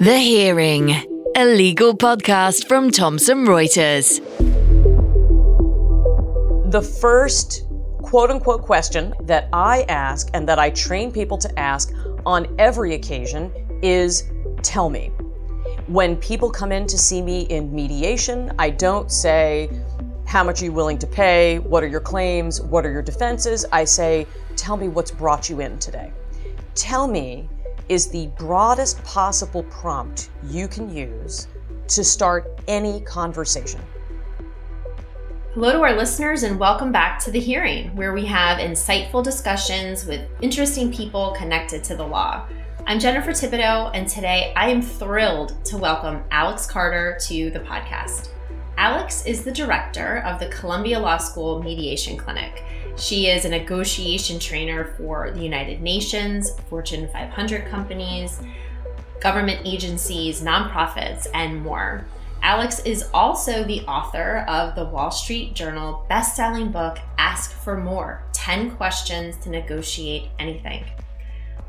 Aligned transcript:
The 0.00 0.18
Hearing, 0.18 0.90
a 1.36 1.44
legal 1.44 1.96
podcast 1.96 2.66
from 2.66 2.90
Thomson 2.90 3.46
Reuters. 3.46 4.20
The 6.70 6.82
first 6.82 7.66
quote 8.02 8.30
unquote 8.30 8.62
question 8.62 9.14
that 9.22 9.48
I 9.52 9.82
ask 9.88 10.28
and 10.34 10.48
that 10.48 10.58
I 10.58 10.70
train 10.70 11.12
people 11.12 11.38
to 11.38 11.58
ask 11.58 11.92
on 12.26 12.52
every 12.58 12.94
occasion 12.94 13.52
is 13.82 14.30
tell 14.62 14.90
me. 14.90 15.08
When 15.86 16.16
people 16.16 16.50
come 16.50 16.72
in 16.72 16.86
to 16.88 16.98
see 16.98 17.22
me 17.22 17.42
in 17.42 17.74
mediation, 17.74 18.52
I 18.58 18.70
don't 18.70 19.12
say, 19.12 19.70
how 20.26 20.42
much 20.42 20.60
are 20.62 20.64
you 20.64 20.72
willing 20.72 20.98
to 20.98 21.06
pay? 21.06 21.60
What 21.60 21.84
are 21.84 21.88
your 21.88 22.00
claims? 22.00 22.60
What 22.60 22.84
are 22.84 22.90
your 22.90 23.02
defenses? 23.02 23.64
I 23.70 23.84
say, 23.84 24.26
tell 24.56 24.76
me 24.76 24.88
what's 24.88 25.10
brought 25.10 25.48
you 25.48 25.60
in 25.60 25.78
today. 25.78 26.12
Tell 26.74 27.06
me 27.06 27.48
is 27.88 28.08
the 28.08 28.28
broadest 28.38 29.02
possible 29.04 29.62
prompt 29.64 30.30
you 30.44 30.66
can 30.66 30.94
use 30.94 31.48
to 31.88 32.02
start 32.02 32.60
any 32.66 33.00
conversation. 33.02 33.80
Hello 35.52 35.70
to 35.72 35.82
our 35.82 35.94
listeners, 35.94 36.42
and 36.42 36.58
welcome 36.58 36.90
back 36.90 37.22
to 37.24 37.30
The 37.30 37.38
Hearing, 37.38 37.94
where 37.94 38.12
we 38.12 38.24
have 38.26 38.58
insightful 38.58 39.22
discussions 39.22 40.06
with 40.06 40.26
interesting 40.40 40.92
people 40.92 41.32
connected 41.36 41.84
to 41.84 41.94
the 41.94 42.06
law. 42.06 42.48
I'm 42.86 42.98
Jennifer 42.98 43.30
Thibodeau, 43.30 43.90
and 43.94 44.08
today 44.08 44.52
I 44.56 44.70
am 44.70 44.82
thrilled 44.82 45.64
to 45.66 45.76
welcome 45.76 46.24
Alex 46.30 46.66
Carter 46.66 47.18
to 47.26 47.50
the 47.50 47.60
podcast. 47.60 48.30
Alex 48.76 49.24
is 49.24 49.44
the 49.44 49.52
director 49.52 50.18
of 50.18 50.40
the 50.40 50.48
Columbia 50.48 50.98
Law 50.98 51.18
School 51.18 51.62
Mediation 51.62 52.16
Clinic. 52.16 52.64
She 52.96 53.28
is 53.28 53.44
a 53.44 53.48
negotiation 53.48 54.38
trainer 54.38 54.94
for 54.96 55.30
the 55.30 55.40
United 55.40 55.80
Nations, 55.80 56.58
Fortune 56.68 57.08
500 57.08 57.66
companies, 57.66 58.40
government 59.20 59.60
agencies, 59.64 60.42
nonprofits, 60.42 61.26
and 61.34 61.62
more. 61.62 62.04
Alex 62.42 62.80
is 62.80 63.08
also 63.14 63.64
the 63.64 63.80
author 63.82 64.44
of 64.48 64.74
the 64.74 64.84
Wall 64.84 65.10
Street 65.10 65.54
Journal 65.54 66.04
best-selling 66.08 66.70
book 66.70 66.98
Ask 67.16 67.52
for 67.52 67.76
More: 67.76 68.22
10 68.32 68.72
Questions 68.72 69.36
to 69.38 69.50
Negotiate 69.50 70.30
Anything. 70.38 70.84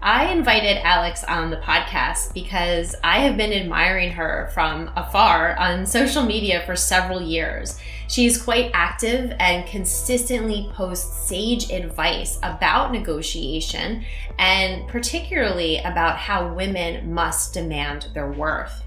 I 0.02 0.32
invited 0.32 0.86
Alex 0.86 1.24
on 1.24 1.50
the 1.50 1.58
podcast 1.58 2.34
because 2.34 2.96
I 3.04 3.20
have 3.20 3.38
been 3.38 3.52
admiring 3.52 4.12
her 4.12 4.50
from 4.54 4.92
afar 4.96 5.56
on 5.58 5.86
social 5.86 6.24
media 6.24 6.64
for 6.66 6.76
several 6.76 7.22
years. 7.22 7.80
She's 8.08 8.42
quite 8.42 8.70
active 8.74 9.34
and 9.40 9.68
consistently 9.68 10.70
posts 10.74 11.28
sage 11.28 11.72
advice 11.72 12.38
about 12.44 12.92
negotiation 12.92 14.06
and 14.38 14.88
particularly 14.88 15.80
about 15.80 16.18
how 16.18 16.54
women 16.54 17.12
must 17.12 17.54
demand 17.54 18.10
their 18.14 18.32
worth. 18.32 18.84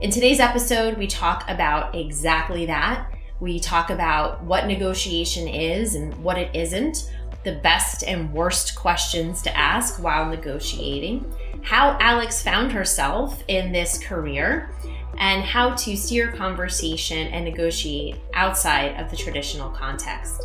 In 0.00 0.10
today's 0.10 0.40
episode, 0.40 0.96
we 0.96 1.06
talk 1.06 1.44
about 1.48 1.94
exactly 1.94 2.64
that. 2.66 3.12
We 3.40 3.60
talk 3.60 3.90
about 3.90 4.42
what 4.42 4.66
negotiation 4.66 5.46
is 5.46 5.94
and 5.94 6.14
what 6.24 6.38
it 6.38 6.54
isn't 6.54 7.12
the 7.48 7.60
best 7.60 8.04
and 8.04 8.30
worst 8.30 8.76
questions 8.76 9.40
to 9.40 9.56
ask 9.56 10.02
while 10.02 10.28
negotiating, 10.28 11.24
how 11.62 11.96
Alex 11.98 12.42
found 12.42 12.70
herself 12.70 13.42
in 13.48 13.72
this 13.72 13.98
career, 13.98 14.70
and 15.16 15.42
how 15.42 15.74
to 15.74 15.96
steer 15.96 16.30
conversation 16.32 17.28
and 17.28 17.46
negotiate 17.46 18.16
outside 18.34 19.00
of 19.00 19.10
the 19.10 19.16
traditional 19.16 19.70
context. 19.70 20.42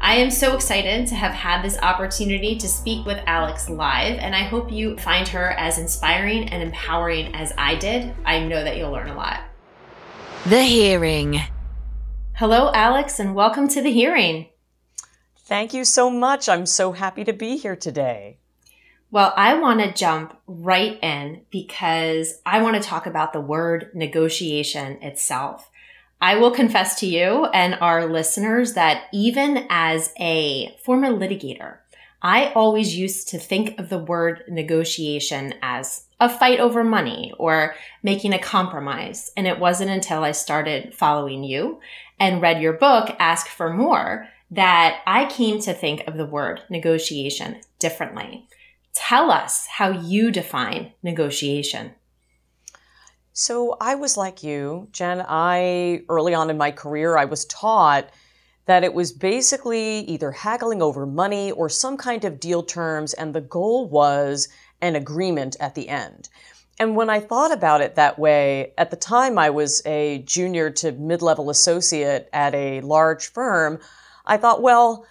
I 0.00 0.16
am 0.16 0.32
so 0.32 0.56
excited 0.56 1.06
to 1.06 1.14
have 1.14 1.30
had 1.30 1.62
this 1.62 1.78
opportunity 1.78 2.56
to 2.58 2.66
speak 2.66 3.06
with 3.06 3.22
Alex 3.28 3.68
live, 3.68 4.18
and 4.18 4.34
I 4.34 4.42
hope 4.42 4.72
you 4.72 4.96
find 4.96 5.28
her 5.28 5.50
as 5.52 5.78
inspiring 5.78 6.48
and 6.48 6.60
empowering 6.60 7.32
as 7.36 7.52
I 7.56 7.76
did. 7.76 8.12
I 8.24 8.40
know 8.40 8.64
that 8.64 8.76
you'll 8.76 8.90
learn 8.90 9.10
a 9.10 9.16
lot. 9.16 9.42
The 10.46 10.62
Hearing. 10.64 11.40
Hello, 12.34 12.72
Alex, 12.74 13.20
and 13.20 13.36
welcome 13.36 13.68
to 13.68 13.80
the 13.80 13.92
hearing. 13.92 14.46
Thank 15.44 15.74
you 15.74 15.84
so 15.84 16.08
much. 16.08 16.48
I'm 16.48 16.66
so 16.66 16.92
happy 16.92 17.24
to 17.24 17.32
be 17.32 17.56
here 17.56 17.76
today. 17.76 18.38
Well, 19.10 19.34
I 19.36 19.58
want 19.58 19.80
to 19.80 19.92
jump 19.92 20.38
right 20.46 20.98
in 21.02 21.42
because 21.50 22.40
I 22.46 22.62
want 22.62 22.80
to 22.80 22.88
talk 22.88 23.06
about 23.06 23.32
the 23.32 23.40
word 23.40 23.90
negotiation 23.92 25.02
itself. 25.02 25.68
I 26.20 26.36
will 26.36 26.52
confess 26.52 27.00
to 27.00 27.06
you 27.06 27.46
and 27.46 27.74
our 27.74 28.06
listeners 28.06 28.74
that 28.74 29.08
even 29.12 29.66
as 29.68 30.14
a 30.18 30.74
former 30.84 31.08
litigator, 31.08 31.78
I 32.22 32.52
always 32.52 32.96
used 32.96 33.28
to 33.28 33.38
think 33.38 33.78
of 33.80 33.88
the 33.88 33.98
word 33.98 34.44
negotiation 34.48 35.54
as 35.60 36.04
a 36.20 36.28
fight 36.28 36.60
over 36.60 36.84
money 36.84 37.32
or 37.36 37.74
making 38.04 38.32
a 38.32 38.38
compromise. 38.38 39.32
And 39.36 39.48
it 39.48 39.58
wasn't 39.58 39.90
until 39.90 40.22
I 40.22 40.30
started 40.30 40.94
following 40.94 41.42
you 41.42 41.80
and 42.20 42.40
read 42.40 42.62
your 42.62 42.74
book, 42.74 43.16
Ask 43.18 43.48
for 43.48 43.72
More, 43.72 44.28
that 44.52 45.00
I 45.06 45.24
came 45.24 45.60
to 45.60 45.72
think 45.72 46.06
of 46.06 46.18
the 46.18 46.26
word 46.26 46.60
negotiation 46.68 47.62
differently. 47.78 48.46
Tell 48.94 49.30
us 49.30 49.66
how 49.66 49.90
you 49.90 50.30
define 50.30 50.92
negotiation. 51.02 51.92
So 53.32 53.78
I 53.80 53.94
was 53.94 54.18
like 54.18 54.42
you, 54.42 54.88
Jen. 54.92 55.24
I, 55.26 56.02
early 56.10 56.34
on 56.34 56.50
in 56.50 56.58
my 56.58 56.70
career, 56.70 57.16
I 57.16 57.24
was 57.24 57.46
taught 57.46 58.10
that 58.66 58.84
it 58.84 58.92
was 58.92 59.10
basically 59.10 60.00
either 60.00 60.30
haggling 60.30 60.82
over 60.82 61.06
money 61.06 61.50
or 61.50 61.70
some 61.70 61.96
kind 61.96 62.22
of 62.26 62.38
deal 62.38 62.62
terms, 62.62 63.14
and 63.14 63.34
the 63.34 63.40
goal 63.40 63.88
was 63.88 64.48
an 64.82 64.96
agreement 64.96 65.56
at 65.60 65.74
the 65.74 65.88
end. 65.88 66.28
And 66.78 66.94
when 66.94 67.08
I 67.08 67.20
thought 67.20 67.52
about 67.52 67.80
it 67.80 67.94
that 67.94 68.18
way, 68.18 68.74
at 68.76 68.90
the 68.90 68.96
time 68.96 69.38
I 69.38 69.48
was 69.48 69.80
a 69.86 70.18
junior 70.26 70.68
to 70.70 70.92
mid 70.92 71.22
level 71.22 71.48
associate 71.48 72.28
at 72.34 72.54
a 72.54 72.82
large 72.82 73.32
firm. 73.32 73.78
I 74.26 74.36
thought, 74.36 74.62
well, 74.62 75.06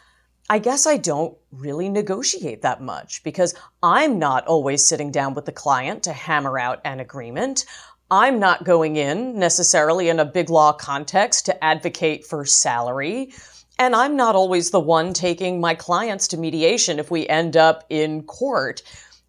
I 0.50 0.60
guess 0.60 0.86
I 0.86 0.98
don't 0.98 1.38
really 1.52 1.88
negotiate 1.88 2.62
that 2.64 2.82
much 2.82 3.24
because 3.24 3.56
I'm 3.82 4.20
not 4.20 4.46
always 4.48 4.86
sitting 4.86 5.12
down 5.12 5.34
with 5.34 5.46
the 5.46 5.52
client 5.52 6.04
to 6.04 6.14
hammer 6.14 6.60
out 6.60 6.82
an 6.84 7.00
agreement. 7.00 7.66
I'm 8.10 8.40
not 8.40 8.66
going 8.66 8.98
in 8.98 9.40
necessarily 9.40 10.10
in 10.10 10.20
a 10.20 10.26
big 10.26 10.50
law 10.50 10.74
context 10.74 11.46
to 11.46 11.64
advocate 11.64 12.26
for 12.26 12.46
salary. 12.46 13.34
And 13.80 13.96
I'm 13.96 14.18
not 14.18 14.36
always 14.36 14.72
the 14.72 14.80
one 14.80 15.14
taking 15.14 15.62
my 15.62 15.74
clients 15.74 16.28
to 16.30 16.38
mediation 16.38 17.00
if 17.00 17.10
we 17.10 17.28
end 17.28 17.56
up 17.56 17.86
in 17.90 18.24
court. 18.24 18.84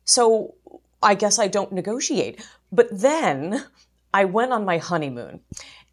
So 0.05 0.55
I 1.03 1.15
guess 1.15 1.39
I 1.39 1.47
don't 1.47 1.73
negotiate. 1.73 2.45
But 2.73 2.89
then 2.91 3.65
I 4.13 4.25
went 4.25 4.53
on 4.53 4.65
my 4.65 4.79
honeymoon 4.79 5.41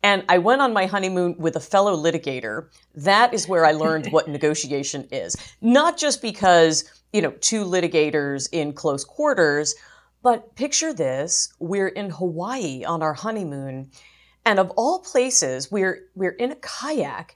and 0.01 0.23
I 0.29 0.37
went 0.37 0.61
on 0.61 0.73
my 0.73 0.85
honeymoon 0.85 1.35
with 1.37 1.55
a 1.55 1.59
fellow 1.61 1.95
litigator. 1.95 2.67
That 2.95 3.33
is 3.33 3.47
where 3.47 3.65
I 3.65 3.71
learned 3.71 4.07
what 4.11 4.27
negotiation 4.27 5.07
is. 5.11 5.35
Not 5.61 5.97
just 5.97 6.21
because, 6.21 6.85
you 7.11 7.21
know, 7.21 7.31
two 7.41 7.65
litigators 7.65 8.47
in 8.51 8.73
close 8.73 9.03
quarters, 9.03 9.75
but 10.21 10.55
picture 10.55 10.93
this. 10.93 11.53
We're 11.59 11.89
in 11.89 12.09
Hawaii 12.09 12.83
on 12.83 13.01
our 13.01 13.13
honeymoon. 13.13 13.91
And 14.45 14.59
of 14.59 14.71
all 14.71 14.99
places, 14.99 15.71
we're, 15.71 16.07
we're 16.15 16.31
in 16.31 16.51
a 16.51 16.55
kayak 16.55 17.35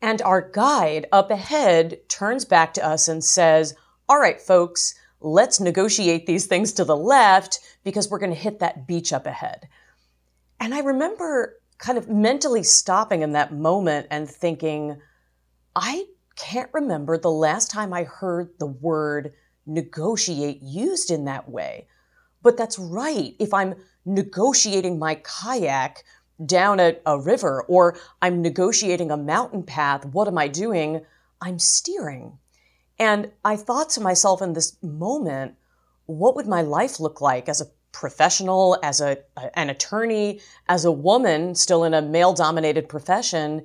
and 0.00 0.22
our 0.22 0.40
guide 0.40 1.06
up 1.10 1.30
ahead 1.30 1.98
turns 2.08 2.44
back 2.44 2.74
to 2.74 2.86
us 2.86 3.08
and 3.08 3.24
says, 3.24 3.74
all 4.08 4.20
right, 4.20 4.40
folks, 4.40 4.94
let's 5.20 5.58
negotiate 5.58 6.26
these 6.26 6.46
things 6.46 6.72
to 6.74 6.84
the 6.84 6.96
left 6.96 7.58
because 7.82 8.08
we're 8.08 8.20
going 8.20 8.32
to 8.32 8.38
hit 8.38 8.60
that 8.60 8.86
beach 8.86 9.12
up 9.12 9.26
ahead. 9.26 9.68
And 10.60 10.74
I 10.74 10.80
remember 10.80 11.57
kind 11.78 11.96
of 11.96 12.08
mentally 12.08 12.62
stopping 12.62 13.22
in 13.22 13.32
that 13.32 13.52
moment 13.52 14.08
and 14.10 14.28
thinking, 14.28 15.00
I 15.74 16.06
can't 16.36 16.70
remember 16.72 17.18
the 17.18 17.30
last 17.30 17.70
time 17.70 17.92
I 17.92 18.04
heard 18.04 18.50
the 18.58 18.66
word 18.66 19.32
negotiate 19.66 20.60
used 20.62 21.10
in 21.10 21.24
that 21.26 21.48
way. 21.48 21.86
But 22.42 22.56
that's 22.56 22.78
right. 22.78 23.34
If 23.38 23.52
I'm 23.52 23.74
negotiating 24.04 24.98
my 24.98 25.16
kayak 25.16 26.04
down 26.44 26.80
a, 26.80 26.96
a 27.04 27.20
river 27.20 27.62
or 27.62 27.96
I'm 28.22 28.42
negotiating 28.42 29.10
a 29.10 29.16
mountain 29.16 29.62
path, 29.62 30.04
what 30.06 30.28
am 30.28 30.38
I 30.38 30.48
doing? 30.48 31.04
I'm 31.40 31.58
steering. 31.58 32.38
And 32.98 33.30
I 33.44 33.56
thought 33.56 33.90
to 33.90 34.00
myself 34.00 34.42
in 34.42 34.52
this 34.52 34.76
moment, 34.82 35.54
what 36.06 36.34
would 36.34 36.46
my 36.46 36.62
life 36.62 36.98
look 36.98 37.20
like 37.20 37.48
as 37.48 37.60
a 37.60 37.70
professional, 37.92 38.78
as 38.82 39.00
a, 39.00 39.18
an 39.54 39.70
attorney, 39.70 40.40
as 40.68 40.84
a 40.84 40.92
woman 40.92 41.54
still 41.54 41.84
in 41.84 41.94
a 41.94 42.02
male 42.02 42.32
dominated 42.32 42.88
profession, 42.88 43.64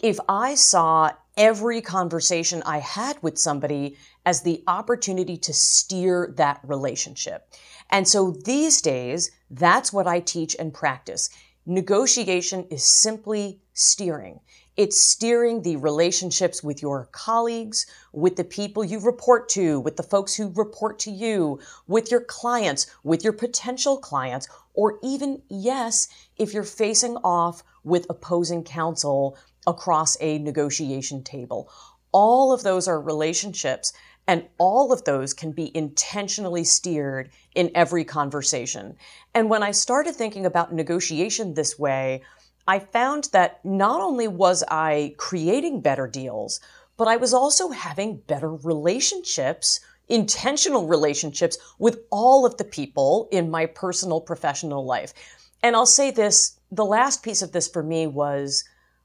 if 0.00 0.18
I 0.28 0.54
saw 0.54 1.10
every 1.36 1.80
conversation 1.80 2.62
I 2.64 2.78
had 2.78 3.22
with 3.22 3.38
somebody 3.38 3.96
as 4.24 4.42
the 4.42 4.62
opportunity 4.66 5.36
to 5.38 5.52
steer 5.52 6.32
that 6.36 6.60
relationship. 6.64 7.48
And 7.90 8.06
so 8.06 8.32
these 8.44 8.80
days, 8.80 9.30
that's 9.50 9.92
what 9.92 10.06
I 10.06 10.20
teach 10.20 10.56
and 10.58 10.72
practice. 10.72 11.30
Negotiation 11.66 12.66
is 12.70 12.84
simply 12.84 13.60
steering. 13.72 14.40
It's 14.76 15.00
steering 15.00 15.62
the 15.62 15.76
relationships 15.76 16.62
with 16.62 16.82
your 16.82 17.08
colleagues, 17.12 17.86
with 18.12 18.36
the 18.36 18.44
people 18.44 18.84
you 18.84 19.00
report 19.00 19.48
to, 19.50 19.80
with 19.80 19.96
the 19.96 20.02
folks 20.02 20.34
who 20.34 20.52
report 20.54 20.98
to 21.00 21.10
you, 21.10 21.60
with 21.86 22.10
your 22.10 22.20
clients, 22.20 22.86
with 23.02 23.24
your 23.24 23.32
potential 23.32 23.96
clients, 23.96 24.48
or 24.74 24.98
even, 25.02 25.40
yes, 25.48 26.08
if 26.36 26.52
you're 26.52 26.62
facing 26.62 27.16
off 27.24 27.62
with 27.84 28.06
opposing 28.10 28.64
counsel 28.64 29.38
across 29.66 30.16
a 30.20 30.38
negotiation 30.38 31.22
table. 31.22 31.70
All 32.12 32.52
of 32.52 32.62
those 32.62 32.86
are 32.86 33.00
relationships, 33.00 33.94
and 34.26 34.46
all 34.58 34.92
of 34.92 35.04
those 35.04 35.32
can 35.32 35.52
be 35.52 35.74
intentionally 35.74 36.64
steered 36.64 37.30
in 37.54 37.70
every 37.74 38.04
conversation. 38.04 38.96
And 39.34 39.48
when 39.48 39.62
I 39.62 39.70
started 39.70 40.14
thinking 40.14 40.44
about 40.44 40.74
negotiation 40.74 41.54
this 41.54 41.78
way, 41.78 42.22
I 42.68 42.80
found 42.80 43.28
that 43.32 43.64
not 43.64 44.00
only 44.00 44.26
was 44.26 44.64
I 44.68 45.14
creating 45.18 45.80
better 45.80 46.06
deals, 46.06 46.60
but 46.96 47.06
I 47.06 47.16
was 47.16 47.32
also 47.32 47.70
having 47.70 48.16
better 48.26 48.52
relationships, 48.54 49.80
intentional 50.08 50.86
relationships 50.86 51.58
with 51.78 52.00
all 52.10 52.44
of 52.44 52.56
the 52.56 52.64
people 52.64 53.28
in 53.30 53.50
my 53.50 53.66
personal 53.66 54.20
professional 54.20 54.84
life. 54.84 55.14
And 55.62 55.76
I'll 55.76 55.86
say 55.86 56.10
this 56.10 56.58
the 56.72 56.84
last 56.84 57.22
piece 57.22 57.42
of 57.42 57.52
this 57.52 57.68
for 57.68 57.82
me 57.82 58.06
was 58.06 58.64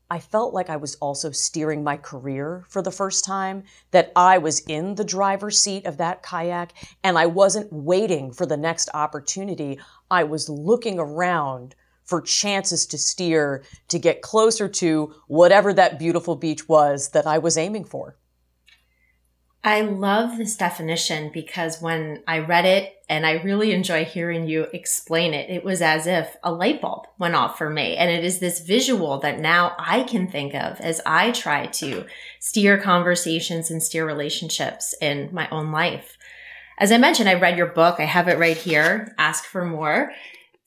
I 0.10 0.20
felt 0.20 0.54
like 0.54 0.70
I 0.70 0.76
was 0.76 0.96
also 0.96 1.32
steering 1.32 1.84
my 1.84 1.96
career 1.96 2.66
for 2.68 2.82
the 2.82 2.92
first 2.92 3.24
time, 3.24 3.64
that 3.92 4.12
I 4.16 4.40
was 4.40 4.60
in 4.62 4.96
the 4.96 5.06
driver's 5.06 5.60
seat 5.60 5.86
of 5.86 5.98
that 5.98 6.22
kayak 6.22 6.74
and 7.04 7.18
I 7.18 7.28
wasn't 7.28 7.72
waiting 7.72 8.34
for 8.34 8.46
the 8.46 8.58
next 8.58 8.90
opportunity. 8.94 9.80
I 10.10 10.26
was 10.26 10.50
looking 10.50 11.00
around 11.00 11.76
for 12.04 12.22
chances 12.22 12.86
to 12.88 12.98
steer 12.98 13.64
to 13.88 14.00
get 14.00 14.22
closer 14.22 14.68
to 14.68 15.14
whatever 15.28 15.74
that 15.74 16.00
beautiful 16.00 16.36
beach 16.36 16.68
was 16.68 17.10
that 17.10 17.28
I 17.28 17.38
was 17.38 17.58
aiming 17.58 17.86
for. 17.86 18.18
I 19.64 19.82
love 19.82 20.38
this 20.38 20.58
definition 20.58 21.30
because 21.32 21.82
when 21.82 22.24
I 22.28 22.40
read 22.40 22.66
it, 22.66 22.96
and 23.12 23.26
I 23.26 23.34
really 23.44 23.74
enjoy 23.74 24.06
hearing 24.06 24.48
you 24.48 24.68
explain 24.72 25.34
it, 25.34 25.50
it 25.50 25.66
was 25.66 25.82
as 25.82 26.08
if 26.08 26.38
a 26.46 26.52
light 26.54 26.80
bulb 26.80 27.08
went 27.20 27.36
off 27.36 27.58
for 27.58 27.70
me. 27.70 27.98
And 27.98 28.10
it 28.10 28.24
is 28.24 28.40
this 28.40 28.62
visual 28.62 29.20
that 29.20 29.38
now 29.38 29.76
I 29.78 30.04
can 30.04 30.30
think 30.30 30.56
of 30.56 30.80
as 30.80 31.02
I 31.06 31.32
try 31.32 31.66
to 31.66 32.06
steer 32.40 32.80
conversations 32.80 33.70
and 33.70 33.84
steer 33.84 34.06
relationships 34.06 34.96
in 35.02 35.28
my 35.34 35.50
own 35.50 35.74
life. 35.74 36.18
As 36.80 36.90
I 36.94 36.98
mentioned, 36.98 37.28
I 37.28 37.34
read 37.34 37.58
your 37.58 37.68
book. 37.68 38.00
I 38.00 38.06
have 38.06 38.30
it 38.30 38.40
right 38.40 38.56
here. 38.56 39.14
Ask 39.18 39.44
for 39.44 39.66
more. 39.66 40.14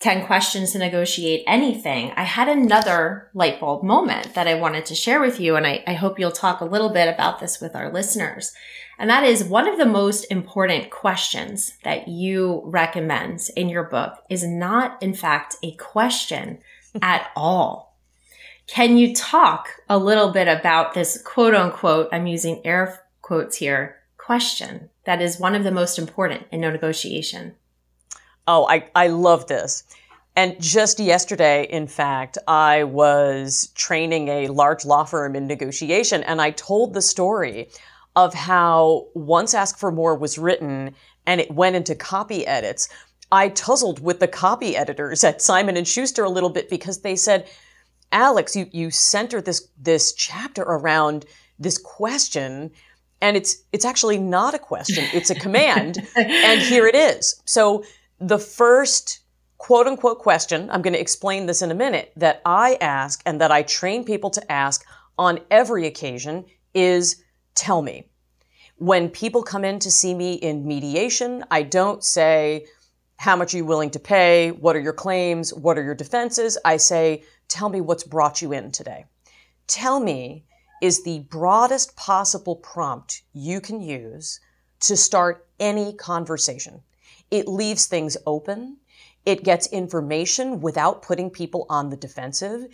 10 0.04 0.26
questions 0.26 0.72
to 0.72 0.78
negotiate 0.78 1.42
anything, 1.46 2.12
I 2.14 2.24
had 2.24 2.46
another 2.46 3.30
light 3.32 3.58
bulb 3.58 3.82
moment 3.82 4.34
that 4.34 4.46
I 4.46 4.52
wanted 4.52 4.84
to 4.86 4.94
share 4.94 5.18
with 5.18 5.40
you. 5.40 5.56
And 5.56 5.66
I, 5.66 5.82
I, 5.86 5.94
hope 5.94 6.18
you'll 6.18 6.30
talk 6.30 6.60
a 6.60 6.66
little 6.66 6.90
bit 6.90 7.08
about 7.08 7.40
this 7.40 7.58
with 7.58 7.74
our 7.74 7.90
listeners. 7.90 8.52
And 8.98 9.08
that 9.08 9.24
is 9.24 9.42
one 9.42 9.66
of 9.66 9.78
the 9.78 9.86
most 9.86 10.24
important 10.24 10.90
questions 10.90 11.78
that 11.84 12.06
you 12.06 12.60
recommend 12.66 13.48
in 13.56 13.70
your 13.70 13.84
book 13.84 14.22
is 14.28 14.46
not, 14.46 15.02
in 15.02 15.14
fact, 15.14 15.56
a 15.62 15.72
question 15.76 16.58
at 17.00 17.30
all. 17.34 17.96
Can 18.66 18.98
you 18.98 19.14
talk 19.14 19.70
a 19.88 19.96
little 19.96 20.32
bit 20.32 20.48
about 20.48 20.92
this 20.92 21.22
quote 21.22 21.54
unquote, 21.54 22.10
I'm 22.12 22.26
using 22.26 22.60
air 22.66 23.00
quotes 23.22 23.56
here, 23.56 23.96
question 24.18 24.90
that 25.04 25.22
is 25.22 25.40
one 25.40 25.54
of 25.54 25.64
the 25.64 25.70
most 25.70 25.98
important 25.98 26.42
in 26.52 26.60
no 26.60 26.70
negotiation? 26.70 27.54
Oh, 28.46 28.66
I, 28.68 28.88
I 28.94 29.08
love 29.08 29.46
this. 29.46 29.84
And 30.36 30.60
just 30.60 30.98
yesterday, 30.98 31.64
in 31.64 31.86
fact, 31.86 32.38
I 32.48 32.84
was 32.84 33.68
training 33.74 34.28
a 34.28 34.48
large 34.48 34.84
law 34.84 35.04
firm 35.04 35.36
in 35.36 35.46
negotiation, 35.46 36.24
and 36.24 36.40
I 36.40 36.50
told 36.50 36.92
the 36.92 37.02
story 37.02 37.68
of 38.16 38.34
how 38.34 39.06
once 39.14 39.54
Ask 39.54 39.78
for 39.78 39.92
More 39.92 40.16
was 40.16 40.38
written 40.38 40.94
and 41.26 41.40
it 41.40 41.50
went 41.50 41.76
into 41.76 41.94
copy 41.94 42.46
edits. 42.46 42.88
I 43.32 43.48
tuzzled 43.48 44.00
with 44.00 44.20
the 44.20 44.28
copy 44.28 44.76
editors 44.76 45.24
at 45.24 45.42
Simon 45.42 45.76
and 45.76 45.88
Schuster 45.88 46.22
a 46.22 46.30
little 46.30 46.50
bit 46.50 46.68
because 46.68 47.00
they 47.00 47.16
said, 47.16 47.48
Alex, 48.12 48.54
you, 48.54 48.68
you 48.70 48.90
center 48.90 49.40
this, 49.40 49.68
this 49.80 50.12
chapter 50.12 50.62
around 50.62 51.24
this 51.58 51.78
question 51.78 52.70
and 53.20 53.36
it's, 53.36 53.56
it's 53.72 53.86
actually 53.86 54.18
not 54.18 54.54
a 54.54 54.58
question. 54.58 55.04
It's 55.14 55.30
a 55.30 55.34
command. 55.34 56.06
and 56.16 56.60
here 56.60 56.86
it 56.86 56.94
is. 56.94 57.40
So 57.46 57.84
the 58.20 58.38
first 58.38 59.20
quote 59.58 59.86
unquote 59.86 60.18
question, 60.18 60.68
I'm 60.70 60.82
going 60.82 60.94
to 60.94 61.00
explain 61.00 61.46
this 61.46 61.62
in 61.62 61.70
a 61.70 61.74
minute, 61.74 62.12
that 62.16 62.42
I 62.44 62.76
ask 62.80 63.22
and 63.24 63.40
that 63.40 63.50
I 63.50 63.62
train 63.62 64.04
people 64.04 64.30
to 64.30 64.52
ask 64.52 64.84
on 65.18 65.40
every 65.50 65.86
occasion 65.86 66.44
is 66.74 67.24
tell 67.54 67.80
me. 67.80 68.10
When 68.76 69.08
people 69.08 69.42
come 69.42 69.64
in 69.64 69.78
to 69.78 69.90
see 69.90 70.14
me 70.14 70.34
in 70.34 70.66
mediation, 70.66 71.44
I 71.50 71.62
don't 71.62 72.02
say, 72.02 72.66
how 73.16 73.36
much 73.36 73.54
are 73.54 73.56
you 73.56 73.64
willing 73.64 73.90
to 73.90 74.00
pay? 74.00 74.50
What 74.50 74.76
are 74.76 74.80
your 74.80 74.92
claims? 74.92 75.54
What 75.54 75.78
are 75.78 75.84
your 75.84 75.94
defenses? 75.94 76.58
I 76.64 76.76
say, 76.76 77.22
tell 77.48 77.68
me 77.68 77.80
what's 77.80 78.04
brought 78.04 78.42
you 78.42 78.52
in 78.52 78.72
today. 78.72 79.06
Tell 79.66 80.00
me 80.00 80.44
is 80.82 81.04
the 81.04 81.20
broadest 81.30 81.96
possible 81.96 82.56
prompt 82.56 83.22
you 83.32 83.60
can 83.60 83.80
use 83.80 84.40
to 84.80 84.96
start 84.96 85.46
any 85.58 85.94
conversation. 85.94 86.82
It 87.34 87.48
leaves 87.48 87.86
things 87.86 88.16
open. 88.26 88.76
It 89.26 89.42
gets 89.42 89.66
information 89.66 90.60
without 90.60 91.02
putting 91.02 91.30
people 91.30 91.66
on 91.68 91.90
the 91.90 91.96
defensive. 91.96 92.68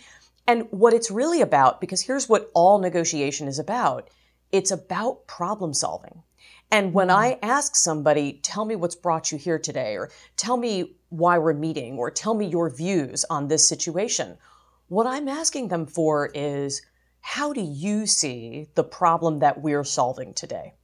And 0.45 0.67
what 0.69 0.93
it's 0.93 1.09
really 1.09 1.41
about, 1.41 1.81
because 1.81 2.01
here's 2.01 2.29
what 2.29 2.51
all 2.53 2.77
negotiation 2.77 3.47
is 3.47 3.57
about 3.57 4.07
it's 4.51 4.69
about 4.69 5.25
problem 5.25 5.73
solving. 5.73 6.21
And 6.69 6.93
when 6.93 7.09
I 7.09 7.31
mm-hmm. 7.31 7.49
ask 7.49 7.75
somebody, 7.75 8.39
tell 8.43 8.65
me 8.65 8.75
what's 8.75 8.93
brought 8.95 9.31
you 9.31 9.39
here 9.39 9.57
today, 9.57 9.97
or 9.97 10.11
tell 10.37 10.57
me 10.57 10.93
why 11.09 11.39
we're 11.39 11.53
meeting, 11.53 11.97
or 11.97 12.11
tell 12.11 12.35
me 12.35 12.45
your 12.45 12.69
views 12.69 13.25
on 13.31 13.47
this 13.47 13.67
situation, 13.67 14.37
what 14.89 15.07
I'm 15.07 15.27
asking 15.27 15.69
them 15.69 15.87
for 15.87 16.29
is, 16.35 16.83
how 17.21 17.51
do 17.51 17.61
you 17.61 18.05
see 18.05 18.67
the 18.75 18.83
problem 18.83 19.39
that 19.39 19.59
we're 19.59 19.83
solving 19.83 20.35
today? 20.35 20.75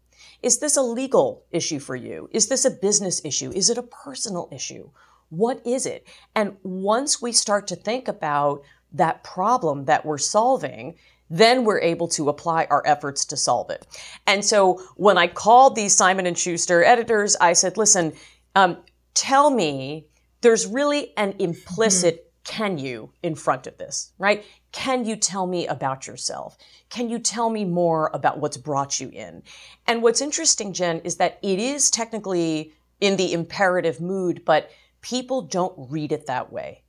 Is 0.44 0.60
this 0.60 0.78
a 0.78 0.82
legal 0.82 1.44
issue 1.52 1.80
for 1.80 1.96
you? 1.96 2.30
Is 2.32 2.48
this 2.48 2.66
a 2.66 2.72
business 2.72 3.22
issue? 3.26 3.52
Is 3.52 3.70
it 3.70 3.78
a 3.78 3.84
personal 3.84 4.50
issue? 4.52 4.90
What 5.30 5.66
is 5.66 5.86
it? 5.86 6.08
And 6.36 6.58
once 6.64 7.22
we 7.22 7.32
start 7.32 7.68
to 7.68 7.76
think 7.76 8.08
about 8.08 8.62
that 8.94 9.24
problem 9.24 9.86
that 9.86 10.06
we're 10.06 10.18
solving, 10.18 10.96
then 11.30 11.66
we're 11.66 11.82
able 11.82 12.08
to 12.08 12.30
apply 12.30 12.66
our 12.70 12.82
efforts 12.86 13.26
to 13.26 13.38
solve 13.38 13.70
it. 13.70 13.86
And 14.26 14.46
so 14.46 14.82
when 14.96 15.18
I 15.18 15.28
called 15.28 15.76
these 15.76 15.96
Simon 15.96 16.26
and 16.26 16.38
Schuster 16.38 16.84
editors, 16.84 17.36
I 17.42 17.54
said, 17.54 17.76
listen, 17.76 18.14
um, 18.56 18.78
tell 19.14 19.50
me 19.50 20.08
there's 20.42 20.66
really 20.66 21.14
an 21.18 21.36
implicit. 21.40 22.27
Can 22.48 22.78
you 22.78 23.12
in 23.22 23.36
front 23.36 23.68
of 23.68 23.78
this, 23.78 24.14
right? 24.18 24.44
Can 24.72 25.06
you 25.06 25.18
tell 25.18 25.46
me 25.46 25.68
about 25.68 26.08
yourself? 26.08 26.58
Can 26.90 27.10
you 27.10 27.20
tell 27.20 27.50
me 27.50 27.66
more 27.66 28.10
about 28.14 28.40
what's 28.40 28.56
brought 28.56 29.02
you 29.02 29.10
in? 29.10 29.44
And 29.86 30.02
what's 30.02 30.22
interesting, 30.22 30.72
Jen, 30.72 31.02
is 31.02 31.18
that 31.18 31.40
it 31.44 31.60
is 31.60 31.92
technically 31.92 32.74
in 33.02 33.18
the 33.18 33.34
imperative 33.34 34.00
mood, 34.00 34.46
but 34.46 34.72
people 35.02 35.42
don't 35.42 35.92
read 35.92 36.14
it 36.14 36.26
that 36.28 36.52
way. 36.52 36.84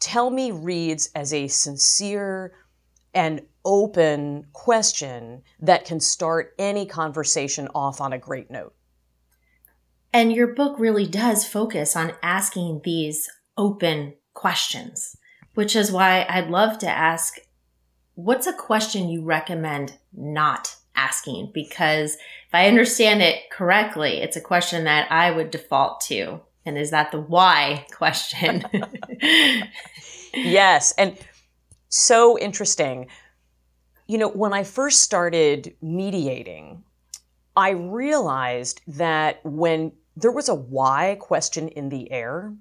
Tell 0.00 0.30
me 0.30 0.50
reads 0.50 1.10
as 1.14 1.32
a 1.34 1.46
sincere 1.46 2.54
and 3.12 3.42
open 3.66 4.46
question 4.54 5.42
that 5.60 5.84
can 5.84 6.00
start 6.00 6.54
any 6.58 6.86
conversation 6.86 7.68
off 7.74 8.00
on 8.00 8.14
a 8.14 8.18
great 8.18 8.50
note. 8.50 8.74
And 10.10 10.32
your 10.32 10.54
book 10.54 10.78
really 10.78 11.06
does 11.06 11.46
focus 11.46 11.94
on 11.94 12.14
asking 12.22 12.80
these 12.82 13.28
open 13.58 14.14
questions, 14.42 15.16
which 15.54 15.76
is 15.76 15.92
why 15.92 16.26
I'd 16.28 16.50
love 16.50 16.76
to 16.78 16.88
ask 16.88 17.36
what's 18.16 18.48
a 18.48 18.52
question 18.52 19.08
you 19.08 19.22
recommend 19.22 19.96
not 20.12 20.74
asking? 20.96 21.52
Because 21.54 22.14
if 22.14 22.52
I 22.52 22.66
understand 22.66 23.22
it 23.22 23.50
correctly, 23.52 24.20
it's 24.20 24.36
a 24.36 24.40
question 24.40 24.82
that 24.82 25.10
I 25.12 25.30
would 25.30 25.52
default 25.52 26.00
to. 26.08 26.40
And 26.66 26.76
is 26.76 26.90
that 26.90 27.12
the 27.12 27.20
why 27.20 27.86
question? 27.92 28.64
yes. 30.34 30.92
And 30.98 31.16
so 31.88 32.36
interesting. 32.36 33.06
You 34.08 34.18
know, 34.18 34.28
when 34.28 34.52
I 34.52 34.64
first 34.64 35.02
started 35.02 35.76
mediating, 35.80 36.82
I 37.56 37.70
realized 37.70 38.80
that 38.88 39.38
when 39.44 39.92
there 40.16 40.32
was 40.32 40.48
a 40.48 40.54
why 40.54 41.16
question 41.20 41.68
in 41.68 41.90
the 41.90 42.10
air, 42.10 42.52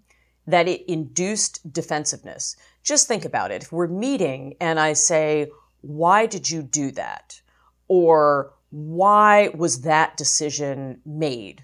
that 0.48 0.68
it 0.68 0.90
induced 0.92 1.72
defensiveness. 1.72 2.56
Just 2.84 3.08
think 3.08 3.26
about 3.26 3.52
it. 3.52 3.64
If 3.64 3.72
we're 3.72 3.88
meeting 3.88 4.56
and 4.60 4.80
I 4.80 4.94
say, 4.94 5.50
why 5.82 6.26
did 6.26 6.50
you 6.50 6.64
do 6.64 6.92
that? 6.92 7.42
Or 7.88 8.54
why 8.70 9.50
was 9.56 9.82
that 9.82 10.18
decision 10.18 11.02
made? 11.06 11.64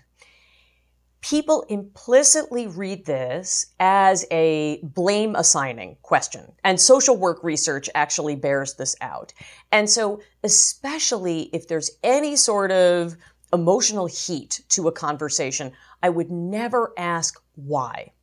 people 1.21 1.65
implicitly 1.67 2.67
read 2.67 3.05
this 3.05 3.73
as 3.79 4.25
a 4.31 4.79
blame 4.81 5.35
assigning 5.35 5.97
question. 6.01 6.53
And 6.63 6.79
social 6.79 7.17
work 7.17 7.43
research 7.43 7.89
actually 7.95 8.35
bears 8.35 8.75
this 8.75 8.95
out. 9.01 9.33
And 9.71 9.89
so, 9.89 10.21
especially 10.43 11.49
if 11.53 11.67
there's 11.67 11.91
any 12.03 12.37
sort 12.37 12.71
of 12.71 13.17
emotional 13.51 14.05
heat 14.05 14.61
to 14.69 14.87
a 14.87 14.91
conversation, 14.91 15.73
I 16.01 16.09
would 16.09 16.31
never 16.31 16.93
ask 16.97 17.41
why. 17.55 18.13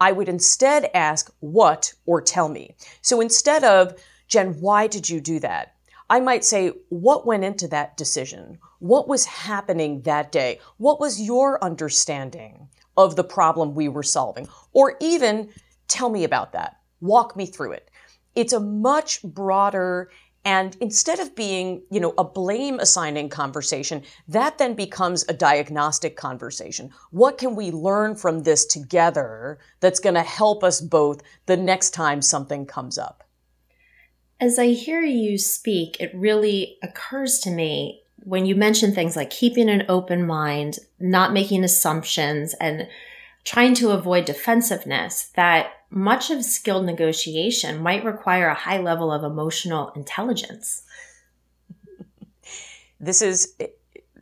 I 0.00 0.12
would 0.12 0.28
instead 0.28 0.90
ask 0.94 1.32
what 1.40 1.92
or 2.04 2.20
tell 2.20 2.48
me. 2.48 2.74
So 3.00 3.20
instead 3.20 3.64
of, 3.64 3.94
Jen, 4.28 4.60
why 4.60 4.86
did 4.86 5.08
you 5.08 5.20
do 5.20 5.40
that? 5.40 5.74
I 6.08 6.20
might 6.20 6.44
say, 6.44 6.72
what 6.88 7.26
went 7.26 7.44
into 7.44 7.66
that 7.68 7.96
decision? 7.96 8.58
What 8.78 9.08
was 9.08 9.24
happening 9.24 10.02
that 10.02 10.30
day? 10.30 10.60
What 10.76 11.00
was 11.00 11.20
your 11.20 11.62
understanding 11.64 12.68
of 12.96 13.16
the 13.16 13.24
problem 13.24 13.74
we 13.74 13.88
were 13.88 14.02
solving? 14.02 14.48
Or 14.72 14.96
even 15.00 15.48
tell 15.88 16.10
me 16.10 16.24
about 16.24 16.52
that. 16.52 16.78
Walk 17.00 17.36
me 17.36 17.46
through 17.46 17.72
it. 17.72 17.90
It's 18.34 18.52
a 18.52 18.60
much 18.60 19.22
broader 19.22 20.10
and 20.46 20.76
instead 20.80 21.18
of 21.18 21.34
being, 21.34 21.82
you 21.90 21.98
know, 21.98 22.14
a 22.16 22.22
blame 22.22 22.78
assigning 22.78 23.28
conversation, 23.28 24.04
that 24.28 24.58
then 24.58 24.74
becomes 24.74 25.24
a 25.28 25.32
diagnostic 25.32 26.16
conversation. 26.16 26.92
What 27.10 27.36
can 27.36 27.56
we 27.56 27.72
learn 27.72 28.14
from 28.14 28.44
this 28.44 28.64
together 28.64 29.58
that's 29.80 29.98
going 29.98 30.14
to 30.14 30.22
help 30.22 30.62
us 30.62 30.80
both 30.80 31.20
the 31.46 31.56
next 31.56 31.90
time 31.90 32.22
something 32.22 32.64
comes 32.64 32.96
up? 32.96 33.24
As 34.38 34.56
I 34.56 34.68
hear 34.68 35.00
you 35.00 35.36
speak, 35.36 35.96
it 35.98 36.12
really 36.14 36.78
occurs 36.80 37.40
to 37.40 37.50
me 37.50 38.02
when 38.22 38.46
you 38.46 38.54
mention 38.54 38.94
things 38.94 39.16
like 39.16 39.30
keeping 39.30 39.68
an 39.68 39.84
open 39.88 40.24
mind, 40.24 40.78
not 41.00 41.32
making 41.32 41.64
assumptions, 41.64 42.54
and 42.60 42.86
trying 43.42 43.74
to 43.74 43.90
avoid 43.90 44.24
defensiveness, 44.24 45.32
that 45.34 45.72
much 45.90 46.30
of 46.30 46.44
skilled 46.44 46.84
negotiation 46.84 47.82
might 47.82 48.04
require 48.04 48.48
a 48.48 48.54
high 48.54 48.78
level 48.78 49.12
of 49.12 49.24
emotional 49.24 49.90
intelligence. 49.90 50.82
This 52.98 53.22
is 53.22 53.54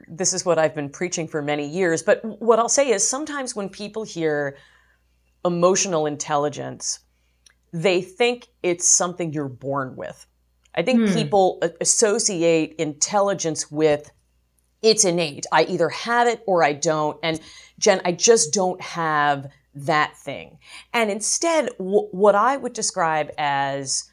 this 0.07 0.33
is 0.33 0.45
what 0.45 0.59
I've 0.59 0.75
been 0.75 0.91
preaching 0.91 1.27
for 1.27 1.41
many 1.41 1.67
years, 1.67 2.03
but 2.03 2.23
what 2.41 2.59
I'll 2.59 2.69
say 2.69 2.91
is 2.91 3.09
sometimes 3.09 3.57
when 3.57 3.69
people 3.69 4.05
hear 4.05 4.57
emotional 5.45 6.07
intelligence, 6.07 7.01
they 7.73 8.03
think 8.03 8.49
it's 8.63 8.89
something 8.89 9.33
you're 9.33 9.49
born 9.49 9.97
with. 9.97 10.27
I 10.75 10.83
think 10.83 11.09
hmm. 11.09 11.15
people 11.15 11.63
associate 11.81 12.75
intelligence 12.79 13.71
with 13.71 14.11
it's 14.83 15.05
innate. 15.05 15.47
I 15.51 15.65
either 15.65 15.89
have 15.89 16.29
it 16.29 16.43
or 16.47 16.63
I 16.63 16.75
don't. 16.75 17.19
And 17.23 17.41
Jen, 17.79 18.03
I 18.05 18.13
just 18.13 18.53
don't 18.53 18.81
have 18.83 19.51
that 19.75 20.17
thing. 20.17 20.59
And 20.93 21.11
instead, 21.11 21.71
w- 21.79 22.09
what 22.11 22.35
I 22.35 22.57
would 22.57 22.73
describe 22.73 23.31
as 23.39 24.11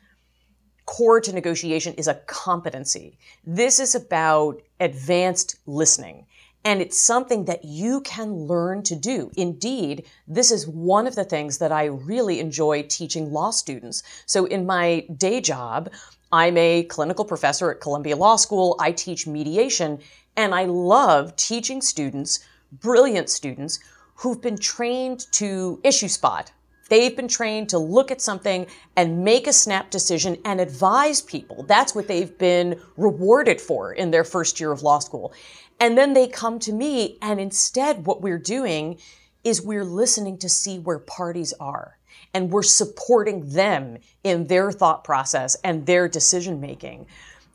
core 0.85 1.21
to 1.21 1.33
negotiation 1.33 1.93
is 1.93 2.07
a 2.07 2.15
competency. 2.25 3.17
This 3.45 3.79
is 3.79 3.95
about 3.95 4.61
advanced 4.79 5.57
listening. 5.65 6.25
And 6.63 6.79
it's 6.79 6.99
something 6.99 7.45
that 7.45 7.65
you 7.65 8.01
can 8.01 8.33
learn 8.33 8.83
to 8.83 8.95
do. 8.95 9.31
Indeed, 9.35 10.05
this 10.27 10.51
is 10.51 10.67
one 10.67 11.07
of 11.07 11.15
the 11.15 11.23
things 11.23 11.57
that 11.57 11.71
I 11.71 11.85
really 11.85 12.39
enjoy 12.39 12.83
teaching 12.83 13.31
law 13.31 13.49
students. 13.49 14.03
So 14.27 14.45
in 14.45 14.65
my 14.65 15.07
day 15.17 15.41
job, 15.41 15.89
I'm 16.31 16.57
a 16.57 16.83
clinical 16.83 17.25
professor 17.25 17.71
at 17.71 17.81
Columbia 17.81 18.15
Law 18.15 18.35
School. 18.35 18.75
I 18.79 18.91
teach 18.91 19.25
mediation 19.25 19.99
and 20.37 20.53
I 20.53 20.65
love 20.65 21.35
teaching 21.35 21.81
students, 21.81 22.39
brilliant 22.71 23.29
students, 23.29 23.79
who've 24.21 24.41
been 24.41 24.57
trained 24.57 25.25
to 25.31 25.79
issue 25.83 26.07
spot. 26.07 26.51
They've 26.89 27.15
been 27.15 27.27
trained 27.27 27.69
to 27.69 27.77
look 27.77 28.11
at 28.11 28.21
something 28.21 28.67
and 28.95 29.23
make 29.23 29.47
a 29.47 29.53
snap 29.53 29.89
decision 29.89 30.37
and 30.45 30.59
advise 30.59 31.21
people. 31.21 31.63
That's 31.63 31.95
what 31.95 32.07
they've 32.07 32.37
been 32.37 32.79
rewarded 32.97 33.59
for 33.59 33.93
in 33.93 34.11
their 34.11 34.23
first 34.23 34.59
year 34.59 34.71
of 34.71 34.83
law 34.83 34.99
school. 34.99 35.33
And 35.79 35.97
then 35.97 36.13
they 36.13 36.27
come 36.27 36.59
to 36.59 36.73
me, 36.73 37.17
and 37.21 37.39
instead, 37.39 38.05
what 38.05 38.21
we're 38.21 38.37
doing 38.37 38.99
is 39.43 39.61
we're 39.61 39.85
listening 39.85 40.37
to 40.39 40.49
see 40.49 40.77
where 40.77 40.99
parties 40.99 41.53
are. 41.59 41.97
And 42.33 42.51
we're 42.51 42.61
supporting 42.61 43.49
them 43.49 43.97
in 44.23 44.47
their 44.47 44.71
thought 44.71 45.03
process 45.03 45.55
and 45.63 45.85
their 45.85 46.07
decision 46.07 46.61
making. 46.61 47.07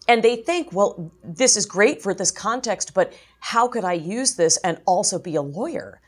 And 0.08 0.22
they 0.22 0.36
think, 0.36 0.72
well, 0.72 1.12
this 1.22 1.56
is 1.56 1.66
great 1.66 2.02
for 2.02 2.12
this 2.12 2.30
context, 2.30 2.94
but 2.94 3.12
how 3.38 3.68
could 3.68 3.84
I 3.84 3.92
use 3.92 4.34
this 4.34 4.56
and 4.58 4.80
also 4.86 5.18
be 5.18 5.36
a 5.36 5.42
lawyer? 5.42 6.00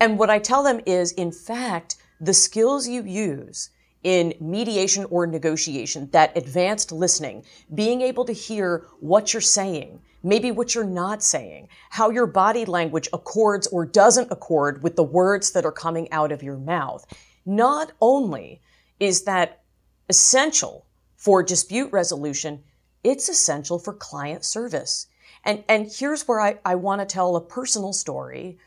And 0.00 0.18
what 0.18 0.30
I 0.30 0.38
tell 0.38 0.62
them 0.62 0.80
is, 0.86 1.12
in 1.12 1.30
fact, 1.30 1.96
the 2.20 2.34
skills 2.34 2.88
you 2.88 3.02
use 3.02 3.70
in 4.02 4.34
mediation 4.40 5.04
or 5.10 5.26
negotiation, 5.26 6.08
that 6.10 6.36
advanced 6.36 6.90
listening, 6.90 7.44
being 7.74 8.00
able 8.00 8.24
to 8.24 8.32
hear 8.32 8.86
what 9.00 9.34
you're 9.34 9.42
saying, 9.42 10.00
maybe 10.22 10.50
what 10.50 10.74
you're 10.74 10.84
not 10.84 11.22
saying, 11.22 11.68
how 11.90 12.08
your 12.08 12.26
body 12.26 12.64
language 12.64 13.08
accords 13.12 13.66
or 13.66 13.84
doesn't 13.84 14.32
accord 14.32 14.82
with 14.82 14.96
the 14.96 15.02
words 15.02 15.50
that 15.52 15.66
are 15.66 15.72
coming 15.72 16.10
out 16.12 16.32
of 16.32 16.42
your 16.42 16.56
mouth. 16.56 17.04
Not 17.44 17.92
only 18.00 18.62
is 18.98 19.24
that 19.24 19.62
essential 20.08 20.86
for 21.16 21.42
dispute 21.42 21.92
resolution, 21.92 22.62
it's 23.04 23.28
essential 23.28 23.78
for 23.78 23.92
client 23.92 24.44
service. 24.46 25.06
And, 25.44 25.62
and 25.68 25.90
here's 25.90 26.26
where 26.26 26.40
I, 26.40 26.58
I 26.64 26.74
want 26.74 27.00
to 27.00 27.06
tell 27.06 27.36
a 27.36 27.40
personal 27.40 27.92
story 27.92 28.58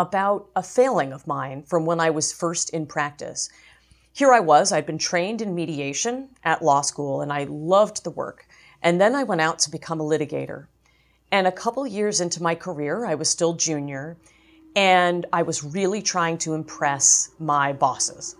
about 0.00 0.48
a 0.56 0.62
failing 0.62 1.12
of 1.12 1.26
mine 1.26 1.62
from 1.62 1.84
when 1.84 2.00
I 2.00 2.08
was 2.08 2.32
first 2.32 2.70
in 2.70 2.86
practice. 2.86 3.50
Here 4.14 4.32
I 4.32 4.40
was, 4.40 4.72
I'd 4.72 4.86
been 4.86 4.96
trained 4.96 5.42
in 5.42 5.54
mediation 5.54 6.30
at 6.42 6.64
law 6.64 6.80
school 6.80 7.20
and 7.20 7.30
I 7.30 7.44
loved 7.44 8.02
the 8.02 8.10
work. 8.10 8.46
And 8.82 8.98
then 8.98 9.14
I 9.14 9.24
went 9.24 9.42
out 9.42 9.58
to 9.58 9.70
become 9.70 10.00
a 10.00 10.04
litigator. 10.04 10.68
And 11.30 11.46
a 11.46 11.52
couple 11.52 11.86
years 11.86 12.22
into 12.22 12.42
my 12.42 12.54
career, 12.54 13.04
I 13.04 13.14
was 13.14 13.28
still 13.28 13.52
junior, 13.52 14.16
and 14.74 15.26
I 15.34 15.42
was 15.42 15.62
really 15.62 16.00
trying 16.00 16.38
to 16.38 16.54
impress 16.54 17.32
my 17.38 17.74
bosses. 17.74 18.36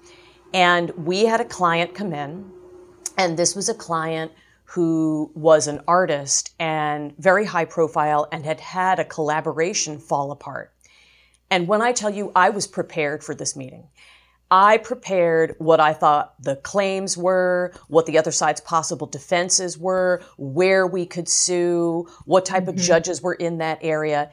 And 0.54 0.90
we 0.92 1.26
had 1.26 1.42
a 1.42 1.44
client 1.44 1.94
come 1.94 2.14
in, 2.14 2.50
and 3.18 3.38
this 3.38 3.54
was 3.54 3.68
a 3.68 3.74
client 3.74 4.32
who 4.64 5.30
was 5.34 5.68
an 5.68 5.82
artist 5.86 6.54
and 6.58 7.14
very 7.18 7.44
high 7.44 7.66
profile 7.66 8.26
and 8.32 8.46
had 8.46 8.60
had 8.60 8.98
a 8.98 9.04
collaboration 9.04 9.98
fall 9.98 10.32
apart. 10.32 10.72
And 11.50 11.66
when 11.66 11.82
I 11.82 11.92
tell 11.92 12.10
you 12.10 12.32
I 12.34 12.50
was 12.50 12.66
prepared 12.66 13.24
for 13.24 13.34
this 13.34 13.56
meeting, 13.56 13.88
I 14.52 14.78
prepared 14.78 15.54
what 15.58 15.78
I 15.78 15.92
thought 15.92 16.34
the 16.42 16.56
claims 16.56 17.16
were, 17.16 17.72
what 17.88 18.06
the 18.06 18.18
other 18.18 18.32
side's 18.32 18.60
possible 18.60 19.06
defenses 19.06 19.78
were, 19.78 20.22
where 20.38 20.86
we 20.86 21.06
could 21.06 21.28
sue, 21.28 22.08
what 22.24 22.44
type 22.44 22.64
mm-hmm. 22.64 22.70
of 22.70 22.76
judges 22.76 23.22
were 23.22 23.34
in 23.34 23.58
that 23.58 23.78
area. 23.82 24.30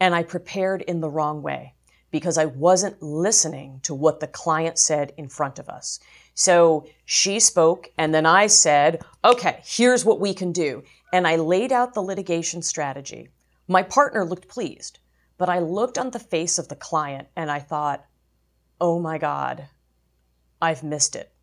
And 0.00 0.14
I 0.14 0.22
prepared 0.22 0.82
in 0.82 1.00
the 1.00 1.08
wrong 1.08 1.42
way 1.42 1.74
because 2.10 2.36
I 2.36 2.44
wasn't 2.44 3.02
listening 3.02 3.80
to 3.84 3.94
what 3.94 4.20
the 4.20 4.26
client 4.26 4.78
said 4.78 5.12
in 5.16 5.28
front 5.28 5.58
of 5.58 5.68
us. 5.68 5.98
So 6.34 6.86
she 7.04 7.40
spoke, 7.40 7.90
and 7.96 8.14
then 8.14 8.26
I 8.26 8.48
said, 8.48 9.02
okay, 9.24 9.60
here's 9.64 10.04
what 10.04 10.20
we 10.20 10.34
can 10.34 10.52
do. 10.52 10.84
And 11.12 11.26
I 11.26 11.36
laid 11.36 11.72
out 11.72 11.94
the 11.94 12.02
litigation 12.02 12.60
strategy. 12.60 13.30
My 13.66 13.82
partner 13.82 14.24
looked 14.24 14.48
pleased, 14.48 14.98
but 15.44 15.52
I 15.52 15.58
looked 15.58 15.98
on 15.98 16.08
the 16.08 16.18
face 16.18 16.58
of 16.58 16.68
the 16.68 16.74
client 16.74 17.28
and 17.36 17.50
I 17.50 17.58
thought, 17.58 18.06
oh 18.80 18.98
my 18.98 19.18
God, 19.18 19.68
I've 20.62 20.82
missed 20.82 21.14
it. 21.14 21.34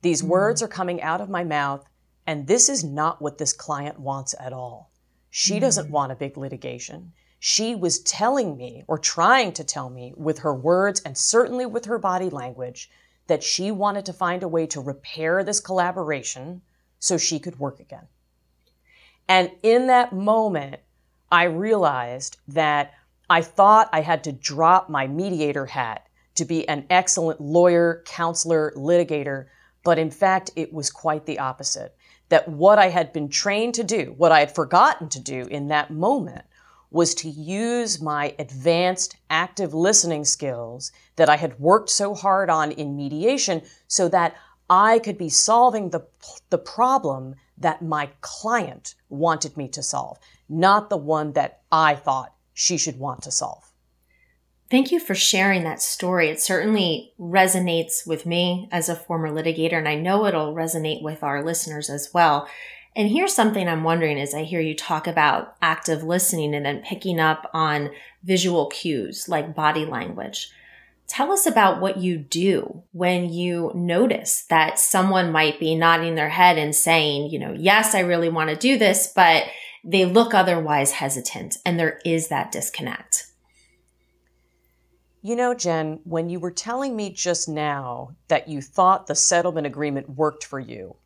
These 0.00 0.22
mm-hmm. 0.22 0.30
words 0.30 0.62
are 0.62 0.66
coming 0.66 1.02
out 1.02 1.20
of 1.20 1.28
my 1.28 1.44
mouth, 1.44 1.84
and 2.26 2.46
this 2.46 2.70
is 2.70 2.82
not 2.82 3.20
what 3.20 3.36
this 3.36 3.52
client 3.52 4.00
wants 4.00 4.34
at 4.40 4.54
all. 4.54 4.90
She 5.28 5.52
mm-hmm. 5.52 5.60
doesn't 5.60 5.90
want 5.90 6.10
a 6.10 6.14
big 6.14 6.38
litigation. 6.38 7.12
She 7.38 7.74
was 7.74 7.98
telling 7.98 8.56
me, 8.56 8.82
or 8.88 8.96
trying 8.96 9.52
to 9.52 9.62
tell 9.62 9.90
me, 9.90 10.14
with 10.16 10.38
her 10.38 10.54
words 10.54 11.02
and 11.04 11.18
certainly 11.18 11.66
with 11.66 11.84
her 11.84 11.98
body 11.98 12.30
language, 12.30 12.88
that 13.26 13.44
she 13.44 13.70
wanted 13.70 14.06
to 14.06 14.14
find 14.14 14.42
a 14.42 14.48
way 14.48 14.66
to 14.68 14.80
repair 14.80 15.44
this 15.44 15.60
collaboration 15.60 16.62
so 16.98 17.18
she 17.18 17.38
could 17.38 17.58
work 17.58 17.78
again. 17.78 18.08
And 19.28 19.50
in 19.62 19.88
that 19.88 20.14
moment, 20.14 20.76
I 21.30 21.44
realized 21.44 22.38
that 22.48 22.94
I 23.30 23.42
thought 23.42 23.88
I 23.92 24.00
had 24.00 24.24
to 24.24 24.32
drop 24.32 24.90
my 24.90 25.06
mediator 25.06 25.66
hat 25.66 26.08
to 26.34 26.44
be 26.44 26.68
an 26.68 26.84
excellent 26.90 27.40
lawyer, 27.40 28.02
counselor, 28.04 28.72
litigator, 28.76 29.46
but 29.84 30.00
in 30.00 30.10
fact, 30.10 30.50
it 30.56 30.72
was 30.72 30.90
quite 30.90 31.26
the 31.26 31.38
opposite. 31.38 31.96
That 32.28 32.48
what 32.48 32.80
I 32.80 32.88
had 32.88 33.12
been 33.12 33.28
trained 33.28 33.74
to 33.74 33.84
do, 33.84 34.14
what 34.16 34.32
I 34.32 34.40
had 34.40 34.52
forgotten 34.52 35.08
to 35.10 35.20
do 35.20 35.42
in 35.42 35.68
that 35.68 35.92
moment, 35.92 36.44
was 36.90 37.14
to 37.14 37.28
use 37.28 38.02
my 38.02 38.34
advanced 38.40 39.14
active 39.30 39.72
listening 39.72 40.24
skills 40.24 40.90
that 41.14 41.28
I 41.28 41.36
had 41.36 41.60
worked 41.60 41.90
so 41.90 42.14
hard 42.14 42.50
on 42.50 42.72
in 42.72 42.96
mediation 42.96 43.62
so 43.86 44.08
that 44.08 44.34
I 44.68 44.98
could 44.98 45.16
be 45.16 45.28
solving 45.28 45.90
the, 45.90 46.04
the 46.50 46.58
problem 46.58 47.36
that 47.58 47.80
my 47.80 48.10
client 48.22 48.96
wanted 49.08 49.56
me 49.56 49.68
to 49.68 49.84
solve, 49.84 50.18
not 50.48 50.90
the 50.90 50.96
one 50.96 51.32
that 51.34 51.60
I 51.70 51.94
thought 51.94 52.34
she 52.60 52.76
should 52.76 52.98
want 52.98 53.22
to 53.22 53.30
solve. 53.30 53.72
Thank 54.70 54.92
you 54.92 55.00
for 55.00 55.14
sharing 55.14 55.64
that 55.64 55.80
story. 55.80 56.28
It 56.28 56.42
certainly 56.42 57.14
resonates 57.18 58.06
with 58.06 58.26
me 58.26 58.68
as 58.70 58.88
a 58.88 58.94
former 58.94 59.30
litigator, 59.30 59.78
and 59.78 59.88
I 59.88 59.94
know 59.94 60.26
it'll 60.26 60.54
resonate 60.54 61.02
with 61.02 61.22
our 61.22 61.42
listeners 61.42 61.88
as 61.88 62.10
well. 62.12 62.46
And 62.94 63.08
here's 63.08 63.34
something 63.34 63.66
I'm 63.66 63.82
wondering 63.82 64.20
as 64.20 64.34
I 64.34 64.42
hear 64.42 64.60
you 64.60 64.76
talk 64.76 65.06
about 65.06 65.56
active 65.62 66.04
listening 66.04 66.54
and 66.54 66.66
then 66.66 66.82
picking 66.82 67.18
up 67.18 67.50
on 67.54 67.90
visual 68.22 68.66
cues 68.66 69.26
like 69.26 69.54
body 69.54 69.86
language. 69.86 70.52
Tell 71.06 71.32
us 71.32 71.46
about 71.46 71.80
what 71.80 71.96
you 71.96 72.18
do 72.18 72.82
when 72.92 73.32
you 73.32 73.72
notice 73.74 74.44
that 74.50 74.78
someone 74.78 75.32
might 75.32 75.58
be 75.58 75.74
nodding 75.74 76.14
their 76.14 76.28
head 76.28 76.58
and 76.58 76.76
saying, 76.76 77.30
you 77.30 77.38
know, 77.38 77.54
yes, 77.58 77.94
I 77.94 78.00
really 78.00 78.28
want 78.28 78.50
to 78.50 78.56
do 78.56 78.78
this, 78.78 79.12
but 79.16 79.44
they 79.84 80.04
look 80.04 80.34
otherwise 80.34 80.92
hesitant 80.92 81.56
and 81.64 81.78
there 81.78 82.00
is 82.04 82.28
that 82.28 82.52
disconnect. 82.52 83.26
You 85.22 85.36
know, 85.36 85.54
Jen, 85.54 86.00
when 86.04 86.30
you 86.30 86.40
were 86.40 86.50
telling 86.50 86.96
me 86.96 87.10
just 87.10 87.48
now 87.48 88.16
that 88.28 88.48
you 88.48 88.62
thought 88.62 89.06
the 89.06 89.14
settlement 89.14 89.66
agreement 89.66 90.08
worked 90.08 90.44
for 90.44 90.58
you, 90.58 90.96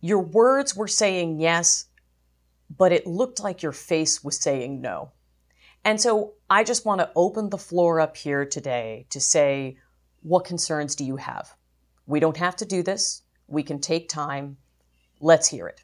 your 0.00 0.20
words 0.20 0.76
were 0.76 0.86
saying 0.86 1.40
yes, 1.40 1.86
but 2.76 2.92
it 2.92 3.06
looked 3.06 3.40
like 3.40 3.62
your 3.62 3.72
face 3.72 4.22
was 4.22 4.40
saying 4.40 4.80
no. 4.80 5.10
And 5.84 6.00
so 6.00 6.34
I 6.48 6.64
just 6.64 6.84
want 6.84 7.00
to 7.00 7.10
open 7.16 7.50
the 7.50 7.58
floor 7.58 8.00
up 8.00 8.16
here 8.16 8.44
today 8.44 9.06
to 9.10 9.20
say, 9.20 9.78
what 10.22 10.44
concerns 10.44 10.94
do 10.94 11.04
you 11.04 11.16
have? 11.16 11.54
We 12.06 12.20
don't 12.20 12.36
have 12.36 12.56
to 12.56 12.64
do 12.64 12.82
this. 12.82 13.22
We 13.46 13.62
can 13.62 13.80
take 13.80 14.08
time. 14.08 14.58
Let's 15.20 15.48
hear 15.48 15.66
it. 15.66 15.82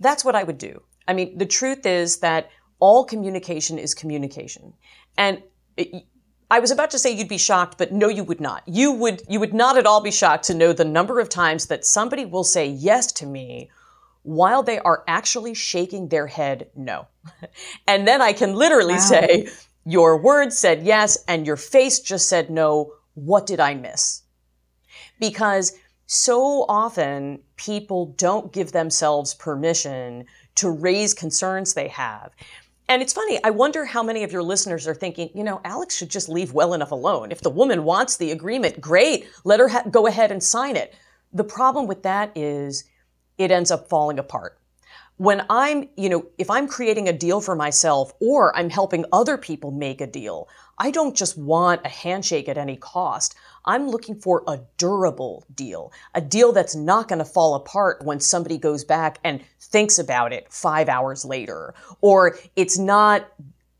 That's 0.00 0.24
what 0.24 0.34
I 0.34 0.44
would 0.44 0.58
do. 0.58 0.82
I 1.06 1.12
mean, 1.12 1.36
the 1.38 1.46
truth 1.46 1.86
is 1.86 2.18
that 2.18 2.50
all 2.80 3.04
communication 3.04 3.78
is 3.78 3.94
communication. 3.94 4.72
And 5.16 5.42
it, 5.76 6.06
I 6.50 6.60
was 6.60 6.70
about 6.70 6.90
to 6.90 6.98
say 6.98 7.10
you'd 7.10 7.28
be 7.28 7.38
shocked, 7.38 7.78
but 7.78 7.92
no, 7.92 8.08
you 8.08 8.24
would 8.24 8.40
not. 8.40 8.62
You 8.66 8.92
would, 8.92 9.22
you 9.28 9.40
would 9.40 9.54
not 9.54 9.76
at 9.76 9.86
all 9.86 10.00
be 10.00 10.10
shocked 10.10 10.44
to 10.44 10.54
know 10.54 10.72
the 10.72 10.84
number 10.84 11.20
of 11.20 11.28
times 11.28 11.66
that 11.66 11.84
somebody 11.84 12.24
will 12.24 12.44
say 12.44 12.66
yes 12.66 13.10
to 13.12 13.26
me 13.26 13.70
while 14.22 14.62
they 14.62 14.78
are 14.78 15.04
actually 15.06 15.54
shaking 15.54 16.08
their 16.08 16.26
head 16.26 16.68
no. 16.74 17.06
and 17.86 18.06
then 18.06 18.22
I 18.22 18.32
can 18.32 18.54
literally 18.54 18.94
wow. 18.94 19.00
say, 19.00 19.48
your 19.84 20.16
words 20.16 20.58
said 20.58 20.82
yes 20.82 21.22
and 21.28 21.46
your 21.46 21.56
face 21.56 22.00
just 22.00 22.28
said 22.28 22.50
no. 22.50 22.92
What 23.14 23.46
did 23.46 23.60
I 23.60 23.74
miss? 23.74 24.22
Because 25.20 25.72
so 26.06 26.64
often 26.68 27.40
people 27.56 28.14
don't 28.16 28.52
give 28.52 28.72
themselves 28.72 29.34
permission 29.34 30.26
to 30.56 30.70
raise 30.70 31.14
concerns 31.14 31.74
they 31.74 31.88
have. 31.88 32.32
And 32.88 33.00
it's 33.00 33.14
funny, 33.14 33.40
I 33.42 33.50
wonder 33.50 33.86
how 33.86 34.02
many 34.02 34.24
of 34.24 34.32
your 34.32 34.42
listeners 34.42 34.86
are 34.86 34.94
thinking, 34.94 35.30
you 35.34 35.42
know, 35.42 35.60
Alex 35.64 35.96
should 35.96 36.10
just 36.10 36.28
leave 36.28 36.52
well 36.52 36.74
enough 36.74 36.90
alone. 36.90 37.32
If 37.32 37.40
the 37.40 37.50
woman 37.50 37.84
wants 37.84 38.16
the 38.16 38.30
agreement, 38.30 38.80
great, 38.80 39.26
let 39.44 39.60
her 39.60 39.68
ha- 39.68 39.84
go 39.90 40.06
ahead 40.06 40.30
and 40.30 40.42
sign 40.42 40.76
it. 40.76 40.94
The 41.32 41.44
problem 41.44 41.86
with 41.86 42.02
that 42.02 42.36
is 42.36 42.84
it 43.38 43.50
ends 43.50 43.70
up 43.70 43.88
falling 43.88 44.18
apart. 44.18 44.58
When 45.16 45.46
I'm, 45.48 45.88
you 45.96 46.08
know, 46.08 46.26
if 46.38 46.50
I'm 46.50 46.68
creating 46.68 47.08
a 47.08 47.12
deal 47.12 47.40
for 47.40 47.56
myself 47.56 48.12
or 48.20 48.54
I'm 48.56 48.68
helping 48.68 49.04
other 49.12 49.38
people 49.38 49.70
make 49.70 50.00
a 50.00 50.06
deal, 50.06 50.48
I 50.76 50.90
don't 50.90 51.16
just 51.16 51.38
want 51.38 51.80
a 51.84 51.88
handshake 51.88 52.48
at 52.48 52.58
any 52.58 52.76
cost. 52.76 53.34
I'm 53.64 53.88
looking 53.88 54.14
for 54.16 54.42
a 54.46 54.60
durable 54.76 55.44
deal, 55.54 55.92
a 56.14 56.20
deal 56.20 56.52
that's 56.52 56.74
not 56.74 57.08
going 57.08 57.18
to 57.18 57.24
fall 57.24 57.54
apart 57.54 58.04
when 58.04 58.20
somebody 58.20 58.58
goes 58.58 58.84
back 58.84 59.18
and 59.24 59.42
thinks 59.60 59.98
about 59.98 60.32
it 60.32 60.52
five 60.52 60.88
hours 60.88 61.24
later, 61.24 61.74
or 62.00 62.36
it's 62.56 62.78
not 62.78 63.30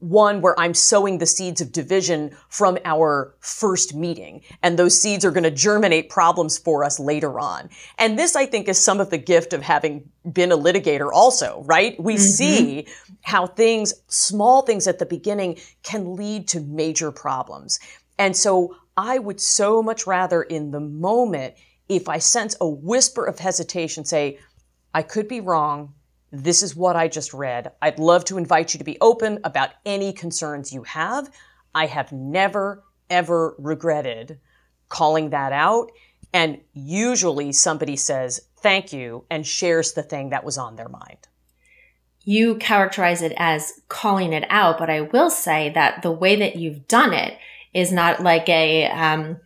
one 0.04 0.42
where 0.42 0.58
I'm 0.60 0.74
sowing 0.74 1.18
the 1.18 1.26
seeds 1.26 1.60
of 1.60 1.72
division 1.72 2.36
from 2.48 2.78
our 2.84 3.34
first 3.40 3.94
meeting. 3.94 4.42
And 4.62 4.78
those 4.78 5.00
seeds 5.00 5.24
are 5.24 5.30
going 5.30 5.44
to 5.44 5.50
germinate 5.50 6.10
problems 6.10 6.58
for 6.58 6.84
us 6.84 7.00
later 7.00 7.40
on. 7.40 7.70
And 7.98 8.18
this, 8.18 8.36
I 8.36 8.44
think, 8.44 8.68
is 8.68 8.78
some 8.78 9.00
of 9.00 9.10
the 9.10 9.18
gift 9.18 9.52
of 9.54 9.62
having 9.62 10.08
been 10.30 10.52
a 10.52 10.58
litigator 10.58 11.10
also, 11.12 11.62
right? 11.64 11.98
We 11.98 12.14
mm-hmm. 12.14 12.22
see 12.22 12.86
how 13.22 13.46
things, 13.46 13.94
small 14.08 14.62
things 14.62 14.86
at 14.86 14.98
the 14.98 15.06
beginning 15.06 15.58
can 15.82 16.16
lead 16.16 16.48
to 16.48 16.60
major 16.60 17.10
problems. 17.10 17.80
And 18.18 18.36
so 18.36 18.76
I 18.96 19.18
would 19.18 19.40
so 19.40 19.82
much 19.82 20.06
rather 20.06 20.42
in 20.42 20.70
the 20.70 20.80
moment, 20.80 21.54
if 21.88 22.08
I 22.08 22.18
sense 22.18 22.56
a 22.60 22.68
whisper 22.68 23.24
of 23.24 23.38
hesitation, 23.38 24.04
say, 24.04 24.38
I 24.92 25.02
could 25.02 25.28
be 25.28 25.40
wrong. 25.40 25.94
This 26.30 26.62
is 26.62 26.76
what 26.76 26.96
I 26.96 27.08
just 27.08 27.34
read. 27.34 27.72
I'd 27.82 27.98
love 27.98 28.24
to 28.26 28.38
invite 28.38 28.74
you 28.74 28.78
to 28.78 28.84
be 28.84 28.98
open 29.00 29.40
about 29.44 29.70
any 29.84 30.12
concerns 30.12 30.72
you 30.72 30.82
have. 30.84 31.30
I 31.74 31.86
have 31.86 32.12
never, 32.12 32.84
ever 33.10 33.54
regretted 33.58 34.38
calling 34.88 35.30
that 35.30 35.52
out. 35.52 35.90
And 36.32 36.60
usually 36.72 37.52
somebody 37.52 37.96
says, 37.96 38.40
thank 38.56 38.92
you, 38.92 39.24
and 39.30 39.46
shares 39.46 39.92
the 39.92 40.02
thing 40.02 40.30
that 40.30 40.44
was 40.44 40.58
on 40.58 40.76
their 40.76 40.88
mind. 40.88 41.18
You 42.22 42.56
characterize 42.56 43.22
it 43.22 43.34
as 43.36 43.80
calling 43.88 44.32
it 44.32 44.44
out, 44.48 44.78
but 44.78 44.88
I 44.88 45.02
will 45.02 45.30
say 45.30 45.70
that 45.74 46.02
the 46.02 46.10
way 46.10 46.36
that 46.36 46.56
you've 46.56 46.88
done 46.88 47.12
it 47.12 47.38
is 47.74 47.92
not 47.92 48.22
like 48.22 48.48
a 48.48 48.86
um, 48.86 49.36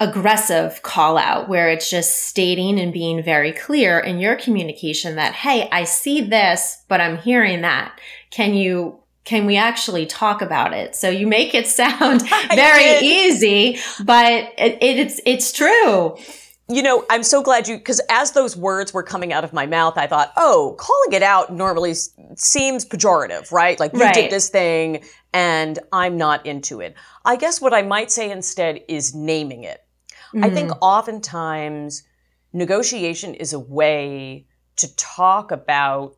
aggressive 0.00 0.82
call 0.82 1.16
out 1.16 1.48
where 1.48 1.70
it's 1.70 1.88
just 1.88 2.24
stating 2.24 2.80
and 2.80 2.92
being 2.92 3.22
very 3.22 3.52
clear 3.52 4.00
in 4.00 4.18
your 4.18 4.34
communication 4.34 5.14
that 5.14 5.34
hey 5.34 5.68
i 5.70 5.84
see 5.84 6.20
this 6.20 6.82
but 6.88 7.00
i'm 7.00 7.16
hearing 7.18 7.60
that. 7.60 7.98
Can 8.30 8.54
you 8.54 8.98
can 9.24 9.46
we 9.46 9.56
actually 9.56 10.04
talk 10.04 10.42
about 10.42 10.74
it? 10.74 10.94
So 10.94 11.08
you 11.08 11.26
make 11.26 11.54
it 11.54 11.66
sound 11.82 12.22
very 12.54 13.06
easy 13.06 13.78
but 14.04 14.26
it, 14.26 14.78
it, 14.82 14.98
it's 14.98 15.20
it's 15.24 15.52
true 15.52 16.16
you 16.68 16.82
know, 16.82 17.04
I'm 17.10 17.22
so 17.22 17.42
glad 17.42 17.68
you, 17.68 17.76
because 17.76 18.00
as 18.08 18.32
those 18.32 18.56
words 18.56 18.94
were 18.94 19.02
coming 19.02 19.32
out 19.32 19.44
of 19.44 19.52
my 19.52 19.66
mouth, 19.66 19.98
I 19.98 20.06
thought, 20.06 20.32
oh, 20.36 20.76
calling 20.78 21.12
it 21.12 21.22
out 21.22 21.52
normally 21.52 21.94
seems 22.36 22.86
pejorative, 22.86 23.52
right? 23.52 23.78
Like 23.78 23.92
you 23.92 24.00
right. 24.00 24.14
did 24.14 24.30
this 24.30 24.48
thing 24.48 25.04
and 25.34 25.78
I'm 25.92 26.16
not 26.16 26.46
into 26.46 26.80
it. 26.80 26.94
I 27.24 27.36
guess 27.36 27.60
what 27.60 27.74
I 27.74 27.82
might 27.82 28.10
say 28.10 28.30
instead 28.30 28.80
is 28.88 29.14
naming 29.14 29.64
it. 29.64 29.84
Mm-hmm. 30.34 30.44
I 30.44 30.50
think 30.50 30.70
mm-hmm. 30.70 30.78
oftentimes 30.80 32.02
negotiation 32.54 33.34
is 33.34 33.52
a 33.52 33.58
way 33.58 34.46
to 34.76 34.96
talk 34.96 35.50
about 35.50 36.16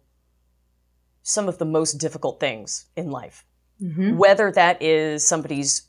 some 1.23 1.49
of 1.49 1.59
the 1.59 1.65
most 1.65 1.95
difficult 1.95 2.39
things 2.39 2.87
in 2.97 3.11
life. 3.11 3.45
Mm-hmm. 3.83 4.17
Whether 4.17 4.53
that 4.53 4.81
is 4.81 5.27
somebody's 5.27 5.89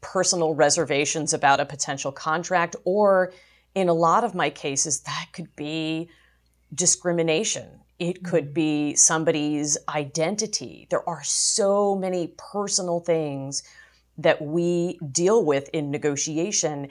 personal 0.00 0.54
reservations 0.54 1.34
about 1.34 1.60
a 1.60 1.66
potential 1.66 2.10
contract, 2.10 2.74
or 2.84 3.32
in 3.78 3.88
a 3.88 3.94
lot 3.94 4.24
of 4.24 4.34
my 4.34 4.50
cases, 4.50 5.00
that 5.00 5.26
could 5.32 5.54
be 5.56 6.08
discrimination. 6.74 7.68
It 7.98 8.22
could 8.22 8.46
mm-hmm. 8.46 8.52
be 8.52 8.94
somebody's 8.94 9.78
identity. 9.88 10.86
There 10.90 11.08
are 11.08 11.22
so 11.24 11.96
many 11.96 12.34
personal 12.36 13.00
things 13.00 13.62
that 14.18 14.42
we 14.42 14.98
deal 15.10 15.44
with 15.44 15.68
in 15.72 15.90
negotiation. 15.90 16.88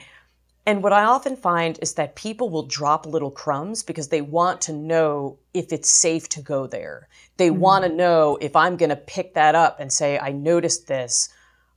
And 0.66 0.84
what 0.84 0.94
I 0.94 1.04
often 1.04 1.36
find 1.36 1.78
is 1.82 1.94
that 1.94 2.16
people 2.16 2.50
will 2.50 2.66
drop 2.66 3.06
little 3.06 3.32
crumbs 3.32 3.84
because 3.84 4.10
they 4.10 4.22
want 4.22 4.62
to 4.62 4.74
know 4.74 5.38
if 5.54 5.72
it's 5.72 5.90
safe 5.90 6.28
to 6.30 6.42
go 6.42 6.68
there. 6.68 7.08
They 7.38 7.50
mm-hmm. 7.50 7.60
want 7.60 7.86
to 7.86 7.92
know 7.92 8.38
if 8.42 8.56
I'm 8.56 8.78
going 8.78 8.90
to 8.90 8.96
pick 8.96 9.34
that 9.34 9.56
up 9.56 9.80
and 9.80 9.92
say, 9.92 10.20
I 10.20 10.32
noticed 10.32 10.88
this, 10.88 11.30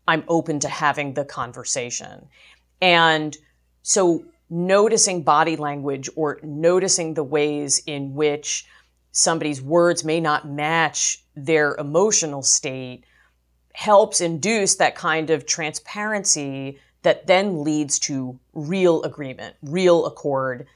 I'm 0.09 0.25
open 0.29 0.61
to 0.61 0.69
having 0.69 1.15
the 1.15 1.25
conversation. 1.25 2.27
And 2.81 3.37
so 3.83 4.25
noticing 4.51 5.23
body 5.23 5.57
language 5.57 6.11
or 6.17 6.41
noticing 6.43 7.15
the 7.15 7.25
ways 7.25 7.83
in 7.87 8.15
which 8.15 8.67
somebody's 9.13 9.63
words 9.63 10.05
may 10.05 10.21
not 10.21 10.49
match 10.49 11.25
their 11.35 11.75
emotional 11.77 12.43
state 12.43 13.05
helps 13.73 14.21
induce 14.21 14.77
that 14.77 14.97
kind 14.97 15.31
of 15.31 15.47
transparency 15.47 16.79
that 17.03 17.27
then 17.27 17.65
leads 17.65 17.99
to 17.99 18.39
real 18.53 19.03
agreement, 19.05 19.57
real 19.63 20.05
accord, 20.05 20.67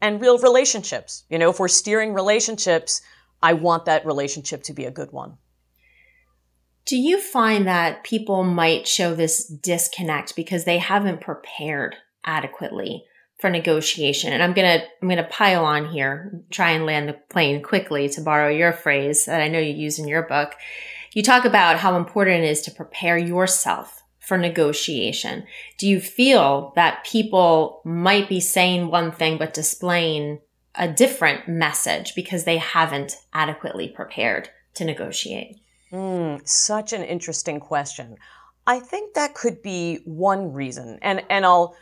and 0.00 0.20
real 0.20 0.38
relationships. 0.38 1.24
You 1.28 1.38
know, 1.38 1.50
if 1.50 1.58
we're 1.58 1.68
steering 1.68 2.14
relationships, 2.14 3.02
I 3.42 3.52
want 3.52 3.84
that 3.84 4.06
relationship 4.06 4.62
to 4.64 4.72
be 4.72 4.84
a 4.84 4.90
good 4.90 5.12
one. 5.12 5.36
Do 6.86 6.96
you 6.96 7.20
find 7.20 7.66
that 7.66 8.04
people 8.04 8.44
might 8.44 8.86
show 8.86 9.14
this 9.14 9.46
disconnect 9.46 10.36
because 10.36 10.64
they 10.64 10.78
haven't 10.78 11.20
prepared 11.20 11.96
adequately 12.24 13.04
for 13.38 13.50
negotiation? 13.50 14.32
And 14.32 14.42
I'm 14.42 14.54
to 14.54 14.84
I'm 15.02 15.08
to 15.08 15.24
pile 15.24 15.64
on 15.64 15.88
here, 15.88 16.42
try 16.50 16.70
and 16.70 16.86
land 16.86 17.08
the 17.08 17.14
plane 17.14 17.62
quickly 17.62 18.08
to 18.10 18.20
borrow 18.20 18.48
your 18.48 18.72
phrase 18.72 19.26
that 19.26 19.40
I 19.40 19.48
know 19.48 19.58
you 19.58 19.74
use 19.74 19.98
in 19.98 20.08
your 20.08 20.22
book. 20.22 20.54
You 21.12 21.22
talk 21.22 21.44
about 21.44 21.78
how 21.78 21.96
important 21.96 22.44
it 22.44 22.48
is 22.48 22.62
to 22.62 22.70
prepare 22.70 23.16
yourself 23.16 24.02
for 24.18 24.38
negotiation. 24.38 25.44
Do 25.78 25.86
you 25.86 26.00
feel 26.00 26.72
that 26.76 27.04
people 27.04 27.82
might 27.84 28.28
be 28.28 28.40
saying 28.40 28.90
one 28.90 29.12
thing 29.12 29.38
but 29.38 29.54
displaying 29.54 30.40
a 30.74 30.88
different 30.88 31.46
message 31.46 32.14
because 32.14 32.44
they 32.44 32.58
haven't 32.58 33.16
adequately 33.32 33.88
prepared 33.88 34.48
to 34.74 34.84
negotiate? 34.84 35.60
Mm, 35.92 36.46
such 36.48 36.92
an 36.92 37.02
interesting 37.02 37.60
question. 37.60 38.16
I 38.66 38.80
think 38.80 39.14
that 39.14 39.34
could 39.34 39.62
be 39.62 40.00
one 40.04 40.52
reason. 40.52 40.98
And 41.02 41.22
and 41.30 41.44
I'll 41.44 41.76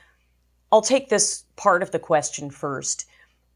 I'll 0.72 0.82
take 0.82 1.10
this 1.10 1.44
part 1.56 1.82
of 1.82 1.90
the 1.90 1.98
question 1.98 2.50
first. 2.50 3.06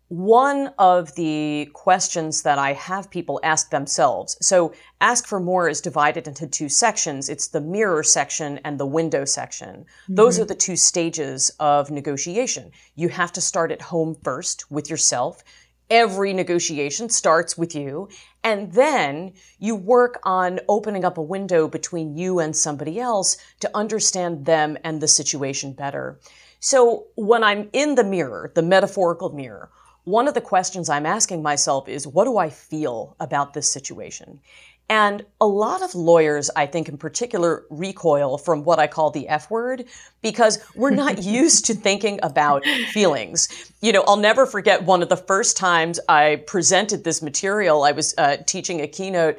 One 0.09 0.71
of 0.79 1.13
the 1.17 1.69
questions 1.73 2.43
that 2.43 2.59
I 2.59 2.75
have 2.75 3.11
people 3.11 3.41
ask 3.43 3.71
themselves. 3.71 4.37
So 4.41 4.73
ask 5.01 5.27
for 5.27 5.41
more 5.41 5.69
is 5.69 5.81
divided 5.81 6.29
into 6.29 6.47
two 6.47 6.69
sections. 6.69 7.29
It's 7.29 7.49
the 7.49 7.61
mirror 7.61 8.05
section 8.05 8.61
and 8.65 8.79
the 8.79 8.87
window 8.87 9.25
section. 9.25 9.81
Mm-hmm. 9.81 10.15
Those 10.15 10.39
are 10.39 10.45
the 10.45 10.55
two 10.55 10.77
stages 10.77 11.51
of 11.59 11.91
negotiation. 11.91 12.71
You 12.95 13.09
have 13.09 13.33
to 13.33 13.41
start 13.41 13.73
at 13.73 13.83
home 13.83 14.17
first 14.23 14.71
with 14.71 14.89
yourself 14.89 15.43
every 15.91 16.33
negotiation 16.33 17.09
starts 17.09 17.57
with 17.57 17.75
you. 17.75 18.09
And 18.43 18.73
then 18.73 19.33
you 19.59 19.75
work 19.75 20.19
on 20.25 20.61
opening 20.69 21.05
up 21.05 21.19
a 21.19 21.23
window 21.23 21.69
between 21.69 22.17
you 22.17 22.39
and 22.39 22.57
somebody 22.57 22.99
else 22.99 23.37
to 23.61 23.71
understand 23.75 24.47
them 24.47 24.77
and 24.85 25.01
the 25.01 25.09
situation 25.09 25.73
better. 25.73 26.19
So 26.61 27.07
when 27.15 27.43
I'm 27.43 27.69
in 27.73 27.95
the 27.95 28.05
mirror, 28.05 28.51
the 28.55 28.63
metaphorical 28.63 29.31
mirror, 29.31 29.71
one 30.05 30.29
of 30.29 30.35
the 30.35 30.41
questions 30.41 30.89
I'm 30.89 31.07
asking 31.07 31.43
myself 31.43 31.89
is, 31.89 32.07
what 32.07 32.25
do 32.25 32.39
I 32.39 32.49
feel 32.49 33.17
about 33.19 33.55
this 33.55 33.71
situation? 33.71 34.41
And 34.89 35.25
a 35.41 35.47
lot 35.47 35.83
of 35.83 35.97
lawyers, 35.97 36.49
I 36.55 36.67
think 36.67 36.89
in 36.89 36.97
particular, 36.97 37.65
recoil 37.71 38.39
from 38.39 38.63
what 38.63 38.79
I 38.79 38.87
call 38.87 39.11
the 39.11 39.29
F 39.29 39.51
word 39.51 39.85
because 40.23 40.61
we're 40.77 40.91
not 40.91 41.23
used 41.25 41.65
to 41.67 41.75
thinking 41.75 42.21
about 42.23 42.65
feelings. 42.93 43.73
You 43.81 43.93
know, 43.93 44.05
I'll 44.07 44.17
never 44.17 44.47
forget 44.47 44.85
one 44.85 45.03
of 45.03 45.09
the 45.09 45.17
first 45.17 45.57
times 45.57 45.99
I 46.09 46.45
presented 46.47 47.03
this 47.03 47.21
material. 47.21 47.83
I 47.83 47.93
was 47.93 48.15
uh, 48.17 48.37
teaching 48.47 48.81
a 48.81 48.87
keynote 48.87 49.39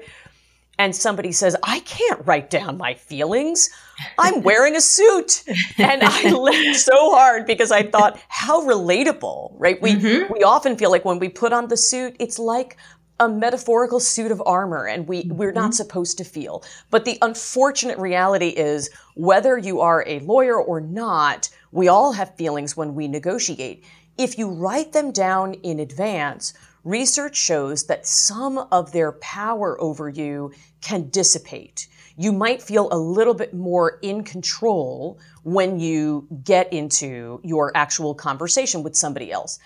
and 0.77 0.93
somebody 0.93 1.32
says, 1.32 1.56
I 1.63 1.80
can't 1.82 2.25
write 2.25 2.49
down 2.49 2.77
my 2.77 2.93
feelings. 2.93 3.69
I'm 4.17 4.41
wearing 4.43 4.75
a 4.75 4.81
suit. 4.81 5.43
And 5.77 6.03
I 6.03 6.31
laughed 6.31 6.79
so 6.79 7.12
hard 7.12 7.45
because 7.45 7.71
I 7.71 7.83
thought, 7.83 8.19
how 8.27 8.62
relatable, 8.62 9.53
right? 9.57 9.81
We, 9.81 9.95
mm-hmm. 9.95 10.33
we 10.33 10.43
often 10.43 10.77
feel 10.77 10.91
like 10.91 11.05
when 11.05 11.19
we 11.19 11.29
put 11.29 11.53
on 11.53 11.67
the 11.67 11.77
suit, 11.77 12.15
it's 12.19 12.39
like 12.39 12.77
a 13.19 13.27
metaphorical 13.27 13.99
suit 13.99 14.31
of 14.31 14.41
armor 14.45 14.86
and 14.86 15.07
we, 15.07 15.23
we're 15.31 15.51
not 15.51 15.65
mm-hmm. 15.65 15.71
supposed 15.71 16.17
to 16.19 16.23
feel. 16.23 16.63
But 16.91 17.05
the 17.05 17.17
unfortunate 17.21 17.97
reality 17.97 18.49
is 18.49 18.89
whether 19.15 19.57
you 19.57 19.81
are 19.81 20.03
a 20.07 20.19
lawyer 20.19 20.62
or 20.62 20.79
not, 20.79 21.49
we 21.71 21.88
all 21.88 22.13
have 22.13 22.36
feelings 22.36 22.77
when 22.77 22.93
we 22.93 23.07
negotiate. 23.07 23.83
If 24.17 24.38
you 24.38 24.49
write 24.49 24.93
them 24.93 25.12
down 25.12 25.55
in 25.55 25.79
advance, 25.79 26.53
research 26.83 27.36
shows 27.36 27.86
that 27.86 28.07
some 28.07 28.57
of 28.71 28.91
their 28.91 29.12
power 29.13 29.79
over 29.81 30.10
you 30.10 30.51
can 30.81 31.10
dissipate. 31.10 31.88
You 32.17 32.34
might 32.34 32.62
feel 32.62 32.89
a 32.91 32.97
little 32.97 33.36
bit 33.36 33.53
more 33.53 33.99
in 34.01 34.23
control 34.23 35.19
when 35.43 35.80
you 35.80 36.27
get 36.43 36.73
into 36.73 37.39
your 37.43 37.71
actual 37.75 38.15
conversation 38.15 38.82
with 38.82 38.95
somebody 38.95 39.32
else. 39.32 39.60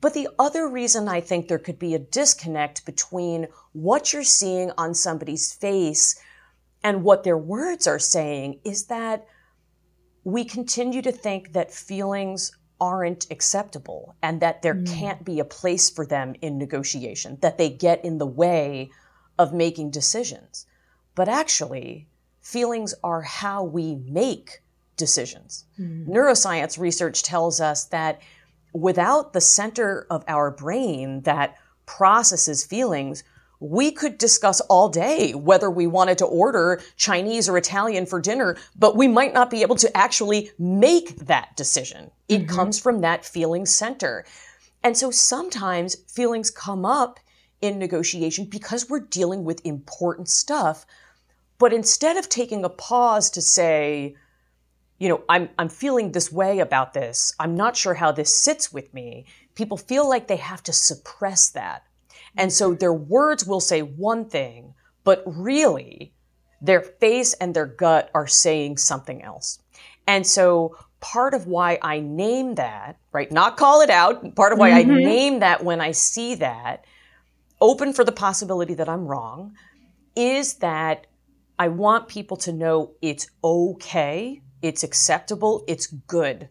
But 0.00 0.12
the 0.12 0.28
other 0.38 0.68
reason 0.68 1.08
I 1.08 1.20
think 1.20 1.48
there 1.48 1.58
could 1.58 1.78
be 1.78 1.94
a 1.94 1.98
disconnect 1.98 2.84
between 2.84 3.46
what 3.72 4.12
you're 4.12 4.24
seeing 4.24 4.70
on 4.76 4.92
somebody's 4.92 5.52
face 5.52 6.20
and 6.82 7.04
what 7.04 7.24
their 7.24 7.38
words 7.38 7.86
are 7.86 7.98
saying 7.98 8.60
is 8.64 8.86
that 8.86 9.26
we 10.24 10.44
continue 10.44 11.00
to 11.00 11.12
think 11.12 11.52
that 11.52 11.72
feelings 11.72 12.52
aren't 12.80 13.26
acceptable 13.30 14.14
and 14.22 14.40
that 14.40 14.62
there 14.62 14.74
mm. 14.74 14.86
can't 14.86 15.24
be 15.24 15.38
a 15.40 15.44
place 15.44 15.88
for 15.88 16.04
them 16.04 16.34
in 16.42 16.58
negotiation, 16.58 17.38
that 17.40 17.56
they 17.56 17.70
get 17.70 18.04
in 18.04 18.18
the 18.18 18.26
way 18.26 18.90
of 19.38 19.54
making 19.54 19.90
decisions. 19.90 20.66
But 21.14 21.28
actually, 21.28 22.08
feelings 22.40 22.94
are 23.02 23.22
how 23.22 23.64
we 23.64 23.96
make 23.96 24.62
decisions. 24.96 25.64
Mm. 25.78 26.06
Neuroscience 26.06 26.78
research 26.78 27.22
tells 27.22 27.60
us 27.60 27.84
that 27.86 28.20
without 28.72 29.32
the 29.32 29.40
center 29.40 30.06
of 30.10 30.24
our 30.28 30.50
brain 30.50 31.22
that 31.22 31.56
processes 31.86 32.64
feelings, 32.64 33.24
we 33.60 33.90
could 33.90 34.18
discuss 34.18 34.60
all 34.62 34.88
day 34.88 35.32
whether 35.32 35.70
we 35.70 35.86
wanted 35.86 36.18
to 36.18 36.26
order 36.26 36.80
Chinese 36.96 37.48
or 37.48 37.56
Italian 37.56 38.04
for 38.04 38.20
dinner, 38.20 38.56
but 38.76 38.96
we 38.96 39.08
might 39.08 39.32
not 39.32 39.50
be 39.50 39.62
able 39.62 39.76
to 39.76 39.96
actually 39.96 40.50
make 40.58 41.16
that 41.16 41.56
decision. 41.56 42.10
It 42.28 42.40
mm-hmm. 42.40 42.56
comes 42.56 42.78
from 42.78 43.00
that 43.00 43.24
feeling 43.24 43.64
center. 43.64 44.24
And 44.82 44.96
so 44.96 45.10
sometimes 45.10 45.94
feelings 45.94 46.50
come 46.50 46.84
up 46.84 47.18
in 47.62 47.78
negotiation 47.78 48.44
because 48.44 48.90
we're 48.90 49.00
dealing 49.00 49.44
with 49.44 49.64
important 49.64 50.28
stuff. 50.28 50.84
But 51.58 51.72
instead 51.72 52.16
of 52.16 52.28
taking 52.28 52.64
a 52.64 52.68
pause 52.68 53.30
to 53.30 53.42
say, 53.42 54.16
you 54.98 55.08
know, 55.08 55.22
I'm, 55.28 55.48
I'm 55.58 55.68
feeling 55.68 56.12
this 56.12 56.32
way 56.32 56.60
about 56.60 56.94
this. 56.94 57.34
I'm 57.38 57.54
not 57.54 57.76
sure 57.76 57.94
how 57.94 58.12
this 58.12 58.38
sits 58.38 58.72
with 58.72 58.92
me. 58.94 59.26
People 59.54 59.76
feel 59.76 60.08
like 60.08 60.26
they 60.28 60.36
have 60.36 60.62
to 60.64 60.72
suppress 60.72 61.50
that. 61.50 61.84
And 62.36 62.52
so 62.52 62.74
their 62.74 62.92
words 62.92 63.46
will 63.46 63.60
say 63.60 63.82
one 63.82 64.24
thing, 64.28 64.74
but 65.04 65.22
really 65.26 66.12
their 66.60 66.80
face 66.80 67.34
and 67.34 67.54
their 67.54 67.66
gut 67.66 68.10
are 68.14 68.26
saying 68.26 68.78
something 68.78 69.22
else. 69.22 69.60
And 70.06 70.26
so 70.26 70.76
part 71.00 71.34
of 71.34 71.46
why 71.46 71.78
I 71.82 72.00
name 72.00 72.54
that, 72.54 72.96
right, 73.12 73.30
not 73.30 73.56
call 73.56 73.82
it 73.82 73.90
out, 73.90 74.34
part 74.34 74.52
of 74.52 74.58
why 74.58 74.70
mm-hmm. 74.70 74.90
I 74.90 74.94
name 74.94 75.40
that 75.40 75.62
when 75.62 75.80
I 75.80 75.92
see 75.92 76.34
that, 76.36 76.84
open 77.60 77.92
for 77.92 78.04
the 78.04 78.12
possibility 78.12 78.74
that 78.74 78.88
I'm 78.88 79.06
wrong, 79.06 79.54
is 80.16 80.54
that 80.54 81.06
I 81.58 81.68
want 81.68 82.08
people 82.08 82.36
to 82.38 82.52
know 82.52 82.92
it's 83.00 83.28
okay 83.42 84.42
it's 84.64 84.82
acceptable, 84.82 85.62
it's 85.68 85.88
good 85.88 86.48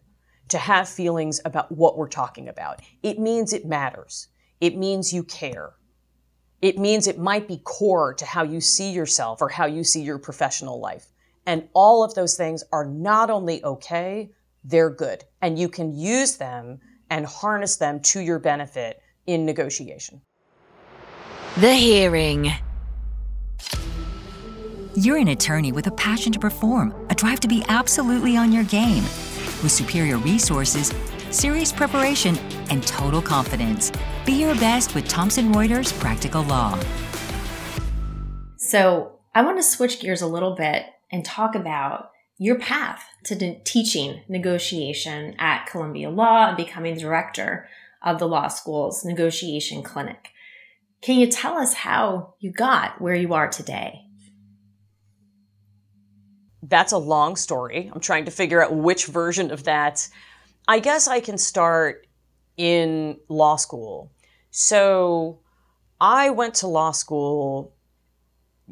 to 0.50 0.56
have 0.56 0.88
feelings 0.88 1.40
about 1.44 1.72
what 1.72 1.98
we're 1.98 2.06
talking 2.06 2.48
about. 2.48 2.80
It 3.02 3.18
means 3.18 3.52
it 3.52 3.66
matters. 3.66 4.28
It 4.60 4.76
means 4.76 5.12
you 5.12 5.24
care. 5.24 5.72
It 6.62 6.78
means 6.78 7.08
it 7.08 7.18
might 7.18 7.48
be 7.48 7.60
core 7.64 8.14
to 8.14 8.24
how 8.24 8.44
you 8.44 8.60
see 8.60 8.92
yourself 8.92 9.42
or 9.42 9.48
how 9.48 9.66
you 9.66 9.82
see 9.82 10.00
your 10.00 10.20
professional 10.20 10.78
life. 10.78 11.06
And 11.44 11.68
all 11.72 12.04
of 12.04 12.14
those 12.14 12.36
things 12.36 12.62
are 12.70 12.84
not 12.84 13.30
only 13.30 13.64
okay, 13.64 14.30
they're 14.62 14.90
good. 14.90 15.24
And 15.42 15.58
you 15.58 15.68
can 15.68 15.92
use 15.92 16.36
them 16.36 16.78
and 17.10 17.26
harness 17.26 17.74
them 17.78 17.98
to 18.00 18.20
your 18.20 18.38
benefit 18.38 19.02
in 19.26 19.44
negotiation. 19.44 20.20
The 21.56 21.74
hearing. 21.74 22.52
You're 24.96 25.16
an 25.16 25.26
attorney 25.26 25.72
with 25.72 25.88
a 25.88 25.90
passion 25.90 26.30
to 26.34 26.38
perform, 26.38 26.94
a 27.10 27.16
drive 27.16 27.40
to 27.40 27.48
be 27.48 27.64
absolutely 27.68 28.36
on 28.36 28.52
your 28.52 28.62
game. 28.62 29.02
With 29.60 29.72
superior 29.72 30.18
resources, 30.18 30.92
serious 31.30 31.72
preparation, 31.72 32.38
and 32.70 32.80
total 32.86 33.20
confidence. 33.20 33.90
Be 34.24 34.34
your 34.34 34.54
best 34.54 34.94
with 34.94 35.08
Thomson 35.08 35.52
Reuters 35.52 35.92
Practical 35.98 36.44
Law. 36.44 36.78
So, 38.56 39.18
I 39.34 39.42
want 39.42 39.56
to 39.56 39.64
switch 39.64 39.98
gears 39.98 40.22
a 40.22 40.28
little 40.28 40.54
bit 40.54 40.86
and 41.10 41.24
talk 41.24 41.56
about 41.56 42.12
your 42.38 42.60
path 42.60 43.02
to 43.24 43.34
de- 43.34 43.60
teaching 43.64 44.22
negotiation 44.28 45.34
at 45.40 45.66
Columbia 45.66 46.08
Law 46.08 46.46
and 46.46 46.56
becoming 46.56 46.96
director 46.96 47.68
of 48.00 48.20
the 48.20 48.28
law 48.28 48.46
school's 48.46 49.04
negotiation 49.04 49.82
clinic. 49.82 50.28
Can 51.02 51.18
you 51.18 51.26
tell 51.26 51.58
us 51.58 51.74
how 51.74 52.34
you 52.38 52.52
got 52.52 53.00
where 53.00 53.16
you 53.16 53.34
are 53.34 53.48
today? 53.48 54.02
That's 56.68 56.92
a 56.92 56.98
long 56.98 57.36
story. 57.36 57.90
I'm 57.92 58.00
trying 58.00 58.24
to 58.24 58.30
figure 58.30 58.62
out 58.62 58.74
which 58.74 59.06
version 59.06 59.50
of 59.50 59.64
that. 59.64 60.08
I 60.66 60.78
guess 60.78 61.08
I 61.08 61.20
can 61.20 61.36
start 61.36 62.06
in 62.56 63.18
law 63.28 63.56
school. 63.56 64.10
So 64.50 65.40
I 66.00 66.30
went 66.30 66.54
to 66.56 66.66
law 66.66 66.92
school 66.92 67.72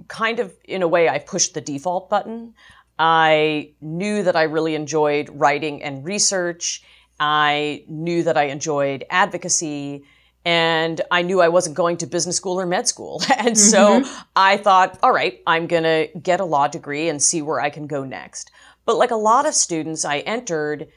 kind 0.08 0.38
of 0.38 0.54
in 0.64 0.82
a 0.82 0.88
way 0.88 1.08
I 1.08 1.18
pushed 1.18 1.54
the 1.54 1.60
default 1.60 2.08
button. 2.08 2.54
I 2.98 3.72
knew 3.80 4.22
that 4.22 4.36
I 4.36 4.44
really 4.44 4.74
enjoyed 4.74 5.28
writing 5.30 5.82
and 5.82 6.04
research. 6.04 6.82
I 7.20 7.84
knew 7.88 8.22
that 8.22 8.38
I 8.38 8.44
enjoyed 8.44 9.04
advocacy 9.10 10.04
and 10.44 11.00
I 11.10 11.22
knew 11.22 11.40
I 11.40 11.48
wasn't 11.48 11.76
going 11.76 11.96
to 11.98 12.06
business 12.06 12.36
school 12.36 12.60
or 12.60 12.66
med 12.66 12.88
school. 12.88 13.22
And 13.38 13.58
so 13.58 14.00
mm-hmm. 14.00 14.22
I 14.36 14.56
thought, 14.56 14.98
all 15.02 15.12
right, 15.12 15.40
I'm 15.46 15.66
going 15.66 15.82
to 15.82 16.08
get 16.18 16.40
a 16.40 16.44
law 16.44 16.68
degree 16.68 17.08
and 17.08 17.22
see 17.22 17.42
where 17.42 17.60
I 17.60 17.70
can 17.70 17.86
go 17.86 18.04
next. 18.04 18.50
But 18.84 18.96
like 18.96 19.10
a 19.10 19.16
lot 19.16 19.46
of 19.46 19.54
students, 19.54 20.04
I 20.04 20.18
entered 20.18 20.88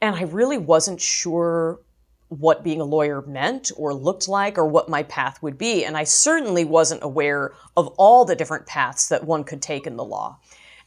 and 0.00 0.14
I 0.14 0.22
really 0.22 0.58
wasn't 0.58 1.00
sure 1.00 1.80
what 2.28 2.64
being 2.64 2.80
a 2.80 2.84
lawyer 2.84 3.22
meant 3.22 3.70
or 3.76 3.94
looked 3.94 4.28
like 4.28 4.58
or 4.58 4.66
what 4.66 4.88
my 4.88 5.02
path 5.04 5.42
would 5.42 5.56
be. 5.56 5.84
And 5.84 5.96
I 5.96 6.04
certainly 6.04 6.64
wasn't 6.64 7.02
aware 7.02 7.54
of 7.76 7.88
all 7.96 8.24
the 8.24 8.36
different 8.36 8.66
paths 8.66 9.08
that 9.08 9.24
one 9.24 9.44
could 9.44 9.62
take 9.62 9.86
in 9.86 9.96
the 9.96 10.04
law. 10.04 10.38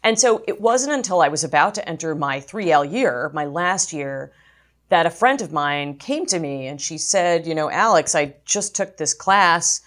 And 0.03 0.19
so 0.19 0.43
it 0.47 0.61
wasn't 0.61 0.93
until 0.93 1.21
I 1.21 1.27
was 1.29 1.43
about 1.43 1.75
to 1.75 1.89
enter 1.89 2.15
my 2.15 2.39
3L 2.39 2.91
year, 2.91 3.31
my 3.33 3.45
last 3.45 3.93
year, 3.93 4.31
that 4.89 5.05
a 5.05 5.09
friend 5.09 5.41
of 5.41 5.51
mine 5.51 5.97
came 5.97 6.25
to 6.27 6.39
me 6.39 6.67
and 6.67 6.79
she 6.79 6.97
said, 6.97 7.45
You 7.45 7.55
know, 7.55 7.69
Alex, 7.69 8.15
I 8.15 8.35
just 8.45 8.75
took 8.75 8.97
this 8.97 9.13
class. 9.13 9.81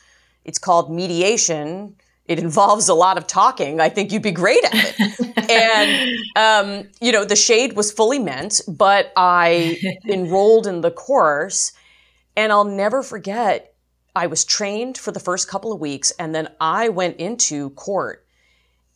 It's 0.44 0.58
called 0.58 0.90
mediation. 0.90 1.96
it 2.26 2.38
involves 2.38 2.88
a 2.88 2.94
lot 2.94 3.18
of 3.18 3.26
talking. 3.26 3.80
I 3.80 3.88
think 3.88 4.12
you'd 4.12 4.22
be 4.22 4.30
great 4.30 4.62
at 4.64 4.72
it. 4.74 5.50
and, 5.50 6.18
um, 6.36 6.88
you 7.00 7.10
know, 7.12 7.24
the 7.24 7.34
shade 7.36 7.72
was 7.72 7.90
fully 7.90 8.20
meant, 8.20 8.60
but 8.68 9.12
I 9.16 9.78
enrolled 10.08 10.66
in 10.66 10.80
the 10.80 10.92
course. 10.92 11.72
And 12.36 12.52
I'll 12.52 12.64
never 12.64 13.02
forget, 13.02 13.74
I 14.14 14.28
was 14.28 14.44
trained 14.44 14.96
for 14.96 15.10
the 15.10 15.20
first 15.20 15.48
couple 15.48 15.72
of 15.72 15.80
weeks, 15.80 16.12
and 16.12 16.34
then 16.34 16.48
I 16.60 16.88
went 16.88 17.16
into 17.16 17.70
court. 17.70 18.24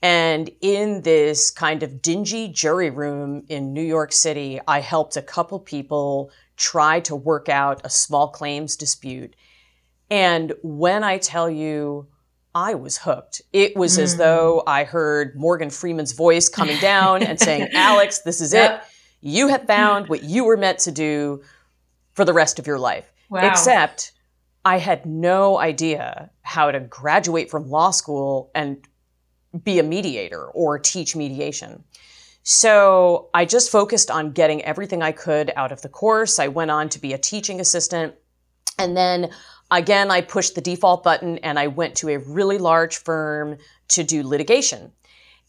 And 0.05 0.51
in 0.61 1.01
this 1.01 1.51
kind 1.51 1.83
of 1.83 2.03
dingy 2.03 2.49
jury 2.49 2.91
room 2.91 3.43
in 3.49 3.73
New 3.73 3.83
York 3.83 4.13
City, 4.13 4.61
I 4.69 4.81
helped 4.81 5.17
a 5.17 5.23
couple 5.23 5.59
people 5.59 6.31
try 6.59 7.01
to 7.01 7.17
work 7.17 7.49
out 7.49 7.81
a 7.85 7.89
small 7.89 8.29
claims 8.29 8.77
dispute. 8.77 9.35
And 10.11 10.53
when 10.63 11.05
I 11.05 11.17
tell 11.17 11.49
you, 11.49 12.07
I 12.55 12.75
was 12.75 12.99
hooked. 12.99 13.41
It 13.55 13.79
was 13.79 13.97
mm. 13.97 14.03
as 14.03 14.19
though 14.19 14.63
I 14.67 14.85
heard 14.85 15.37
Morgan 15.37 15.71
Freeman's 15.71 16.13
voice 16.13 16.51
coming 16.51 16.79
down 16.81 17.23
and 17.23 17.41
saying, 17.41 17.71
Alex, 17.75 18.19
this 18.19 18.43
is 18.43 18.53
yep. 18.53 18.83
it. 18.83 19.27
You 19.27 19.49
have 19.49 19.67
found 19.67 20.11
what 20.11 20.23
you 20.23 20.45
were 20.45 20.59
meant 20.59 20.81
to 20.81 20.93
do 20.93 21.43
for 22.13 22.27
the 22.27 22.35
rest 22.35 22.59
of 22.59 22.67
your 22.67 22.79
life. 22.79 23.11
Wow. 23.31 23.51
Except 23.51 24.13
I 24.67 24.77
had 24.81 25.07
no 25.07 25.59
idea 25.59 26.29
how 26.43 26.71
to 26.71 26.81
graduate 26.81 27.51
from 27.51 27.71
law 27.71 27.91
school 27.91 28.51
and 28.55 28.87
be 29.63 29.79
a 29.79 29.83
mediator 29.83 30.47
or 30.47 30.79
teach 30.79 31.15
mediation. 31.15 31.85
So 32.43 33.31
I 33.33 33.45
just 33.45 33.71
focused 33.71 34.11
on 34.11 34.33
getting 34.33 34.63
everything 34.63 35.03
I 35.03 35.13
could 35.13 35.53
out 35.57 35.73
of 35.73 35.83
the 35.83 35.89
course. 35.89 36.39
I 36.39 36.49
went 36.49 36.71
on 36.71 36.89
to 36.91 36.99
be 36.99 37.13
a 37.13 37.19
teaching 37.19 37.61
assistant. 37.61 38.15
And 38.79 38.97
then 38.97 39.31
Again, 39.71 40.11
I 40.11 40.21
pushed 40.21 40.55
the 40.55 40.61
default 40.61 41.03
button 41.03 41.39
and 41.39 41.59
I 41.59 41.69
went 41.69 41.97
to 41.97 42.11
a 42.11 42.19
really 42.19 42.59
large 42.59 42.97
firm 42.99 43.59
to 43.89 44.05
do 44.05 44.23
litigation. 44.23 44.93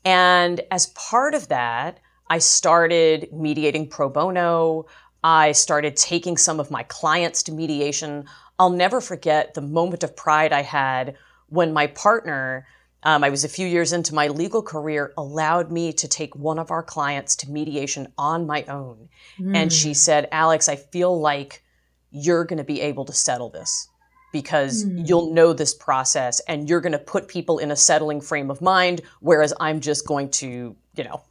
And 0.04 0.62
as 0.72 0.88
part 0.88 1.36
of 1.36 1.50
that, 1.50 2.00
I 2.30 2.39
started 2.39 3.30
mediating 3.34 3.88
pro 3.88 4.10
bono. 4.10 4.86
I 5.24 5.52
started 5.52 5.96
taking 5.96 6.38
some 6.38 6.60
of 6.60 6.72
my 6.72 6.84
clients 6.84 7.44
to 7.44 7.52
mediation. 7.52 8.26
I'll 8.58 8.70
never 8.70 9.02
forget 9.02 9.54
the 9.54 9.62
moment 9.62 10.04
of 10.04 10.15
pride 10.15 10.54
I 10.54 10.62
had 10.62 11.15
when 11.50 11.74
my 11.74 11.88
partner, 11.88 12.65
um, 13.06 13.24
I 13.24 13.30
was 13.30 13.44
a 13.44 13.50
few 13.50 13.68
years 13.68 13.94
into 13.94 14.15
my 14.15 14.28
legal 14.28 14.63
career, 14.63 15.13
allowed 15.15 15.72
me 15.72 15.94
to 15.94 16.08
take 16.08 16.36
one 16.36 16.58
of 16.58 16.72
our 16.72 16.82
clients 16.82 17.36
to 17.38 17.52
mediation 17.52 18.12
on 18.18 18.48
my 18.48 18.63
own. 18.63 19.10
Mm. 19.39 19.56
And 19.56 19.72
she 19.72 19.89
hmm. 19.89 19.94
said, 19.94 20.28
Alex, 20.32 20.68
I 20.68 20.76
feel 20.76 21.18
like 21.20 21.63
you're 22.12 22.46
going 22.46 22.58
to 22.58 22.63
be 22.63 22.82
able 22.82 23.06
to 23.06 23.13
settle 23.13 23.50
this 23.50 23.88
because 24.34 24.84
mm. 24.84 25.08
you'll 25.08 25.34
know 25.34 25.54
this 25.54 25.74
process 25.74 26.39
and 26.41 26.68
you're 26.68 26.82
going 26.82 26.94
to 26.94 27.00
put 27.00 27.28
people 27.28 27.60
in 27.60 27.70
a 27.70 27.76
settling 27.76 28.22
frame 28.22 28.50
of 28.50 28.60
mind, 28.60 29.02
whereas 29.20 29.54
I'm 29.60 29.82
just 29.82 30.08
going 30.08 30.32
to, 30.32 30.76
you 30.96 31.04
know, 31.04 31.22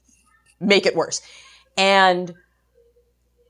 make 0.60 0.86
it 0.86 0.94
worse. 0.94 1.22
And 1.76 2.32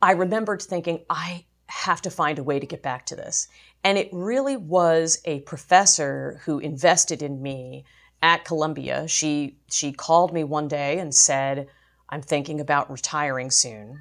I 0.01 0.13
remembered 0.13 0.63
thinking, 0.63 1.05
I 1.11 1.45
have 1.67 2.01
to 2.03 2.11
find 2.11 2.39
a 2.39 2.43
way 2.43 2.59
to 2.59 2.67
get 2.67 2.83
back 2.83 3.05
to 3.07 3.17
this. 3.17 3.49
And 3.83 3.99
it 3.99 4.09
really 4.13 4.57
was 4.57 5.21
a 5.27 5.41
professor 5.41 6.41
who 6.45 6.59
invested 6.59 7.21
in 7.21 7.43
me 7.43 7.85
at 8.25 8.45
Columbia. 8.45 9.07
She 9.07 9.59
she 9.71 9.93
called 9.93 10.33
me 10.33 10.43
one 10.43 10.67
day 10.67 10.99
and 10.99 11.15
said, 11.15 11.69
"I'm 12.09 12.23
thinking 12.23 12.59
about 12.61 12.91
retiring 12.91 13.51
soon, 13.51 14.01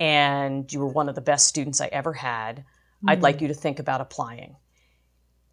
and 0.00 0.70
you 0.72 0.80
were 0.80 0.88
one 0.88 1.08
of 1.08 1.14
the 1.14 1.20
best 1.20 1.46
students 1.46 1.80
I 1.80 1.86
ever 1.86 2.12
had. 2.12 2.64
Mm. 3.04 3.12
I'd 3.12 3.22
like 3.22 3.38
hmm. 3.38 3.44
you 3.44 3.48
to 3.48 3.54
think 3.54 3.78
about 3.78 4.00
applying." 4.00 4.56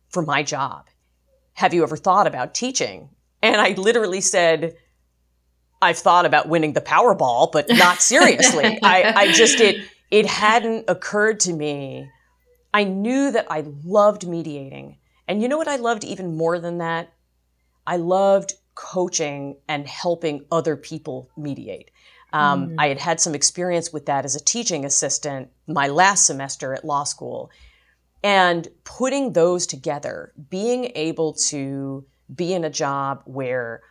for 0.10 0.24
my 0.24 0.44
job. 0.44 0.88
Have 1.54 1.74
you 1.74 1.84
ever 1.84 1.98
thought 1.98 2.28
about 2.28 2.54
teaching? 2.54 3.10
And 3.42 3.62
I 3.62 3.70
literally 3.72 4.22
said, 4.22 4.76
I've 5.82 5.98
thought 5.98 6.26
about 6.26 6.50
winning 6.50 6.74
the 6.74 6.82
Powerball, 6.82 7.52
but 7.52 7.68
not 7.70 8.02
seriously. 8.02 8.80
I, 8.84 9.14
I 9.16 9.32
just, 9.32 9.60
it, 9.60 9.78
it 10.12 10.26
hadn't 10.26 10.86
occurred 10.90 11.40
to 11.42 11.54
me. 11.54 12.10
I 12.74 12.84
knew 12.84 13.32
that 13.32 13.48
I 13.50 13.66
loved 13.84 14.28
mediating. 14.28 14.98
And 15.28 15.42
you 15.42 15.48
know 15.48 15.58
what 15.58 15.68
I 15.68 15.78
loved 15.78 16.04
even 16.04 16.36
more 16.36 16.60
than 16.60 16.80
that? 16.80 17.14
I 17.90 17.96
loved 17.96 18.54
coaching 18.76 19.58
and 19.68 19.88
helping 19.88 20.46
other 20.52 20.78
people 20.78 21.28
mediate. 21.36 21.90
Um, 22.32 22.70
mm. 22.70 22.76
I 22.78 22.88
had 22.88 23.00
had 23.00 23.20
some 23.20 23.34
experience 23.34 23.92
with 23.92 24.06
that 24.06 24.26
as 24.26 24.36
a 24.36 24.40
teaching 24.40 24.86
assistant 24.86 25.50
my 25.66 25.88
last 25.88 26.28
semester 26.28 26.72
at 26.76 26.86
law 26.86 27.04
school. 27.04 27.50
And 28.24 28.68
putting 28.84 29.34
those 29.34 29.66
together, 29.66 30.34
being 30.52 30.92
able 30.94 31.34
to 31.50 32.06
be 32.36 32.54
in 32.54 32.64
a 32.64 32.70
job 32.70 33.24
where 33.26 33.82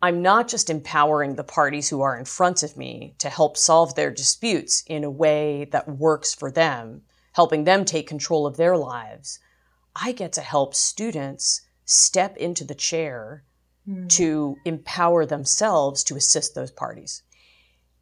I'm 0.00 0.22
not 0.22 0.48
just 0.48 0.70
empowering 0.70 1.34
the 1.34 1.44
parties 1.44 1.90
who 1.90 2.00
are 2.00 2.18
in 2.18 2.24
front 2.24 2.62
of 2.62 2.78
me 2.78 3.14
to 3.18 3.28
help 3.28 3.58
solve 3.58 3.94
their 3.94 4.10
disputes 4.10 4.82
in 4.86 5.04
a 5.04 5.10
way 5.10 5.68
that 5.70 5.86
works 5.86 6.32
for 6.32 6.50
them, 6.50 7.02
helping 7.32 7.64
them 7.64 7.84
take 7.84 8.08
control 8.08 8.46
of 8.46 8.56
their 8.56 8.78
lives. 8.78 9.38
I 9.94 10.12
get 10.12 10.32
to 10.32 10.40
help 10.40 10.74
students 10.74 11.60
step 11.84 12.36
into 12.36 12.64
the 12.64 12.74
chair 12.74 13.44
mm. 13.88 14.08
to 14.10 14.56
empower 14.64 15.26
themselves 15.26 16.04
to 16.04 16.16
assist 16.16 16.54
those 16.54 16.70
parties. 16.70 17.22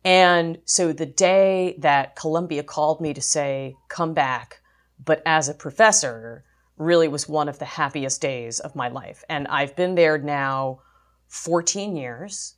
And 0.04 0.58
so 0.64 0.92
the 0.92 1.06
day 1.06 1.76
that 1.78 2.16
Columbia 2.16 2.62
called 2.62 3.00
me 3.00 3.14
to 3.14 3.22
say, 3.22 3.76
come 3.88 4.14
back, 4.14 4.60
but 5.04 5.22
as 5.24 5.48
a 5.48 5.54
professor, 5.54 6.44
really 6.76 7.08
was 7.08 7.28
one 7.28 7.48
of 7.48 7.58
the 7.58 7.64
happiest 7.64 8.20
days 8.20 8.58
of 8.60 8.74
my 8.74 8.88
life. 8.88 9.22
And 9.28 9.46
I've 9.48 9.76
been 9.76 9.94
there 9.94 10.18
now 10.18 10.80
14 11.28 11.96
years, 11.96 12.54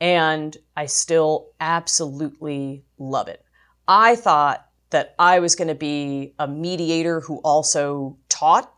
and 0.00 0.56
I 0.76 0.86
still 0.86 1.52
absolutely 1.60 2.84
love 2.98 3.28
it. 3.28 3.44
I 3.88 4.16
thought 4.16 4.66
that 4.90 5.14
I 5.18 5.40
was 5.40 5.56
going 5.56 5.68
to 5.68 5.74
be 5.74 6.34
a 6.38 6.46
mediator 6.46 7.20
who 7.20 7.38
also 7.38 8.18
taught, 8.28 8.72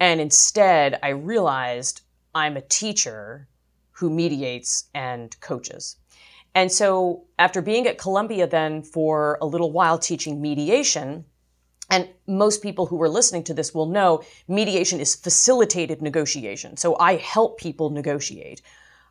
and 0.00 0.20
instead 0.20 0.98
I 1.02 1.10
realized 1.10 2.00
I'm 2.34 2.56
a 2.56 2.62
teacher 2.62 3.46
who 3.92 4.10
mediates 4.10 4.84
and 4.94 5.38
coaches. 5.40 5.96
And 6.54 6.72
so 6.72 7.24
after 7.38 7.62
being 7.62 7.86
at 7.86 7.98
Columbia 7.98 8.46
then 8.46 8.82
for 8.82 9.38
a 9.40 9.46
little 9.46 9.70
while 9.70 9.98
teaching 9.98 10.40
mediation, 10.40 11.24
and 11.90 12.08
most 12.26 12.62
people 12.62 12.86
who 12.86 13.02
are 13.02 13.08
listening 13.08 13.44
to 13.44 13.54
this 13.54 13.74
will 13.74 13.86
know 13.86 14.22
mediation 14.48 15.00
is 15.00 15.14
facilitated 15.14 16.00
negotiation. 16.00 16.76
So 16.76 16.96
I 16.98 17.16
help 17.16 17.58
people 17.58 17.90
negotiate. 17.90 18.62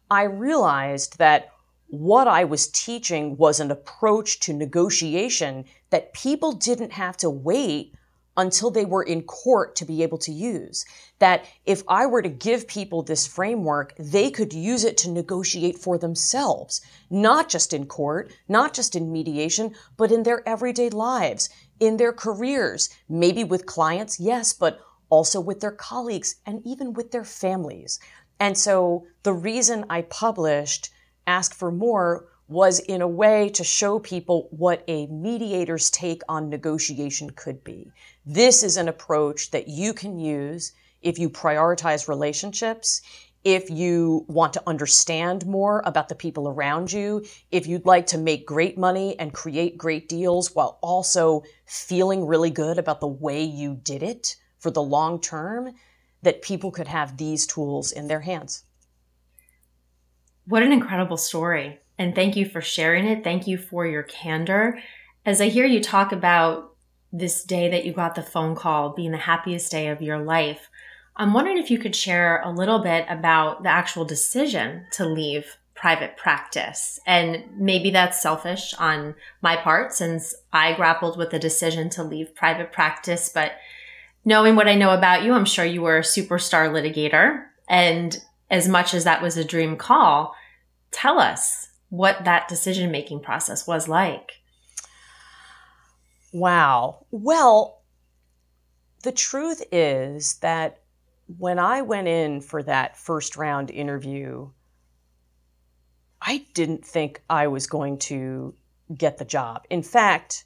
I 0.10 0.24
realized 0.24 1.18
that 1.20 1.52
what 1.88 2.28
I 2.28 2.46
was 2.46 2.68
teaching 2.68 3.36
was 3.38 3.60
an 3.60 3.72
approach 3.72 4.40
to 4.42 4.54
negotiation 4.54 5.66
that 5.90 6.14
people 6.14 6.54
didn't 6.54 6.94
have 6.94 7.18
to 7.18 7.30
wait 7.30 7.94
until 8.40 8.72
they 8.72 8.86
were 8.86 9.04
in 9.04 9.22
court 9.24 9.76
to 9.76 9.86
be 9.86 10.02
able 10.02 10.18
to 10.18 10.32
use. 10.32 10.86
That 11.20 11.46
if 11.66 11.84
I 11.90 12.06
were 12.06 12.22
to 12.22 12.30
give 12.30 12.68
people 12.68 13.04
this 13.04 13.28
framework, 13.28 13.94
they 14.00 14.32
could 14.32 14.54
use 14.54 14.86
it 14.86 14.96
to 15.00 15.12
negotiate 15.12 15.78
for 15.78 15.98
themselves, 15.98 16.80
not 17.10 17.50
just 17.50 17.74
in 17.74 17.86
court, 17.86 18.32
not 18.48 18.74
just 18.74 18.96
in 18.96 19.12
mediation, 19.12 19.76
but 19.98 20.12
in 20.12 20.24
their 20.24 20.48
everyday 20.48 20.90
lives, 20.90 21.50
in 21.82 21.98
their 21.98 22.14
careers, 22.14 22.90
maybe 23.10 23.44
with 23.44 23.66
clients, 23.66 24.22
yes, 24.22 24.54
but 24.54 24.80
also 25.10 25.42
with 25.42 25.60
their 25.60 25.72
colleagues 25.72 26.38
and 26.46 26.66
even 26.66 26.94
with 26.94 27.12
their 27.12 27.26
families. 27.26 28.00
And 28.40 28.58
so 28.58 29.06
the 29.24 29.34
reason 29.34 29.84
I 29.90 30.04
published 30.04 30.92
Ask 31.28 31.54
for 31.54 31.72
More 31.72 32.29
was 32.50 32.80
in 32.80 33.02
a 33.02 33.08
way 33.08 33.48
to 33.48 33.64
show 33.64 34.00
people 34.00 34.48
what 34.50 34.84
a 34.88 35.06
mediator's 35.08 35.92
take 35.92 36.24
on 36.28 36.50
negotiation 36.50 37.30
could 37.30 37.64
be. 37.64 37.92
This 38.26 38.64
is 38.64 38.76
an 38.76 38.88
approach 38.88 39.52
that 39.52 39.68
you 39.68 39.94
can 39.94 40.20
use 40.20 40.74
if 41.04 41.20
you 41.20 41.30
prioritize 41.30 42.08
relationships, 42.08 43.02
if 43.44 43.70
you 43.70 44.26
want 44.28 44.54
to 44.54 44.64
understand 44.66 45.46
more 45.46 45.84
about 45.86 46.10
the 46.10 46.16
people 46.16 46.50
around 46.50 46.92
you, 46.92 47.24
if 47.52 47.68
you'd 47.68 47.86
like 47.86 48.08
to 48.08 48.18
make 48.18 48.48
great 48.48 48.78
money 48.78 49.18
and 49.20 49.32
create 49.32 49.78
great 49.78 50.10
deals 50.10 50.54
while 50.56 50.80
also 50.82 51.44
feeling 51.66 52.26
really 52.26 52.50
good 52.50 52.80
about 52.80 53.00
the 53.00 53.08
way 53.08 53.44
you 53.44 53.80
did 53.84 54.02
it 54.02 54.36
for 54.58 54.72
the 54.72 54.82
long 54.82 55.22
term, 55.22 55.72
that 56.24 56.42
people 56.42 56.72
could 56.72 56.88
have 56.88 57.16
these 57.16 57.46
tools 57.46 57.92
in 57.92 58.08
their 58.08 58.22
hands. 58.22 58.64
What 60.46 60.64
an 60.64 60.74
incredible 60.74 61.16
story. 61.16 61.80
And 62.00 62.16
thank 62.16 62.38
you 62.38 62.46
for 62.46 62.62
sharing 62.62 63.06
it. 63.06 63.24
Thank 63.26 63.46
you 63.46 63.58
for 63.58 63.86
your 63.86 64.04
candor. 64.04 64.80
As 65.26 65.42
I 65.42 65.50
hear 65.50 65.66
you 65.66 65.84
talk 65.84 66.14
about 66.14 66.74
this 67.12 67.44
day 67.44 67.70
that 67.70 67.86
you 67.86 67.92
got 67.92 68.16
the 68.16 68.24
phone 68.24 68.56
call 68.56 68.92
being 68.92 69.12
the 69.12 69.18
happiest 69.18 69.70
day 69.70 69.90
of 69.90 70.02
your 70.02 70.18
life, 70.18 70.70
I'm 71.18 71.34
wondering 71.34 71.58
if 71.58 71.70
you 71.70 71.78
could 71.78 71.96
share 71.96 72.42
a 72.42 72.52
little 72.52 72.80
bit 72.80 73.06
about 73.10 73.64
the 73.64 73.70
actual 73.70 74.06
decision 74.06 74.86
to 74.94 75.06
leave 75.06 75.58
private 75.76 76.16
practice. 76.16 77.00
And 77.06 77.44
maybe 77.58 77.90
that's 77.90 78.22
selfish 78.22 78.74
on 78.80 79.16
my 79.42 79.58
part 79.58 79.94
since 79.94 80.34
I 80.54 80.74
grappled 80.74 81.18
with 81.18 81.32
the 81.32 81.40
decision 81.40 81.90
to 81.92 82.04
leave 82.04 82.36
private 82.36 82.72
practice. 82.72 83.30
But 83.34 83.54
knowing 84.24 84.56
what 84.56 84.70
I 84.70 84.76
know 84.76 84.92
about 84.92 85.24
you, 85.24 85.34
I'm 85.34 85.46
sure 85.46 85.66
you 85.66 85.82
were 85.82 85.98
a 85.98 86.02
superstar 86.02 86.70
litigator. 86.70 87.46
And 87.68 88.22
as 88.50 88.70
much 88.70 88.94
as 88.94 89.04
that 89.04 89.22
was 89.22 89.36
a 89.36 89.44
dream 89.44 89.76
call, 89.76 90.34
tell 90.92 91.20
us 91.20 91.69
what 91.90 92.26
that 92.26 92.48
decision 92.48 92.92
making 92.92 93.20
process 93.20 93.68
was 93.68 93.88
like. 93.88 94.34
Wow. 96.32 97.06
Well, 97.12 97.82
the 99.04 99.12
truth 99.12 99.64
is 99.72 100.36
that 100.36 100.82
when 101.38 101.60
I 101.60 101.82
went 101.82 102.08
in 102.08 102.42
for 102.42 102.64
that 102.64 102.98
first 102.98 103.38
round 103.38 103.72
interview, 103.72 104.50
I 106.22 106.46
didn't 106.54 106.86
think 106.86 107.22
I 107.30 107.48
was 107.48 107.68
going 107.68 107.98
to 108.00 108.54
get 108.96 109.18
the 109.18 109.26
job. 109.26 109.66
In 109.70 109.84
fact, 109.84 110.46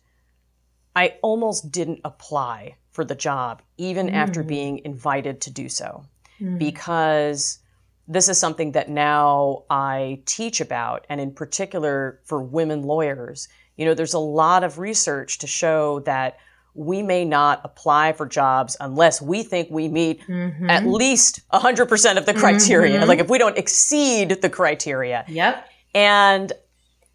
I 0.95 1.15
almost 1.21 1.71
didn't 1.71 2.01
apply 2.05 2.75
for 2.91 3.03
the 3.03 3.15
job, 3.15 3.61
even 3.77 4.07
mm. 4.07 4.13
after 4.13 4.43
being 4.43 4.81
invited 4.85 5.41
to 5.41 5.49
do 5.49 5.67
so, 5.67 6.05
mm. 6.39 6.59
because 6.59 7.59
this 8.07 8.27
is 8.27 8.37
something 8.37 8.73
that 8.73 8.89
now 8.89 9.63
I 9.69 10.21
teach 10.25 10.59
about, 10.59 11.05
and 11.09 11.21
in 11.21 11.31
particular 11.31 12.19
for 12.25 12.41
women 12.41 12.83
lawyers. 12.83 13.47
You 13.77 13.85
know, 13.85 13.93
there's 13.93 14.13
a 14.13 14.19
lot 14.19 14.63
of 14.63 14.77
research 14.77 15.39
to 15.39 15.47
show 15.47 16.01
that 16.01 16.37
we 16.75 17.03
may 17.03 17.23
not 17.23 17.61
apply 17.63 18.13
for 18.13 18.25
jobs 18.25 18.75
unless 18.79 19.21
we 19.21 19.43
think 19.43 19.69
we 19.69 19.87
meet 19.87 20.21
mm-hmm. 20.27 20.69
at 20.69 20.85
least 20.85 21.41
100% 21.51 22.17
of 22.17 22.25
the 22.25 22.33
criteria. 22.33 22.99
Mm-hmm. 22.99 23.07
Like 23.07 23.19
if 23.19 23.29
we 23.29 23.37
don't 23.37 23.57
exceed 23.57 24.41
the 24.41 24.49
criteria. 24.49 25.23
Yep. 25.27 25.69
And 25.93 26.51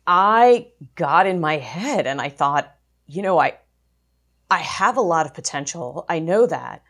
I 0.06 0.68
got 0.94 1.26
in 1.26 1.40
my 1.40 1.56
head 1.56 2.06
and 2.06 2.20
I 2.20 2.28
thought, 2.28 2.74
you 3.06 3.22
know, 3.22 3.38
I 3.38 3.58
I 4.50 4.58
have 4.58 4.96
a 4.96 5.02
lot 5.02 5.26
of 5.26 5.34
potential. 5.34 6.06
I 6.08 6.20
know 6.20 6.46
that. 6.46 6.82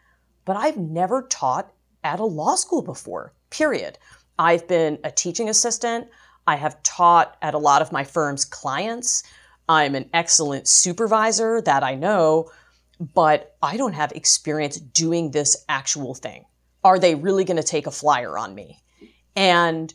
But 0.45 0.57
I've 0.57 0.77
never 0.77 1.23
taught 1.23 1.73
at 2.05 2.21
a 2.21 2.25
law 2.25 2.55
school 2.55 2.83
before. 2.83 3.33
Period. 3.51 3.99
I've 4.39 4.69
been 4.69 4.99
a 5.05 5.11
teaching 5.11 5.49
assistant. 5.49 6.09
I 6.47 6.57
have 6.57 6.83
taught 6.83 7.37
at 7.43 7.55
a 7.55 7.59
lot 7.59 7.83
of 7.83 7.93
my 7.93 8.05
firm's 8.05 8.45
clients. 8.45 9.23
I'm 9.69 9.95
an 9.95 10.09
excellent 10.15 10.67
supervisor, 10.67 11.61
that 11.63 11.83
I 11.83 11.95
know, 11.95 12.51
but 13.01 13.57
I 13.63 13.77
don't 13.77 13.93
have 13.93 14.13
experience 14.13 14.79
doing 14.79 15.31
this 15.31 15.65
actual 15.69 16.15
thing. 16.15 16.45
Are 16.85 16.99
they 16.99 17.15
really 17.15 17.45
going 17.45 17.59
to 17.59 17.63
take 17.63 17.87
a 17.87 17.91
flyer 17.91 18.39
on 18.39 18.55
me? 18.55 18.81
And 19.37 19.93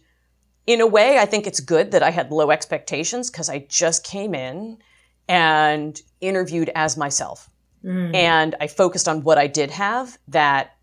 in 0.68 0.80
a 0.80 0.88
way, 0.88 1.18
I 1.18 1.26
think 1.26 1.48
it's 1.48 1.60
good 1.60 1.92
that 1.92 2.04
I 2.04 2.12
had 2.12 2.32
low 2.32 2.52
expectations 2.52 3.30
because 3.30 3.50
I 3.50 3.66
just 3.70 4.04
came 4.04 4.34
in 4.36 4.78
and 5.28 6.00
interviewed 6.22 6.72
as 6.76 6.98
myself. 6.98 7.50
Mm. 7.84 8.16
And 8.16 8.56
I 8.62 8.68
focused 8.68 9.08
on 9.08 9.24
what 9.24 9.38
I 9.38 9.48
did 9.48 9.72
have 9.72 10.18
that 10.30 10.78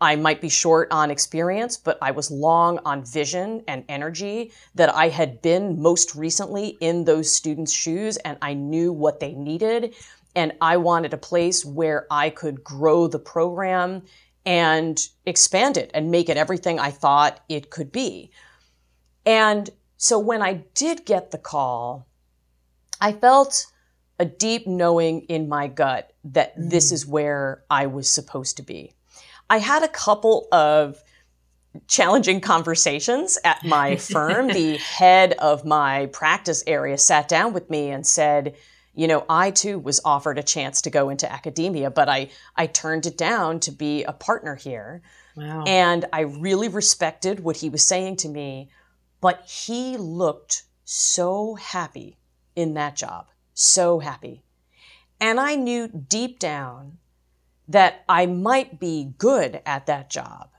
I 0.00 0.16
might 0.16 0.42
be 0.42 0.50
short 0.50 0.88
on 0.90 1.10
experience, 1.10 1.76
but 1.78 1.98
I 2.02 2.10
was 2.10 2.30
long 2.30 2.78
on 2.84 3.04
vision 3.04 3.62
and 3.66 3.84
energy 3.88 4.52
that 4.74 4.94
I 4.94 5.08
had 5.08 5.40
been 5.40 5.80
most 5.80 6.14
recently 6.14 6.76
in 6.80 7.04
those 7.04 7.32
students' 7.32 7.72
shoes 7.72 8.18
and 8.18 8.36
I 8.42 8.52
knew 8.52 8.92
what 8.92 9.20
they 9.20 9.32
needed. 9.32 9.94
And 10.34 10.52
I 10.60 10.76
wanted 10.76 11.14
a 11.14 11.18
place 11.18 11.64
where 11.64 12.06
I 12.10 12.28
could 12.28 12.62
grow 12.62 13.06
the 13.06 13.18
program 13.18 14.02
and 14.44 15.00
expand 15.24 15.78
it 15.78 15.90
and 15.94 16.10
make 16.10 16.28
it 16.28 16.36
everything 16.36 16.78
I 16.78 16.90
thought 16.90 17.40
it 17.48 17.70
could 17.70 17.90
be. 17.90 18.30
And 19.24 19.70
so 19.96 20.18
when 20.18 20.42
I 20.42 20.64
did 20.74 21.06
get 21.06 21.30
the 21.30 21.38
call, 21.38 22.06
I 23.00 23.12
felt 23.12 23.66
a 24.18 24.24
deep 24.24 24.66
knowing 24.66 25.22
in 25.22 25.48
my 25.48 25.68
gut 25.68 26.12
that 26.24 26.58
mm. 26.58 26.70
this 26.70 26.92
is 26.92 27.06
where 27.06 27.64
I 27.70 27.86
was 27.86 28.08
supposed 28.08 28.58
to 28.58 28.62
be. 28.62 28.95
I 29.48 29.58
had 29.58 29.82
a 29.82 29.88
couple 29.88 30.48
of 30.52 31.02
challenging 31.88 32.40
conversations 32.40 33.38
at 33.44 33.64
my 33.64 33.96
firm. 33.96 34.48
the 34.48 34.76
head 34.76 35.34
of 35.34 35.64
my 35.64 36.06
practice 36.06 36.62
area 36.66 36.98
sat 36.98 37.28
down 37.28 37.52
with 37.52 37.70
me 37.70 37.90
and 37.90 38.06
said, 38.06 38.56
you 38.94 39.06
know, 39.06 39.26
I 39.28 39.50
too 39.50 39.78
was 39.78 40.00
offered 40.04 40.38
a 40.38 40.42
chance 40.42 40.80
to 40.82 40.90
go 40.90 41.10
into 41.10 41.30
academia, 41.30 41.90
but 41.90 42.08
I, 42.08 42.30
I 42.56 42.66
turned 42.66 43.04
it 43.04 43.18
down 43.18 43.60
to 43.60 43.70
be 43.70 44.04
a 44.04 44.12
partner 44.12 44.54
here. 44.54 45.02
Wow. 45.36 45.64
And 45.66 46.06
I 46.12 46.20
really 46.20 46.68
respected 46.68 47.40
what 47.40 47.58
he 47.58 47.68
was 47.68 47.86
saying 47.86 48.16
to 48.16 48.28
me, 48.28 48.70
but 49.20 49.44
he 49.44 49.98
looked 49.98 50.64
so 50.84 51.56
happy 51.56 52.16
in 52.54 52.72
that 52.74 52.96
job, 52.96 53.26
so 53.52 53.98
happy. 53.98 54.42
And 55.20 55.38
I 55.38 55.56
knew 55.56 55.88
deep 55.88 56.38
down 56.38 56.98
that 57.68 58.04
I 58.08 58.26
might 58.26 58.78
be 58.78 59.12
good 59.18 59.60
at 59.66 59.86
that 59.86 60.10
job, 60.10 60.50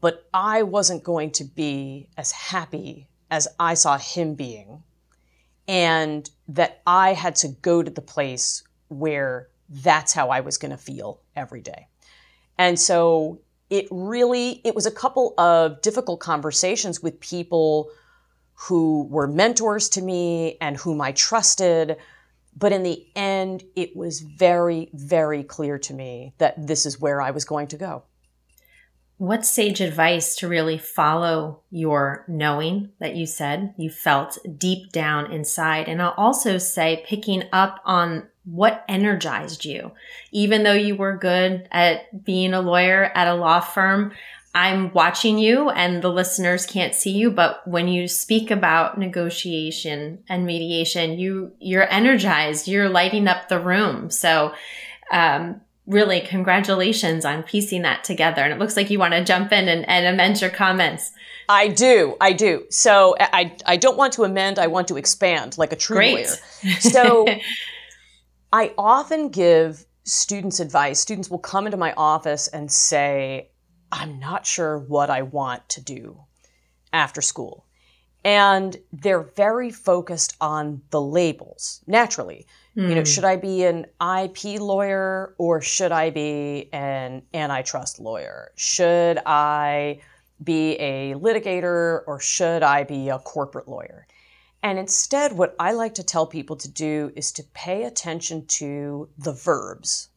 but 0.00 0.28
I 0.32 0.62
wasn't 0.62 1.04
going 1.04 1.30
to 1.32 1.44
be 1.44 2.08
as 2.16 2.32
happy 2.32 3.08
as 3.30 3.48
I 3.58 3.74
saw 3.74 3.98
him 3.98 4.34
being. 4.34 4.82
And 5.68 6.28
that 6.48 6.82
I 6.86 7.12
had 7.12 7.36
to 7.36 7.48
go 7.48 7.82
to 7.82 7.90
the 7.90 8.02
place 8.02 8.64
where 8.88 9.48
that's 9.68 10.12
how 10.12 10.28
I 10.28 10.40
was 10.40 10.58
going 10.58 10.72
to 10.72 10.76
feel 10.76 11.20
every 11.36 11.60
day. 11.60 11.86
And 12.58 12.78
so 12.78 13.40
it 13.70 13.86
really, 13.90 14.60
it 14.64 14.74
was 14.74 14.86
a 14.86 14.90
couple 14.90 15.34
of 15.38 15.80
difficult 15.80 16.20
conversations 16.20 17.02
with 17.02 17.18
people 17.20 17.90
who 18.54 19.04
were 19.04 19.26
mentors 19.26 19.88
to 19.90 20.02
me 20.02 20.58
and 20.60 20.76
whom 20.76 21.00
I 21.00 21.12
trusted. 21.12 21.96
But 22.56 22.72
in 22.72 22.82
the 22.82 23.06
end, 23.16 23.64
it 23.74 23.96
was 23.96 24.20
very, 24.20 24.90
very 24.92 25.42
clear 25.42 25.78
to 25.78 25.94
me 25.94 26.34
that 26.38 26.66
this 26.66 26.86
is 26.86 27.00
where 27.00 27.20
I 27.20 27.30
was 27.30 27.44
going 27.44 27.68
to 27.68 27.76
go. 27.76 28.04
What 29.16 29.46
sage 29.46 29.80
advice 29.80 30.34
to 30.36 30.48
really 30.48 30.78
follow 30.78 31.62
your 31.70 32.24
knowing 32.26 32.90
that 32.98 33.14
you 33.14 33.24
said 33.24 33.72
you 33.78 33.88
felt 33.88 34.36
deep 34.58 34.90
down 34.90 35.30
inside? 35.30 35.88
And 35.88 36.02
I'll 36.02 36.14
also 36.16 36.58
say 36.58 37.04
picking 37.06 37.44
up 37.52 37.80
on 37.84 38.26
what 38.44 38.84
energized 38.88 39.64
you. 39.64 39.92
Even 40.32 40.64
though 40.64 40.72
you 40.72 40.96
were 40.96 41.16
good 41.16 41.68
at 41.70 42.24
being 42.24 42.52
a 42.52 42.60
lawyer 42.60 43.12
at 43.14 43.28
a 43.28 43.34
law 43.34 43.60
firm, 43.60 44.12
I'm 44.54 44.92
watching 44.92 45.38
you 45.38 45.70
and 45.70 46.02
the 46.02 46.10
listeners 46.10 46.66
can't 46.66 46.94
see 46.94 47.12
you, 47.12 47.30
but 47.30 47.66
when 47.66 47.88
you 47.88 48.06
speak 48.06 48.50
about 48.50 48.98
negotiation 48.98 50.22
and 50.28 50.44
mediation, 50.44 51.18
you, 51.18 51.52
you're 51.58 51.90
energized, 51.90 52.68
you're 52.68 52.90
lighting 52.90 53.28
up 53.28 53.48
the 53.48 53.58
room. 53.58 54.10
So, 54.10 54.52
um, 55.10 55.62
really 55.86 56.20
congratulations 56.20 57.24
on 57.24 57.42
piecing 57.42 57.82
that 57.82 58.04
together. 58.04 58.42
And 58.42 58.52
it 58.52 58.58
looks 58.58 58.76
like 58.76 58.90
you 58.90 58.98
want 58.98 59.14
to 59.14 59.24
jump 59.24 59.52
in 59.52 59.68
and, 59.68 59.88
and 59.88 60.06
amend 60.06 60.40
your 60.40 60.50
comments. 60.50 61.10
I 61.48 61.68
do. 61.68 62.16
I 62.20 62.32
do. 62.32 62.64
So 62.70 63.16
I, 63.18 63.56
I 63.66 63.76
don't 63.76 63.96
want 63.96 64.12
to 64.14 64.24
amend. 64.24 64.58
I 64.58 64.68
want 64.68 64.88
to 64.88 64.96
expand 64.96 65.58
like 65.58 65.72
a 65.72 65.76
true 65.76 65.96
Great. 65.96 66.14
lawyer. 66.14 66.76
So 66.80 67.26
I 68.52 68.72
often 68.78 69.28
give 69.30 69.84
students 70.04 70.60
advice. 70.60 71.00
Students 71.00 71.30
will 71.30 71.38
come 71.38 71.66
into 71.66 71.76
my 71.76 71.92
office 71.96 72.48
and 72.48 72.70
say, 72.70 73.50
I'm 73.92 74.18
not 74.18 74.46
sure 74.46 74.78
what 74.78 75.10
I 75.10 75.22
want 75.22 75.68
to 75.68 75.82
do 75.82 76.18
after 76.92 77.20
school. 77.20 77.66
And 78.24 78.76
they're 78.92 79.22
very 79.22 79.70
focused 79.70 80.36
on 80.40 80.80
the 80.90 81.00
labels, 81.00 81.82
naturally. 81.86 82.46
Mm. 82.76 82.88
You 82.88 82.94
know, 82.94 83.00
hmm. 83.02 83.04
should 83.04 83.24
I 83.24 83.36
be 83.36 83.64
an 83.64 83.86
IP 84.00 84.60
lawyer 84.60 85.34
or 85.36 85.60
should 85.60 85.92
I 85.92 86.10
be 86.10 86.70
an 86.72 87.22
antitrust 87.34 88.00
lawyer? 88.00 88.52
Should 88.54 89.18
I 89.26 90.00
be 90.42 90.74
a 90.76 91.14
litigator 91.14 92.02
or 92.06 92.18
should 92.20 92.62
I 92.62 92.84
be 92.84 93.10
a 93.10 93.18
corporate 93.18 93.68
lawyer? 93.68 94.06
And 94.62 94.78
instead, 94.78 95.32
what 95.32 95.56
I 95.58 95.72
like 95.72 95.94
to 95.94 96.04
tell 96.04 96.26
people 96.26 96.56
to 96.56 96.70
do 96.70 97.12
is 97.16 97.32
to 97.32 97.42
pay 97.52 97.82
attention 97.82 98.46
to 98.46 99.08
the 99.18 99.32
verbs. 99.32 100.08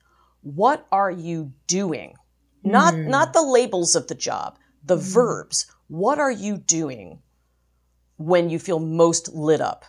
What 0.42 0.86
are 0.92 1.12
you 1.12 1.52
doing? 1.66 2.16
Not 2.66 2.96
mm. 2.96 3.08
not 3.08 3.34
the 3.34 3.44
labels 3.44 3.96
of 3.96 4.08
the 4.08 4.16
job, 4.16 4.58
the 4.84 4.98
mm. 4.98 5.14
verbs. 5.14 5.68
What 5.88 6.20
are 6.20 6.32
you 6.32 6.58
doing 6.58 7.20
when 8.18 8.50
you 8.50 8.58
feel 8.60 8.80
most 8.80 9.34
lit 9.34 9.62
up? 9.62 9.86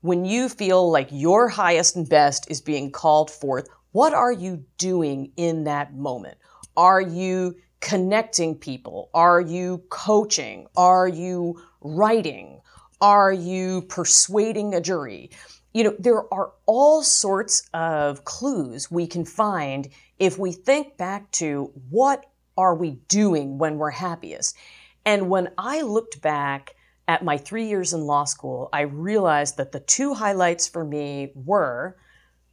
When 0.00 0.24
you 0.24 0.48
feel 0.48 0.90
like 0.90 1.08
your 1.10 1.48
highest 1.48 1.96
and 1.96 2.08
best 2.08 2.50
is 2.50 2.60
being 2.60 2.90
called 2.90 3.30
forth, 3.30 3.68
what 3.92 4.14
are 4.14 4.32
you 4.32 4.64
doing 4.78 5.32
in 5.36 5.64
that 5.64 5.94
moment? 5.94 6.38
Are 6.76 7.00
you 7.00 7.56
connecting 7.80 8.56
people? 8.56 9.08
Are 9.14 9.40
you 9.40 9.82
coaching? 9.88 10.66
Are 10.76 11.08
you 11.08 11.62
writing? 11.80 12.60
Are 13.00 13.32
you 13.32 13.82
persuading 13.82 14.74
a 14.74 14.80
jury? 14.80 15.30
You 15.76 15.84
know, 15.84 15.96
there 15.98 16.32
are 16.32 16.52
all 16.64 17.02
sorts 17.02 17.68
of 17.74 18.24
clues 18.24 18.90
we 18.90 19.06
can 19.06 19.26
find 19.26 19.90
if 20.18 20.38
we 20.38 20.50
think 20.50 20.96
back 20.96 21.30
to 21.32 21.70
what 21.90 22.24
are 22.56 22.74
we 22.74 22.92
doing 23.08 23.58
when 23.58 23.76
we're 23.76 23.90
happiest. 23.90 24.56
And 25.04 25.28
when 25.28 25.50
I 25.58 25.82
looked 25.82 26.22
back 26.22 26.76
at 27.06 27.22
my 27.22 27.36
three 27.36 27.68
years 27.68 27.92
in 27.92 28.06
law 28.06 28.24
school, 28.24 28.70
I 28.72 28.80
realized 28.80 29.58
that 29.58 29.72
the 29.72 29.80
two 29.80 30.14
highlights 30.14 30.66
for 30.66 30.82
me 30.82 31.32
were 31.34 31.98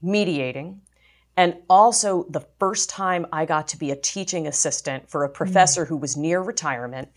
mediating 0.01 0.81
and 1.37 1.55
also 1.69 2.25
the 2.29 2.45
first 2.59 2.89
time 2.89 3.25
I 3.31 3.45
got 3.45 3.69
to 3.69 3.77
be 3.77 3.91
a 3.91 3.95
teaching 3.95 4.47
assistant 4.47 5.09
for 5.09 5.23
a 5.23 5.29
professor 5.29 5.85
mm. 5.85 5.87
who 5.87 5.95
was 5.95 6.17
near 6.17 6.41
retirement 6.41 7.07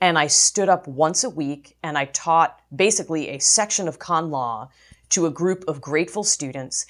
and 0.00 0.18
I 0.18 0.26
stood 0.26 0.68
up 0.68 0.88
once 0.88 1.22
a 1.22 1.30
week 1.30 1.76
and 1.84 1.96
I 1.96 2.06
taught 2.06 2.60
basically 2.74 3.28
a 3.28 3.38
section 3.38 3.86
of 3.86 4.00
con 4.00 4.32
law 4.32 4.68
to 5.12 5.26
a 5.26 5.30
group 5.30 5.64
of 5.68 5.80
grateful 5.80 6.24
students. 6.24 6.86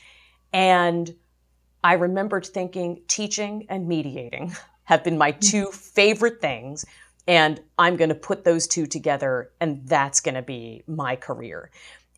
And 0.53 1.15
I 1.85 1.95
remembered 1.95 2.47
thinking 2.47 3.03
teaching 3.09 3.67
and 3.69 3.89
mediating 3.89 4.55
have 4.85 5.05
been 5.05 5.19
my 5.19 5.33
two 5.33 5.67
favorite 5.67 6.41
things. 6.41 6.85
And 7.29 7.61
I'm 7.79 7.97
going 7.97 8.09
to 8.09 8.17
put 8.17 8.43
those 8.43 8.67
two 8.67 8.87
together, 8.87 9.53
and 9.61 9.87
that's 9.87 10.21
going 10.21 10.35
to 10.35 10.43
be 10.43 10.83
my 10.89 11.15
career. 11.15 11.71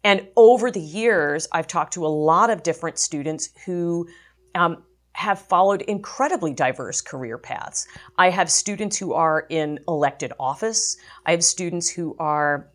And 0.03 0.29
over 0.37 0.71
the 0.71 0.81
years, 0.81 1.47
I've 1.53 1.67
talked 1.67 1.95
to 1.95 2.07
a 2.07 2.09
lot 2.09 2.49
of 2.51 2.63
different 2.63 2.99
students 2.99 3.51
who 3.67 4.09
um, 4.55 4.83
have 5.13 5.39
followed 5.39 5.83
incredibly 5.83 6.53
diverse 6.53 7.01
career 7.01 7.39
paths. 7.39 7.87
I 8.19 8.31
have 8.31 8.51
students 8.51 8.99
who 8.99 9.15
are 9.15 9.47
in 9.49 9.79
elected 9.89 10.33
office. 10.39 10.97
I 11.25 11.31
have 11.31 11.45
students 11.45 11.89
who 11.89 12.17
are 12.19 12.69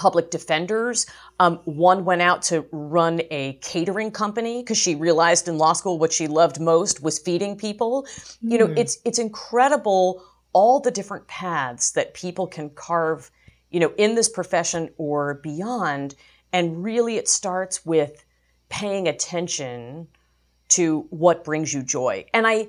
public 0.00 0.30
defenders. 0.30 1.04
Um, 1.40 1.60
one 1.66 2.06
went 2.06 2.22
out 2.22 2.40
to 2.44 2.64
run 2.72 3.20
a 3.30 3.58
catering 3.60 4.10
company 4.10 4.62
because 4.62 4.78
she 4.78 4.94
realized 4.94 5.46
in 5.46 5.58
law 5.58 5.74
school 5.74 5.98
what 5.98 6.10
she 6.10 6.26
loved 6.26 6.58
most 6.58 7.02
was 7.02 7.18
feeding 7.18 7.54
people. 7.54 8.04
Mm. 8.42 8.50
You 8.50 8.58
know, 8.58 8.66
hmm. 8.68 8.78
it's 8.78 8.98
it's 9.04 9.18
incredible 9.18 10.24
all 10.54 10.80
the 10.80 10.90
different 10.90 11.28
paths 11.28 11.92
that 11.92 12.14
people 12.14 12.46
can 12.46 12.70
carve, 12.70 13.30
you 13.70 13.78
know, 13.78 13.92
in 13.98 14.14
this 14.14 14.28
profession 14.28 14.88
or 14.96 15.34
beyond. 15.34 16.14
And 16.50 16.82
really, 16.82 17.16
it 17.18 17.28
starts 17.28 17.84
with 17.84 18.24
paying 18.70 19.06
attention 19.06 20.08
to 20.68 21.06
what 21.10 21.44
brings 21.44 21.74
you 21.74 21.82
joy. 21.82 22.24
And 22.32 22.46
I, 22.46 22.68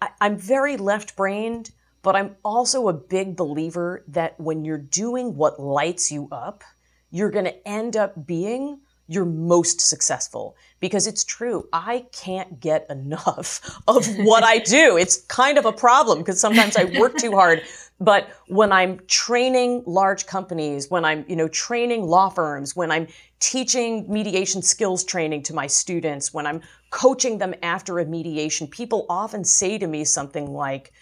I 0.00 0.10
I'm 0.20 0.36
very 0.36 0.76
left 0.76 1.16
brained, 1.16 1.72
but 2.04 2.14
I'm 2.14 2.36
also 2.44 2.88
a 2.88 2.92
big 2.92 3.34
believer 3.34 4.04
that 4.08 4.38
when 4.38 4.62
you're 4.62 4.76
doing 4.76 5.36
what 5.36 5.58
lights 5.58 6.12
you 6.12 6.28
up, 6.30 6.62
you're 7.10 7.30
going 7.30 7.46
to 7.46 7.66
end 7.66 7.96
up 7.96 8.26
being 8.26 8.80
your 9.06 9.24
most 9.24 9.80
successful 9.80 10.54
because 10.80 11.06
it's 11.06 11.24
true. 11.24 11.66
I 11.72 12.06
can't 12.12 12.60
get 12.60 12.86
enough 12.90 13.80
of 13.88 14.06
what 14.18 14.44
I 14.44 14.58
do. 14.58 14.98
It's 14.98 15.22
kind 15.22 15.56
of 15.56 15.64
a 15.64 15.72
problem 15.72 16.18
because 16.18 16.38
sometimes 16.38 16.76
I 16.76 16.84
work 16.98 17.16
too 17.16 17.32
hard. 17.32 17.62
But 17.98 18.28
when 18.48 18.70
I'm 18.70 19.00
training 19.06 19.84
large 19.86 20.26
companies, 20.26 20.90
when 20.90 21.06
I'm, 21.06 21.24
you 21.26 21.36
know, 21.36 21.48
training 21.48 22.02
law 22.02 22.28
firms, 22.28 22.76
when 22.76 22.90
I'm 22.90 23.06
teaching 23.40 24.04
mediation 24.12 24.60
skills 24.60 25.04
training 25.04 25.44
to 25.44 25.54
my 25.54 25.68
students, 25.68 26.34
when 26.34 26.46
I'm 26.46 26.60
coaching 26.90 27.38
them 27.38 27.54
after 27.62 27.98
a 27.98 28.04
mediation, 28.04 28.66
people 28.66 29.06
often 29.08 29.42
say 29.42 29.78
to 29.78 29.86
me 29.86 30.04
something 30.04 30.52
like, 30.52 30.92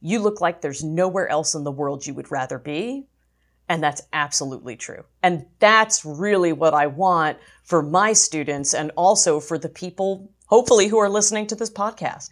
you 0.00 0.20
look 0.20 0.40
like 0.40 0.60
there's 0.60 0.82
nowhere 0.82 1.28
else 1.28 1.54
in 1.54 1.64
the 1.64 1.70
world 1.70 2.06
you 2.06 2.14
would 2.14 2.30
rather 2.30 2.58
be. 2.58 3.06
And 3.68 3.82
that's 3.82 4.02
absolutely 4.12 4.76
true. 4.76 5.04
And 5.22 5.46
that's 5.60 6.04
really 6.04 6.52
what 6.52 6.74
I 6.74 6.88
want 6.88 7.38
for 7.62 7.82
my 7.82 8.12
students 8.12 8.74
and 8.74 8.90
also 8.96 9.38
for 9.38 9.58
the 9.58 9.68
people, 9.68 10.28
hopefully, 10.46 10.88
who 10.88 10.98
are 10.98 11.08
listening 11.08 11.46
to 11.48 11.54
this 11.54 11.70
podcast. 11.70 12.30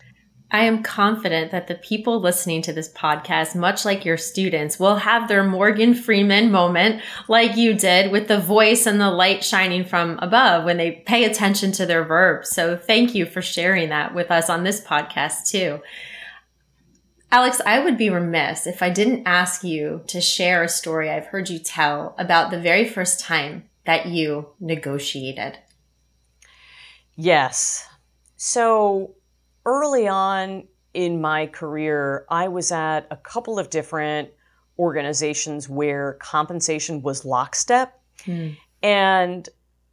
I 0.51 0.65
am 0.65 0.83
confident 0.83 1.51
that 1.51 1.69
the 1.69 1.75
people 1.75 2.21
listening 2.21 2.63
to 2.63 2.73
this 2.73 2.91
podcast, 2.91 3.55
much 3.55 3.85
like 3.85 4.07
your 4.07 4.17
students, 4.17 4.81
will 4.81 4.97
have 4.97 5.29
their 5.29 5.45
Morgan 5.45 5.93
Freeman 5.93 6.51
moment 6.51 7.03
like 7.29 7.57
you 7.57 7.75
did 7.75 8.11
with 8.11 8.29
the 8.29 8.41
voice 8.41 8.87
and 8.87 8.99
the 8.99 9.11
light 9.11 9.45
shining 9.45 9.85
from 9.85 10.19
above 10.21 10.65
when 10.65 10.79
they 10.79 11.03
pay 11.07 11.25
attention 11.25 11.71
to 11.73 11.85
their 11.85 12.03
verbs. 12.03 12.49
So 12.49 12.79
thank 12.79 13.15
you 13.15 13.27
for 13.27 13.43
sharing 13.43 13.91
that 13.91 14.15
with 14.15 14.31
us 14.31 14.49
on 14.49 14.65
this 14.65 14.81
podcast 14.81 15.51
too. 15.51 15.81
Alex, 17.31 17.61
I 17.67 17.79
would 17.79 17.99
be 17.99 18.09
remiss 18.09 18.67
if 18.67 18.83
I 18.83 18.89
didn't 18.89 19.27
ask 19.27 19.63
you 19.63 20.03
to 20.07 20.21
share 20.21 20.63
a 20.63 20.69
story 20.69 21.11
I've 21.11 21.27
heard 21.27 21.51
you 21.51 21.59
tell 21.59 22.15
about 22.19 22.51
the 22.51 22.61
very 22.61 22.89
first 22.89 23.21
time 23.21 23.69
that 23.85 24.07
you 24.07 24.49
negotiated. 24.61 25.59
Yes. 27.17 27.87
So 28.37 29.15
early 29.67 30.09
on 30.09 30.69
in 30.95 31.21
my 31.21 31.47
career, 31.49 32.25
I 32.31 32.49
was 32.49 32.73
at 32.73 33.07
a 33.11 33.17
couple 33.17 33.59
of 33.59 33.69
different 33.69 34.31
organizations 34.79 35.69
where 35.69 36.15
compensation 36.15 37.03
was 37.03 37.25
lockstep. 37.25 38.01
Hmm. 38.25 38.51
And 38.83 39.49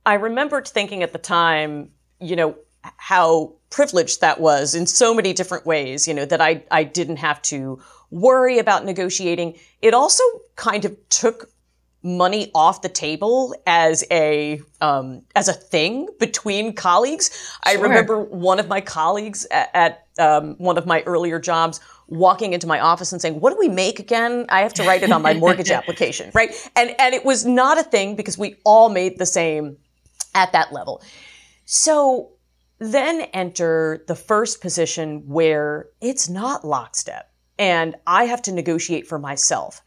I 0.06 0.14
remembered 0.14 0.68
thinking 0.68 1.04
at 1.04 1.12
the 1.12 1.20
time, 1.20 1.92
you 2.20 2.36
know, 2.36 2.56
how 2.98 3.54
privileged 3.70 4.22
that 4.22 4.40
was 4.40 4.76
in 4.76 4.88
so 4.88 5.14
many 5.14 5.34
different 5.34 5.66
ways, 5.66 6.08
you 6.08 6.14
know, 6.14 6.26
that 6.26 6.42
I, 6.42 6.64
I 6.72 6.84
didn't 6.84 7.18
have 7.18 7.42
to 7.44 7.82
worry 8.10 8.60
about 8.60 8.86
negotiating. 8.86 9.58
It 9.82 9.94
also 9.94 10.24
kind 10.56 10.86
of 10.86 10.98
took 11.10 11.50
money 12.06 12.52
off 12.54 12.84
the 12.84 12.90
table 12.90 13.56
as 13.66 14.04
a 14.12 14.62
um, 14.80 15.24
as 15.36 15.48
a 15.48 15.54
thing 15.54 16.08
between 16.20 16.74
colleagues. 16.74 17.32
Sure. 17.68 17.78
I 17.78 17.82
remember 17.82 18.22
one 18.22 18.60
of 18.60 18.68
my 18.68 18.80
colleagues 18.80 19.46
at, 19.50 19.72
at 19.74 20.08
um, 20.20 20.56
one 20.58 20.78
of 20.78 20.86
my 20.86 21.02
earlier 21.02 21.40
jobs 21.40 21.80
walking 22.08 22.54
into 22.54 22.68
my 22.68 22.80
office 22.80 23.12
and 23.12 23.22
saying, 23.22 23.40
"What 23.42 23.52
do 23.52 23.58
we 23.60 23.68
make 23.68 24.00
again? 24.00 24.46
I 24.50 24.62
have 24.62 24.74
to 24.76 24.84
write 24.84 25.02
it 25.04 25.12
on 25.12 25.22
my 25.22 25.34
mortgage 25.34 25.72
application." 25.80 26.32
Right? 26.34 26.54
And 26.76 26.96
and 27.00 27.16
it 27.16 27.26
was 27.26 27.44
not 27.44 27.80
a 27.80 27.84
thing 27.84 28.16
because 28.16 28.38
we 28.38 28.56
all 28.64 28.90
made 28.90 29.18
the 29.18 29.26
same 29.26 29.78
at 30.36 30.52
that 30.52 30.72
level. 30.72 31.02
So 31.66 32.35
then 32.80 33.22
enter 33.34 34.04
the 34.08 34.16
first 34.16 34.62
position 34.62 35.28
where 35.28 35.88
it's 36.02 36.30
not 36.30 36.66
lockstep 36.66 37.32
and 37.58 37.96
I 38.06 38.26
have 38.26 38.42
to 38.44 38.52
negotiate 38.52 39.08
for 39.08 39.20
myself. 39.20 39.82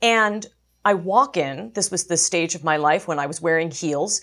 And 0.00 0.46
I 0.84 0.94
walk 0.94 1.36
in, 1.36 1.72
this 1.74 1.90
was 1.90 2.04
the 2.04 2.16
stage 2.16 2.54
of 2.54 2.62
my 2.62 2.76
life 2.76 3.08
when 3.08 3.18
I 3.18 3.26
was 3.26 3.40
wearing 3.40 3.70
heels. 3.70 4.20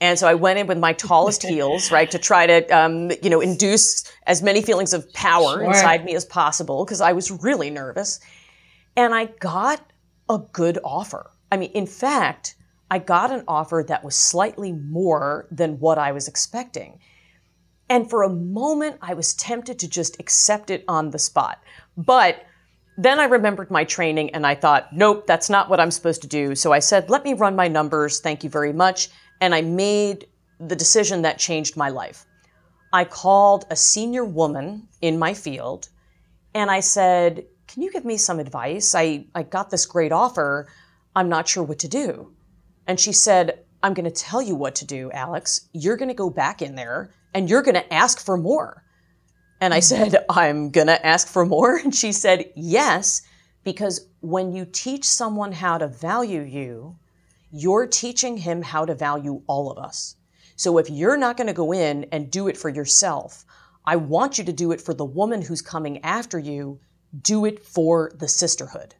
And 0.00 0.18
so 0.18 0.28
I 0.28 0.34
went 0.34 0.58
in 0.58 0.66
with 0.66 0.78
my 0.78 0.92
tallest 0.92 1.42
heels, 1.46 1.90
right, 1.90 2.10
to 2.10 2.18
try 2.18 2.46
to, 2.46 2.66
um, 2.68 3.10
you 3.22 3.30
know, 3.30 3.40
induce 3.40 4.10
as 4.26 4.42
many 4.42 4.62
feelings 4.62 4.92
of 4.92 5.12
power 5.12 5.54
sure. 5.54 5.64
inside 5.64 6.04
me 6.04 6.14
as 6.14 6.24
possible 6.24 6.84
because 6.84 7.00
I 7.00 7.12
was 7.12 7.30
really 7.30 7.70
nervous. 7.70 8.20
And 8.96 9.14
I 9.14 9.26
got 9.26 9.80
a 10.28 10.38
good 10.52 10.78
offer. 10.84 11.30
I 11.50 11.56
mean, 11.56 11.70
in 11.72 11.86
fact, 11.86 12.54
I 12.90 12.98
got 12.98 13.32
an 13.32 13.44
offer 13.48 13.84
that 13.88 14.04
was 14.04 14.14
slightly 14.16 14.72
more 14.72 15.48
than 15.50 15.80
what 15.80 15.98
I 15.98 16.12
was 16.12 16.28
expecting. 16.28 17.00
And 17.88 18.08
for 18.08 18.22
a 18.22 18.30
moment, 18.30 18.98
I 19.02 19.14
was 19.14 19.34
tempted 19.34 19.78
to 19.80 19.88
just 19.88 20.18
accept 20.18 20.70
it 20.70 20.84
on 20.88 21.10
the 21.10 21.18
spot. 21.18 21.62
But 21.96 22.44
then 22.96 23.18
I 23.20 23.24
remembered 23.24 23.70
my 23.70 23.84
training 23.84 24.30
and 24.30 24.46
I 24.46 24.54
thought, 24.54 24.92
nope, 24.92 25.26
that's 25.26 25.50
not 25.50 25.68
what 25.68 25.80
I'm 25.80 25.90
supposed 25.90 26.22
to 26.22 26.28
do. 26.28 26.54
So 26.54 26.72
I 26.72 26.78
said, 26.78 27.10
let 27.10 27.24
me 27.24 27.34
run 27.34 27.56
my 27.56 27.68
numbers. 27.68 28.20
Thank 28.20 28.44
you 28.44 28.50
very 28.50 28.72
much. 28.72 29.08
And 29.40 29.54
I 29.54 29.62
made 29.62 30.28
the 30.60 30.76
decision 30.76 31.22
that 31.22 31.38
changed 31.38 31.76
my 31.76 31.88
life. 31.88 32.24
I 32.92 33.04
called 33.04 33.66
a 33.70 33.76
senior 33.76 34.24
woman 34.24 34.88
in 35.00 35.18
my 35.18 35.34
field 35.34 35.88
and 36.54 36.70
I 36.70 36.80
said, 36.80 37.44
can 37.66 37.82
you 37.82 37.90
give 37.90 38.04
me 38.04 38.16
some 38.16 38.38
advice? 38.38 38.94
I, 38.94 39.26
I 39.34 39.42
got 39.42 39.70
this 39.70 39.84
great 39.84 40.12
offer. 40.12 40.68
I'm 41.16 41.28
not 41.28 41.48
sure 41.48 41.64
what 41.64 41.80
to 41.80 41.88
do. 41.88 42.32
And 42.86 43.00
she 43.00 43.12
said, 43.12 43.64
I'm 43.82 43.94
going 43.94 44.04
to 44.04 44.10
tell 44.10 44.40
you 44.40 44.54
what 44.54 44.76
to 44.76 44.84
do, 44.84 45.10
Alex. 45.10 45.68
You're 45.72 45.96
going 45.96 46.08
to 46.08 46.14
go 46.14 46.30
back 46.30 46.62
in 46.62 46.76
there 46.76 47.10
and 47.34 47.50
you're 47.50 47.62
going 47.62 47.74
to 47.74 47.92
ask 47.92 48.20
for 48.20 48.36
more. 48.36 48.84
And 49.60 49.74
I 49.74 49.78
hmm. 49.78 49.82
said, 49.82 50.24
I'm 50.30 50.70
going 50.70 50.86
to 50.86 51.04
ask 51.04 51.28
for 51.28 51.44
more. 51.44 51.78
And 51.84 51.94
she 51.94 52.12
said, 52.12 52.50
Yes, 52.56 53.22
because 53.64 54.08
when 54.20 54.52
you 54.52 54.64
teach 54.64 55.04
someone 55.04 55.52
how 55.52 55.78
to 55.78 55.88
value 55.88 56.42
you, 56.42 56.96
you're 57.50 57.86
teaching 57.86 58.36
him 58.36 58.62
how 58.62 58.84
to 58.84 58.94
value 58.94 59.42
all 59.46 59.70
of 59.70 59.78
us. 59.78 60.16
So 60.56 60.78
if 60.78 60.90
you're 60.90 61.16
not 61.16 61.36
going 61.36 61.46
to 61.46 61.52
go 61.52 61.72
in 61.72 62.04
and 62.12 62.30
do 62.30 62.48
it 62.48 62.56
for 62.56 62.68
yourself, 62.68 63.44
I 63.84 63.96
want 63.96 64.38
you 64.38 64.44
to 64.44 64.52
do 64.52 64.72
it 64.72 64.80
for 64.80 64.94
the 64.94 65.04
woman 65.04 65.42
who's 65.42 65.62
coming 65.62 66.02
after 66.04 66.38
you. 66.38 66.80
Do 67.20 67.44
it 67.44 67.64
for 67.64 68.10
the 68.18 68.28
sisterhood. 68.28 68.94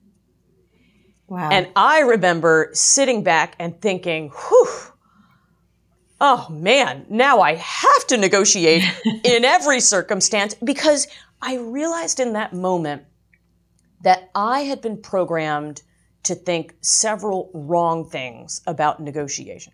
Wow. 1.26 1.50
And 1.50 1.68
I 1.74 2.00
remember 2.00 2.70
sitting 2.72 3.22
back 3.22 3.56
and 3.58 3.80
thinking, 3.80 4.30
whew, 4.30 4.68
oh 6.20 6.48
man, 6.50 7.06
now 7.08 7.40
I 7.40 7.54
have 7.54 8.06
to 8.08 8.16
negotiate 8.16 8.84
in 9.24 9.44
every 9.44 9.80
circumstance 9.80 10.54
because 10.54 11.06
I 11.42 11.56
realized 11.56 12.20
in 12.20 12.32
that 12.34 12.52
moment 12.52 13.04
that 14.02 14.30
I 14.34 14.60
had 14.60 14.80
been 14.80 14.98
programmed 15.00 15.82
to 16.24 16.34
think 16.34 16.74
several 16.80 17.50
wrong 17.52 18.08
things 18.08 18.60
about 18.66 19.00
negotiation. 19.00 19.72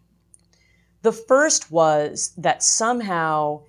The 1.03 1.13
first 1.13 1.71
was 1.71 2.33
that 2.37 2.63
somehow, 2.63 3.63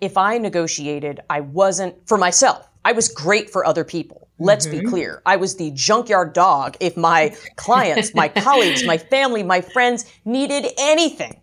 if 0.00 0.16
I 0.16 0.38
negotiated, 0.38 1.20
I 1.28 1.40
wasn't 1.40 2.06
for 2.06 2.16
myself. 2.16 2.68
I 2.84 2.92
was 2.92 3.08
great 3.08 3.50
for 3.50 3.66
other 3.66 3.84
people. 3.84 4.28
Let's 4.38 4.66
mm-hmm. 4.66 4.80
be 4.80 4.86
clear. 4.86 5.22
I 5.26 5.36
was 5.36 5.56
the 5.56 5.72
junkyard 5.72 6.32
dog 6.34 6.76
if 6.78 6.96
my 6.96 7.34
clients, 7.56 8.14
my 8.14 8.28
colleagues, 8.46 8.84
my 8.84 8.98
family, 8.98 9.42
my 9.42 9.60
friends 9.60 10.04
needed 10.24 10.66
anything. 10.78 11.40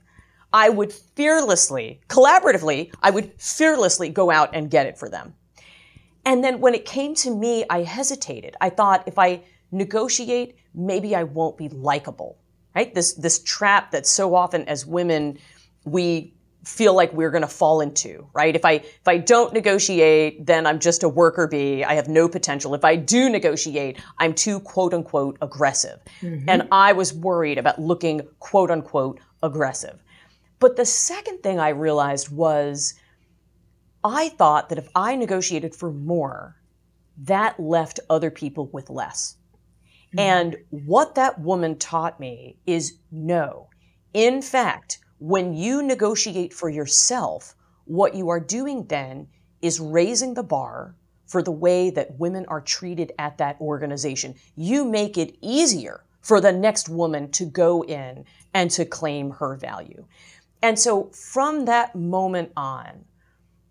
I 0.54 0.70
would 0.70 0.94
fearlessly, 0.94 2.00
collaboratively, 2.08 2.94
I 3.02 3.10
would 3.10 3.34
fearlessly 3.42 4.10
go 4.10 4.30
out 4.30 4.52
and 4.54 4.70
get 4.70 4.86
it 4.86 4.98
for 4.98 5.10
them. 5.10 5.34
And 6.26 6.44
then 6.44 6.62
when 6.62 6.74
it 6.76 6.86
came 6.86 7.16
to 7.16 7.36
me, 7.36 7.66
I 7.70 7.82
hesitated. 7.82 8.56
I 8.62 8.70
thought 8.70 9.04
if 9.08 9.20
I 9.20 9.42
negotiate, 9.72 10.56
maybe 10.74 11.16
I 11.16 11.24
won't 11.24 11.58
be 11.58 11.70
likable, 11.70 12.38
right? 12.76 12.94
This, 12.94 13.14
this 13.14 13.40
trap 13.40 13.92
that 13.92 14.06
so 14.06 14.36
often 14.36 14.68
as 14.70 14.86
women, 14.86 15.40
we 15.84 16.34
feel 16.64 16.94
like 16.94 17.12
we're 17.14 17.32
going 17.32 17.42
to 17.42 17.48
fall 17.48 17.82
into, 17.82 18.26
right? 18.34 18.56
If 18.56 18.64
I 18.64 18.74
if 18.74 19.08
I 19.08 19.18
don't 19.18 19.54
negotiate, 19.54 20.46
then 20.46 20.66
I'm 20.66 20.80
just 20.80 21.04
a 21.04 21.10
worker 21.10 21.48
bee. 21.48 21.84
I 21.84 21.94
have 21.96 22.08
no 22.08 22.30
potential. 22.30 22.74
If 22.74 22.86
I 22.86 22.96
do 22.96 23.30
negotiate, 23.30 24.00
I'm 24.20 24.34
too 24.34 24.62
quote 24.62 24.94
unquote 24.94 25.38
aggressive. 25.42 26.00
Mm-hmm. 26.22 26.48
And 26.48 26.68
I 26.72 26.94
was 26.94 27.14
worried 27.14 27.58
about 27.58 27.80
looking 27.80 28.22
quote 28.40 28.72
unquote 28.72 29.20
aggressive. 29.42 30.03
But 30.64 30.78
the 30.78 30.86
second 30.86 31.44
thing 31.44 31.60
I 31.60 31.70
realized 31.70 32.30
was 32.32 32.94
I 34.02 34.30
thought 34.30 34.70
that 34.70 34.78
if 34.78 34.88
I 34.96 35.18
negotiated 35.18 35.76
for 35.76 35.92
more, 35.92 36.56
that 37.18 37.60
left 37.60 38.00
other 38.10 38.32
people 38.32 38.70
with 38.72 38.90
less. 38.90 39.36
Mm-hmm. 40.16 40.20
And 40.20 40.58
what 40.70 41.16
that 41.16 41.42
woman 41.42 41.78
taught 41.78 42.18
me 42.18 42.60
is 42.66 42.98
no. 43.12 43.68
In 44.14 44.42
fact, 44.42 45.00
when 45.20 45.54
you 45.54 45.84
negotiate 45.84 46.54
for 46.54 46.70
yourself, 46.70 47.56
what 47.84 48.16
you 48.16 48.30
are 48.30 48.40
doing 48.40 48.86
then 48.86 49.28
is 49.62 49.82
raising 49.82 50.34
the 50.34 50.44
bar 50.44 50.96
for 51.26 51.44
the 51.44 51.52
way 51.52 51.90
that 51.90 52.18
women 52.20 52.46
are 52.48 52.62
treated 52.62 53.12
at 53.20 53.38
that 53.40 53.60
organization. 53.60 54.36
You 54.56 54.86
make 54.86 55.18
it 55.18 55.36
easier 55.42 56.06
for 56.22 56.40
the 56.40 56.54
next 56.54 56.88
woman 56.88 57.30
to 57.32 57.46
go 57.46 57.84
in 57.84 58.24
and 58.54 58.72
to 58.72 58.86
claim 58.86 59.32
her 59.32 59.56
value. 59.56 60.06
And 60.64 60.80
so 60.80 61.10
from 61.10 61.66
that 61.66 61.94
moment 61.94 62.54
on, 62.56 63.04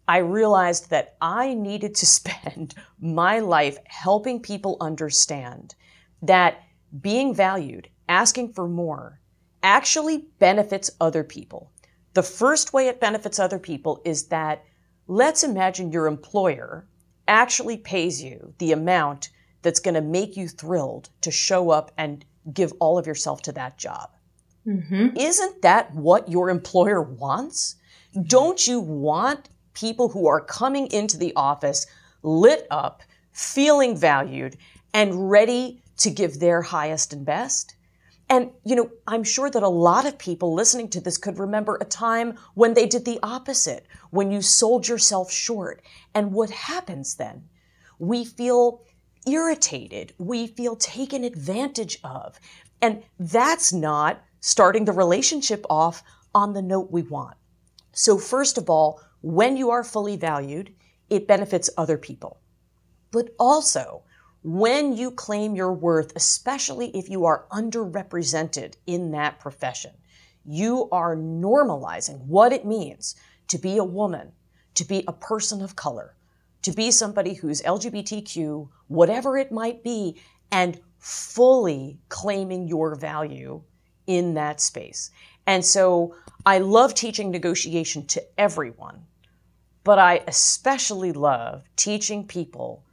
I 0.06 0.18
realized 0.18 0.90
that 0.90 1.16
I 1.22 1.54
needed 1.54 1.94
to 1.96 2.06
spend 2.18 2.74
my 3.00 3.40
life 3.40 3.78
helping 3.86 4.40
people 4.40 4.76
understand 4.80 5.74
that 6.20 6.62
being 7.00 7.34
valued, 7.34 7.88
asking 8.08 8.52
for 8.52 8.68
more, 8.68 9.20
actually 9.62 10.26
benefits 10.38 10.90
other 11.00 11.24
people. 11.24 11.72
The 12.12 12.22
first 12.22 12.74
way 12.74 12.88
it 12.88 13.00
benefits 13.00 13.38
other 13.38 13.58
people 13.58 14.02
is 14.04 14.26
that 14.26 14.62
let's 15.06 15.42
imagine 15.42 15.92
your 15.92 16.06
employer 16.06 16.86
actually 17.26 17.78
pays 17.78 18.22
you 18.22 18.52
the 18.58 18.72
amount 18.72 19.30
that's 19.62 19.80
going 19.80 19.94
to 19.94 20.02
make 20.02 20.36
you 20.36 20.46
thrilled 20.46 21.08
to 21.22 21.30
show 21.30 21.70
up 21.70 21.90
and 21.96 22.26
give 22.52 22.72
all 22.80 22.98
of 22.98 23.06
yourself 23.06 23.40
to 23.42 23.52
that 23.52 23.78
job. 23.78 24.10
Mm-hmm. 24.66 25.16
Isn't 25.16 25.62
that 25.62 25.94
what 25.94 26.28
your 26.28 26.50
employer 26.50 27.02
wants? 27.02 27.76
Don't 28.26 28.66
you 28.66 28.80
want 28.80 29.48
people 29.74 30.08
who 30.08 30.26
are 30.28 30.40
coming 30.40 30.86
into 30.88 31.16
the 31.16 31.32
office 31.34 31.86
lit 32.22 32.66
up, 32.70 33.02
feeling 33.32 33.96
valued, 33.96 34.56
and 34.94 35.30
ready 35.30 35.82
to 35.96 36.10
give 36.10 36.38
their 36.38 36.62
highest 36.62 37.12
and 37.12 37.24
best? 37.24 37.74
And, 38.28 38.50
you 38.64 38.76
know, 38.76 38.90
I'm 39.06 39.24
sure 39.24 39.50
that 39.50 39.62
a 39.62 39.68
lot 39.68 40.06
of 40.06 40.16
people 40.16 40.54
listening 40.54 40.88
to 40.90 41.00
this 41.00 41.18
could 41.18 41.38
remember 41.38 41.76
a 41.80 41.84
time 41.84 42.38
when 42.54 42.72
they 42.72 42.86
did 42.86 43.04
the 43.04 43.18
opposite, 43.22 43.86
when 44.10 44.30
you 44.30 44.40
sold 44.40 44.88
yourself 44.88 45.30
short. 45.30 45.82
And 46.14 46.32
what 46.32 46.50
happens 46.50 47.16
then? 47.16 47.44
We 47.98 48.24
feel 48.24 48.84
irritated. 49.26 50.14
We 50.18 50.46
feel 50.46 50.76
taken 50.76 51.24
advantage 51.24 51.98
of. 52.04 52.38
And 52.80 53.02
that's 53.18 53.72
not 53.72 54.22
starting 54.42 54.84
the 54.84 54.92
relationship 54.92 55.64
off 55.70 56.02
on 56.34 56.52
the 56.52 56.60
note 56.60 56.90
we 56.90 57.00
want. 57.02 57.36
So, 57.92 58.18
first 58.18 58.58
of 58.58 58.68
all, 58.68 59.00
when 59.22 59.56
you 59.56 59.70
are 59.70 59.84
fully 59.84 60.16
valued, 60.16 60.74
it 61.08 61.28
benefits 61.28 61.70
other 61.78 61.96
people. 61.96 62.40
But 63.12 63.30
also, 63.38 64.02
when 64.42 64.96
you 64.96 65.12
claim 65.12 65.54
your 65.54 65.72
worth, 65.72 66.12
especially 66.16 66.88
if 66.96 67.08
you 67.08 67.24
are 67.24 67.46
underrepresented 67.52 68.74
in 68.86 69.12
that 69.12 69.38
profession, 69.38 69.92
you 70.44 70.88
are 70.90 71.16
normalizing 71.16 72.18
what 72.26 72.52
it 72.52 72.66
means 72.66 73.14
to 73.46 73.58
be 73.58 73.76
a 73.76 73.84
woman, 73.84 74.32
to 74.74 74.84
be 74.84 75.04
a 75.06 75.12
person 75.12 75.62
of 75.62 75.76
color, 75.76 76.16
to 76.62 76.72
be 76.72 76.90
somebody 76.90 77.34
who's 77.34 77.62
LGBTQ, 77.62 78.68
whatever 78.88 79.38
it 79.38 79.52
might 79.52 79.84
be, 79.84 80.20
and 80.50 80.80
fully 80.98 82.00
claiming 82.08 82.66
your 82.66 82.96
value 82.96 83.62
in 84.06 84.34
that 84.34 84.60
space. 84.60 85.10
And 85.46 85.64
so 85.64 86.14
I 86.44 86.58
love 86.58 86.94
teaching 86.94 87.30
negotiation 87.30 88.06
to 88.06 88.22
everyone, 88.38 89.06
but 89.84 89.98
I 89.98 90.22
especially 90.26 91.12
love 91.12 91.64
teaching 91.76 92.26
people 92.26 92.84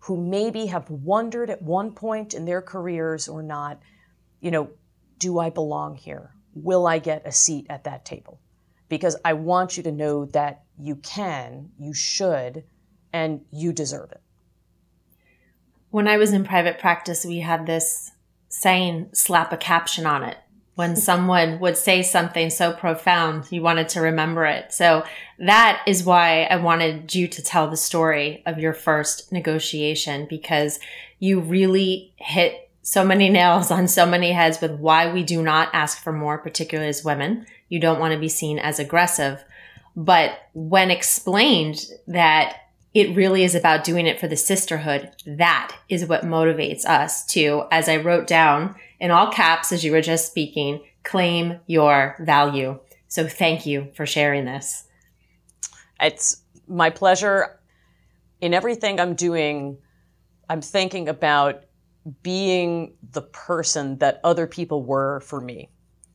who 0.00 0.16
maybe 0.16 0.66
have 0.66 0.88
wondered 0.90 1.50
at 1.50 1.62
one 1.62 1.92
point 1.92 2.32
in 2.34 2.44
their 2.44 2.62
careers 2.62 3.28
or 3.28 3.42
not, 3.42 3.80
you 4.40 4.50
know, 4.50 4.70
do 5.18 5.38
I 5.38 5.50
belong 5.50 5.96
here? 5.96 6.30
Will 6.54 6.86
I 6.86 6.98
get 6.98 7.26
a 7.26 7.32
seat 7.32 7.66
at 7.68 7.84
that 7.84 8.04
table? 8.04 8.40
Because 8.88 9.16
I 9.24 9.34
want 9.34 9.76
you 9.76 9.82
to 9.82 9.92
know 9.92 10.24
that 10.26 10.62
you 10.78 10.96
can, 10.96 11.70
you 11.78 11.92
should, 11.92 12.64
and 13.12 13.44
you 13.50 13.72
deserve 13.72 14.12
it. 14.12 14.22
When 15.90 16.08
I 16.08 16.16
was 16.16 16.32
in 16.32 16.44
private 16.44 16.78
practice, 16.78 17.24
we 17.24 17.40
had 17.40 17.66
this 17.66 18.12
saying, 18.48 19.10
slap 19.12 19.52
a 19.52 19.56
caption 19.56 20.06
on 20.06 20.22
it 20.22 20.38
when 20.78 20.94
someone 20.94 21.58
would 21.58 21.76
say 21.76 22.04
something 22.04 22.48
so 22.50 22.72
profound, 22.72 23.50
you 23.50 23.60
wanted 23.60 23.88
to 23.88 24.00
remember 24.00 24.46
it. 24.46 24.72
So 24.72 25.04
that 25.40 25.82
is 25.88 26.04
why 26.04 26.44
I 26.44 26.54
wanted 26.54 27.12
you 27.16 27.26
to 27.26 27.42
tell 27.42 27.68
the 27.68 27.76
story 27.76 28.44
of 28.46 28.60
your 28.60 28.72
first 28.72 29.32
negotiation 29.32 30.28
because 30.30 30.78
you 31.18 31.40
really 31.40 32.12
hit 32.14 32.70
so 32.82 33.04
many 33.04 33.28
nails 33.28 33.72
on 33.72 33.88
so 33.88 34.06
many 34.06 34.30
heads 34.30 34.60
with 34.60 34.70
why 34.70 35.12
we 35.12 35.24
do 35.24 35.42
not 35.42 35.68
ask 35.72 36.00
for 36.00 36.12
more, 36.12 36.38
particularly 36.38 36.90
as 36.90 37.02
women. 37.02 37.44
You 37.68 37.80
don't 37.80 37.98
want 37.98 38.14
to 38.14 38.20
be 38.20 38.28
seen 38.28 38.60
as 38.60 38.78
aggressive. 38.78 39.42
But 39.96 40.38
when 40.54 40.92
explained 40.92 41.86
that 42.06 42.56
it 42.94 43.16
really 43.16 43.42
is 43.42 43.56
about 43.56 43.82
doing 43.82 44.06
it 44.06 44.20
for 44.20 44.28
the 44.28 44.36
sisterhood, 44.36 45.10
that 45.26 45.76
is 45.88 46.06
what 46.06 46.22
motivates 46.22 46.84
us 46.84 47.26
to, 47.32 47.64
as 47.72 47.88
I 47.88 47.96
wrote 47.96 48.28
down, 48.28 48.76
in 49.00 49.10
all 49.10 49.30
caps 49.30 49.72
as 49.72 49.84
you 49.84 49.92
were 49.92 50.00
just 50.00 50.26
speaking, 50.26 50.82
claim 51.04 51.60
your 51.66 52.16
value. 52.20 52.78
So 53.08 53.26
thank 53.26 53.66
you 53.66 53.88
for 53.94 54.06
sharing 54.06 54.44
this. 54.44 54.84
It's 56.00 56.42
my 56.66 56.90
pleasure. 56.90 57.60
In 58.40 58.54
everything 58.54 59.00
I'm 59.00 59.14
doing, 59.14 59.78
I'm 60.48 60.60
thinking 60.60 61.08
about 61.08 61.64
being 62.22 62.94
the 63.12 63.22
person 63.22 63.98
that 63.98 64.20
other 64.24 64.46
people 64.46 64.82
were 64.82 65.20
for 65.20 65.40
me. 65.40 65.70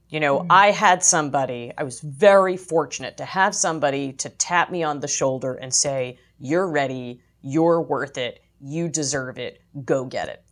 You 0.10 0.20
know, 0.20 0.40
mm-hmm. 0.40 0.52
I 0.52 0.72
had 0.72 1.04
somebody, 1.04 1.72
I 1.78 1.84
was 1.84 2.00
very 2.00 2.56
fortunate 2.56 3.18
to 3.18 3.26
have 3.26 3.56
somebody 3.56 4.14
to 4.14 4.30
tap 4.30 4.72
me 4.72 4.84
on 4.84 5.00
the 5.00 5.08
shoulder 5.08 5.56
and 5.56 5.74
say, 5.74 6.20
You're 6.40 6.68
ready, 6.68 7.22
you're 7.42 7.82
worth 7.82 8.18
it, 8.18 8.42
you 8.62 8.90
deserve 8.90 9.38
it, 9.38 9.62
go 9.86 10.06
get 10.06 10.30
it. 10.30 10.44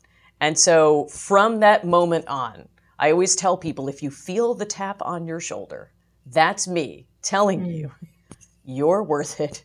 And 0.42 0.58
so 0.58 1.06
from 1.06 1.60
that 1.60 1.86
moment 1.86 2.28
on, 2.28 2.68
I 2.98 3.12
always 3.12 3.36
tell 3.36 3.56
people 3.56 3.88
if 3.88 4.02
you 4.02 4.10
feel 4.10 4.56
the 4.56 4.66
tap 4.66 5.02
on 5.04 5.28
your 5.28 5.40
shoulder, 5.40 5.92
that's 6.26 6.68
me 6.68 7.08
telling 7.22 7.62
mm. 7.62 7.78
you 7.78 7.92
you're 8.66 9.04
worth 9.04 9.40
it, 9.40 9.64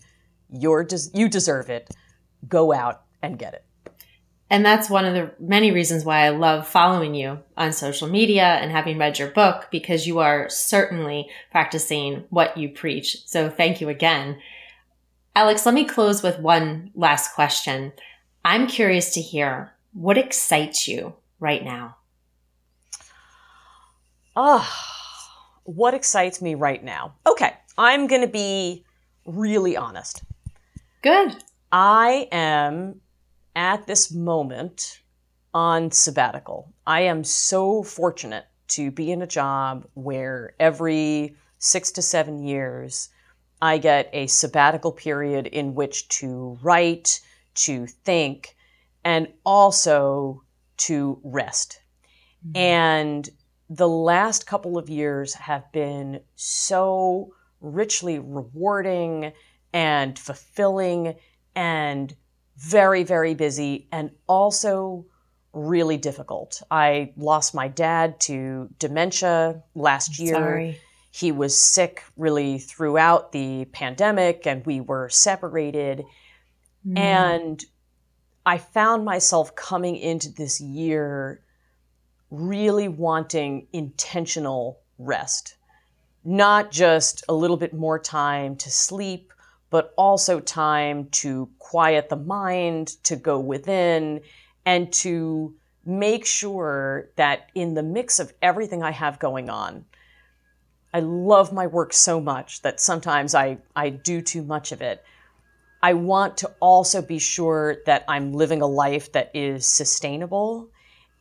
you're 0.51 0.85
des- 0.85 1.11
you 1.15 1.29
deserve 1.29 1.71
it. 1.71 1.95
Go 2.47 2.73
out 2.73 3.03
and 3.23 3.39
get 3.39 3.55
it. 3.55 3.65
And 4.49 4.65
that's 4.65 4.89
one 4.89 5.05
of 5.05 5.15
the 5.15 5.33
many 5.41 5.73
reasons 5.73 6.05
why 6.05 6.21
I 6.21 6.29
love 6.29 6.69
following 6.69 7.15
you 7.15 7.41
on 7.57 7.73
social 7.73 8.07
media 8.07 8.45
and 8.45 8.71
having 8.71 8.97
read 8.97 9.19
your 9.19 9.31
book 9.31 9.69
because 9.73 10.07
you 10.07 10.21
are 10.21 10.49
certainly 10.49 11.29
practicing 11.51 12.25
what 12.31 12.57
you 12.57 12.69
preach. 12.69 13.27
So 13.27 13.51
thank 13.51 13.81
you 13.81 13.89
again. 13.89 14.39
Alex, 15.35 15.67
let 15.67 15.75
me 15.75 15.85
close 15.85 16.23
with 16.23 16.39
one 16.39 16.93
last 16.95 17.35
question. 17.35 17.93
I'm 18.45 18.69
curious 18.69 19.13
to 19.15 19.21
hear 19.21 19.73
what 19.97 20.19
excites 20.19 20.87
you 20.87 21.15
right 21.41 21.65
now? 21.65 21.97
Oh, 24.37 24.69
what 25.65 25.95
excites 25.95 26.43
me 26.43 26.55
right 26.55 26.85
now? 26.85 27.15
Okay, 27.27 27.55
I'm 27.79 28.07
going 28.07 28.21
to 28.21 28.29
be 28.29 28.85
really 29.25 29.75
honest. 29.75 30.23
Good. 31.03 31.37
I 31.73 32.29
am 32.31 33.01
at 33.55 33.87
this 33.87 34.13
moment 34.13 35.01
on 35.55 35.91
sabbatical. 35.91 36.75
I 36.87 37.01
am 37.03 37.25
so 37.25 37.83
fortunate 37.83 38.45
to 38.69 38.91
be 38.91 39.11
in 39.11 39.23
a 39.23 39.27
job 39.27 39.87
where 39.95 40.55
every 40.61 41.37
six 41.59 41.91
to 41.93 42.03
seven 42.03 42.45
years 42.45 43.09
I 43.63 43.79
get 43.79 44.11
a 44.13 44.27
sabbatical 44.27 44.93
period 44.93 45.47
in 45.47 45.75
which 45.75 46.09
to 46.09 46.59
write, 46.63 47.21
to 47.55 47.87
think, 47.87 48.56
and 49.07 49.29
also 49.45 50.43
to 50.77 51.21
rest. 51.23 51.81
Mm-hmm. 52.45 52.57
And 52.57 53.31
the 53.71 53.89
last 53.89 54.49
couple 54.49 54.77
of 54.77 54.91
years 54.91 55.33
have 55.35 55.71
been 55.71 56.21
so 56.35 57.33
richly 57.61 58.19
rewarding 58.19 59.33
and 59.73 60.19
fulfilling 60.19 61.15
and 61.55 62.17
very, 62.57 63.05
very 63.05 63.35
busy 63.35 63.87
and 63.93 64.11
also 64.27 65.07
really 65.53 65.97
difficult. 65.97 66.61
I 66.69 67.13
lost 67.17 67.55
my 67.55 67.69
dad 67.69 68.19
to 68.23 68.69
dementia 68.81 69.63
last 69.77 70.19
year. 70.19 70.35
Sorry. 70.35 70.81
He 71.13 71.31
was 71.31 71.57
sick 71.57 72.03
really 72.17 72.59
throughout 72.59 73.33
the 73.33 73.67
pandemic, 73.67 74.47
and 74.47 74.67
we 74.67 74.81
were 74.81 75.09
separated. 75.09 76.05
Mm. 76.87 76.99
And 76.99 77.65
I 78.47 78.59
found 78.59 79.05
myself 79.05 79.57
coming 79.57 79.97
into 79.97 80.31
this 80.31 80.61
year 80.61 81.43
really 82.31 82.87
wanting 82.87 83.67
intentional 83.73 84.79
rest, 84.99 85.57
not 86.25 86.71
just 86.71 87.25
a 87.29 87.35
little 87.35 87.57
bit 87.57 87.75
more 87.75 87.99
time 87.99 88.55
to 88.57 88.71
sleep, 88.71 89.33
but 89.69 89.93
also 89.99 90.39
time 90.39 91.09
to 91.11 91.51
quiet 91.59 92.09
the 92.09 92.17
mind, 92.17 93.03
to 93.03 93.17
go 93.17 93.41
within, 93.41 94.21
and 94.65 94.93
to 94.93 95.53
make 95.85 96.25
sure 96.25 97.11
that 97.17 97.51
in 97.57 97.75
the 97.75 97.83
mix 97.83 98.21
of 98.21 98.33
everything 98.43 98.81
I 98.81 98.93
have 98.93 99.19
going 99.19 99.51
on, 99.51 99.85
I 100.95 101.01
love 101.01 101.53
my 101.53 101.67
work 101.67 101.93
so 101.93 102.21
much 102.21 102.63
that 102.63 102.79
sometimes 102.79 103.35
I, 103.35 103.59
I 103.75 103.89
do 103.91 104.23
too 104.23 104.43
much 104.43 104.71
of 104.71 104.83
it. 104.83 105.05
I 105.83 105.95
want 105.95 106.39
to 106.39 106.53
also 106.61 107.03
be 107.03 107.19
sure 107.19 107.79
that 107.87 108.05
I'm 108.09 108.33
living 108.33 108.63
a 108.63 108.67
life 108.67 109.13
that 109.13 109.31
is 109.35 109.67
sustainable. 109.67 110.71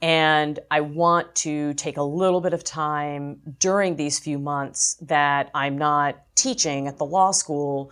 And 0.02 0.60
I 0.70 0.82
want 0.82 1.34
to 1.36 1.74
take 1.76 1.98
a 1.98 2.04
little 2.04 2.42
bit 2.42 2.54
of 2.54 2.64
time 2.64 3.42
during 3.60 3.96
these 3.96 4.20
few 4.20 4.38
months 4.38 4.96
that 5.02 5.50
I'm 5.54 5.78
not 5.78 6.18
teaching 6.36 6.88
at 6.88 6.98
the 6.98 7.06
law 7.06 7.32
school 7.32 7.92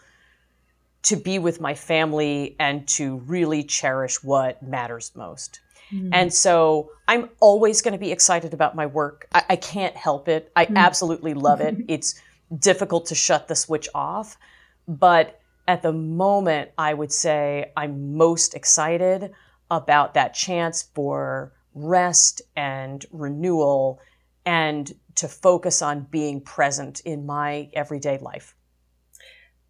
to 1.03 1.15
be 1.15 1.39
with 1.39 1.59
my 1.59 1.73
family 1.73 2.55
and 2.59 2.87
to 2.87 3.17
really 3.25 3.63
cherish 3.63 4.23
what 4.23 4.61
matters 4.63 5.11
most. 5.15 5.59
Mm. 5.91 6.09
And 6.13 6.33
so 6.33 6.91
I'm 7.07 7.29
always 7.39 7.81
going 7.81 7.91
to 7.93 7.97
be 7.97 8.11
excited 8.11 8.53
about 8.53 8.75
my 8.75 8.85
work. 8.85 9.27
I, 9.33 9.43
I 9.51 9.55
can't 9.57 9.95
help 9.95 10.27
it. 10.27 10.51
I 10.55 10.67
absolutely 10.75 11.33
love 11.33 11.61
it. 11.61 11.77
It's 11.87 12.21
difficult 12.57 13.07
to 13.07 13.15
shut 13.15 13.47
the 13.47 13.55
switch 13.55 13.89
off. 13.93 14.37
But 14.87 15.39
at 15.67 15.81
the 15.81 15.93
moment, 15.93 16.71
I 16.77 16.93
would 16.93 17.11
say 17.11 17.71
I'm 17.77 18.15
most 18.17 18.53
excited 18.53 19.31
about 19.71 20.13
that 20.13 20.33
chance 20.33 20.83
for 20.93 21.53
rest 21.73 22.41
and 22.55 23.05
renewal 23.11 23.99
and 24.45 24.91
to 25.15 25.27
focus 25.27 25.81
on 25.81 26.07
being 26.11 26.41
present 26.41 26.99
in 27.01 27.25
my 27.25 27.69
everyday 27.73 28.17
life. 28.17 28.55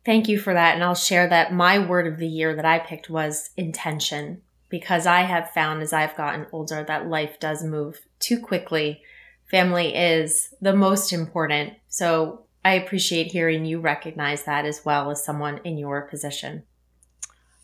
Thank 0.05 0.27
you 0.27 0.37
for 0.37 0.53
that. 0.53 0.75
And 0.75 0.83
I'll 0.83 0.95
share 0.95 1.29
that 1.29 1.53
my 1.53 1.79
word 1.79 2.07
of 2.07 2.17
the 2.17 2.27
year 2.27 2.55
that 2.55 2.65
I 2.65 2.79
picked 2.79 3.09
was 3.09 3.51
intention 3.55 4.41
because 4.69 5.05
I 5.05 5.21
have 5.21 5.51
found 5.51 5.81
as 5.81 5.93
I've 5.93 6.17
gotten 6.17 6.47
older 6.51 6.83
that 6.83 7.07
life 7.07 7.39
does 7.39 7.63
move 7.63 8.01
too 8.19 8.39
quickly. 8.39 9.01
Family 9.49 9.95
is 9.95 10.53
the 10.61 10.73
most 10.73 11.13
important. 11.13 11.73
So 11.87 12.45
I 12.65 12.73
appreciate 12.73 13.31
hearing 13.31 13.65
you 13.65 13.79
recognize 13.79 14.43
that 14.43 14.65
as 14.65 14.85
well 14.85 15.11
as 15.11 15.23
someone 15.23 15.59
in 15.63 15.77
your 15.77 16.03
position. 16.03 16.63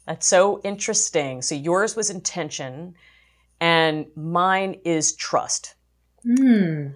That's 0.06 0.28
so 0.28 0.60
interesting. 0.64 1.42
So 1.42 1.56
yours 1.56 1.96
was 1.96 2.10
intention, 2.10 2.96
and 3.62 4.08
mine 4.16 4.82
is 4.84 5.16
trust. 5.16 5.76
Hmm. 6.24 6.88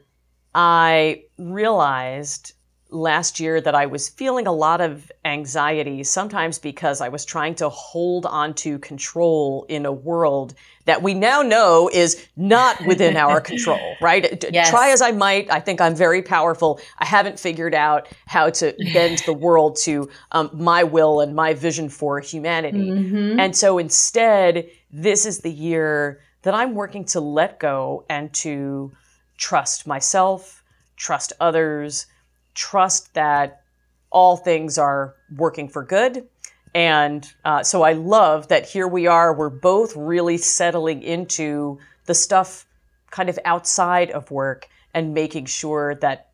I 0.55 1.23
realized 1.37 2.53
last 2.93 3.39
year 3.39 3.59
that 3.59 3.75
I 3.75 3.85
was 3.87 4.07
feeling 4.07 4.47
a 4.47 4.51
lot 4.51 4.79
of 4.81 5.11
anxiety, 5.25 6.03
sometimes 6.03 6.59
because 6.59 7.01
I 7.01 7.09
was 7.09 7.25
trying 7.25 7.55
to 7.55 7.69
hold 7.69 8.25
on 8.25 8.53
to 8.55 8.79
control 8.79 9.65
in 9.67 9.85
a 9.85 9.91
world 9.91 10.53
that 10.85 11.01
we 11.01 11.13
now 11.13 11.41
know 11.41 11.89
is 11.91 12.25
not 12.35 12.85
within 12.85 13.17
our 13.17 13.41
control, 13.51 13.95
right? 14.01 14.43
Yes. 14.51 14.69
Try 14.69 14.91
as 14.91 15.01
I 15.01 15.11
might, 15.11 15.51
I 15.51 15.59
think 15.59 15.81
I'm 15.81 15.95
very 15.95 16.21
powerful. 16.21 16.79
I 16.99 17.05
haven't 17.05 17.39
figured 17.39 17.73
out 17.73 18.07
how 18.25 18.49
to 18.51 18.75
bend 18.93 19.19
the 19.25 19.33
world 19.33 19.77
to 19.83 20.09
um, 20.31 20.49
my 20.53 20.83
will 20.83 21.21
and 21.21 21.35
my 21.35 21.53
vision 21.53 21.89
for 21.89 22.19
humanity. 22.19 22.91
Mhm. 22.91 23.39
And 23.39 23.55
so 23.55 23.77
instead, 23.77 24.69
this 24.91 25.25
is 25.25 25.39
the 25.39 25.51
year 25.51 26.21
that 26.43 26.53
I'm 26.53 26.75
working 26.75 27.05
to 27.05 27.19
let 27.19 27.59
go 27.59 28.05
and 28.09 28.31
to 28.33 28.91
trust 29.37 29.87
myself, 29.87 30.63
trust 30.97 31.33
others, 31.39 32.05
trust 32.53 33.13
that 33.13 33.61
all 34.09 34.37
things 34.37 34.77
are 34.77 35.15
working 35.35 35.67
for 35.67 35.83
good. 35.83 36.27
And 36.75 37.31
uh, 37.45 37.63
so 37.63 37.83
I 37.83 37.93
love 37.93 38.47
that 38.47 38.67
here 38.67 38.87
we 38.87 39.07
are, 39.07 39.33
we're 39.33 39.49
both 39.49 39.95
really 39.95 40.37
settling 40.37 41.03
into 41.03 41.79
the 42.05 42.15
stuff 42.15 42.65
kind 43.11 43.29
of 43.29 43.37
outside 43.45 44.11
of 44.11 44.31
work 44.31 44.67
and 44.93 45.13
making 45.13 45.45
sure 45.45 45.95
that 45.95 46.29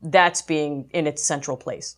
that's 0.00 0.42
being 0.42 0.88
in 0.92 1.06
its 1.06 1.22
central 1.22 1.56
place. 1.56 1.96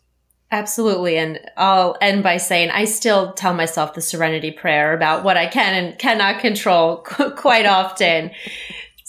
Absolutely. 0.51 1.17
And 1.17 1.39
I'll 1.57 1.97
end 2.01 2.23
by 2.23 2.37
saying 2.37 2.69
I 2.69 2.85
still 2.85 3.33
tell 3.33 3.53
myself 3.53 3.93
the 3.93 4.01
serenity 4.01 4.51
prayer 4.51 4.93
about 4.93 5.23
what 5.23 5.37
I 5.37 5.47
can 5.47 5.73
and 5.73 5.99
cannot 5.99 6.39
control 6.39 6.97
quite 7.35 7.65
often. 7.65 8.31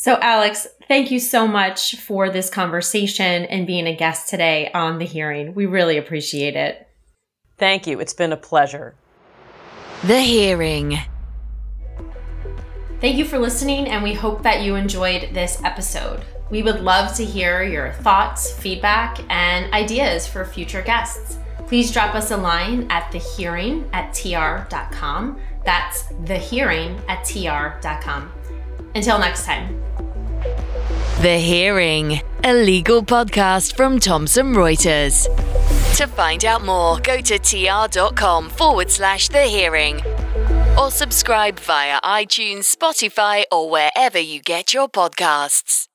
So, 0.07 0.17
Alex, 0.23 0.69
thank 0.87 1.11
you 1.11 1.19
so 1.19 1.49
much 1.49 1.97
for 1.97 2.31
this 2.31 2.49
conversation 2.49 3.45
and 3.47 3.67
being 3.67 3.89
a 3.89 3.97
guest 3.97 4.29
today 4.29 4.71
on 4.73 4.99
the 4.99 5.05
hearing. 5.05 5.53
We 5.53 5.67
really 5.67 5.97
appreciate 5.97 6.55
it. 6.55 6.87
Thank 7.59 7.89
you. 7.89 7.99
It's 7.99 8.15
been 8.15 8.33
a 8.33 8.37
pleasure. 8.37 8.95
The 10.05 10.21
Hearing. 10.21 10.97
Thank 13.01 13.17
you 13.17 13.25
for 13.25 13.41
listening, 13.41 13.89
and 13.89 14.05
we 14.05 14.15
hope 14.15 14.45
that 14.45 14.63
you 14.63 14.77
enjoyed 14.77 15.35
this 15.35 15.61
episode. 15.65 16.21
We 16.51 16.63
would 16.63 16.83
love 16.83 17.17
to 17.17 17.25
hear 17.25 17.65
your 17.65 17.93
thoughts, 17.95 18.57
feedback, 18.57 19.19
and 19.29 19.75
ideas 19.75 20.25
for 20.25 20.45
future 20.45 20.83
guests. 20.83 21.37
Please 21.67 21.91
drop 21.91 22.15
us 22.15 22.31
a 22.31 22.37
line 22.37 22.89
at 22.93 23.11
thehearing 23.11 23.89
at 23.93 24.15
tr.com. 24.15 25.41
That's 25.65 26.05
thehearing 26.05 26.97
at 27.09 27.25
tr.com. 27.25 28.31
Until 28.95 29.19
next 29.19 29.45
time. 29.45 29.83
The 31.23 31.39
Hearing, 31.39 32.21
a 32.45 32.53
legal 32.53 33.03
podcast 33.03 33.77
from 33.77 33.99
Thomson 33.99 34.55
Reuters. 34.55 35.27
To 35.97 36.07
find 36.07 36.45
out 36.45 36.65
more, 36.65 37.01
go 37.01 37.21
to 37.21 37.39
tr.com 37.39 38.51
forward 38.51 38.91
slash 38.91 39.29
the 39.29 39.43
hearing 39.43 40.03
or 40.79 40.91
subscribe 40.91 41.59
via 41.59 42.01
iTunes, 42.03 42.75
Spotify, 42.75 43.45
or 43.51 43.71
wherever 43.71 44.19
you 44.19 44.41
get 44.41 44.75
your 44.75 44.89
podcasts. 44.89 45.89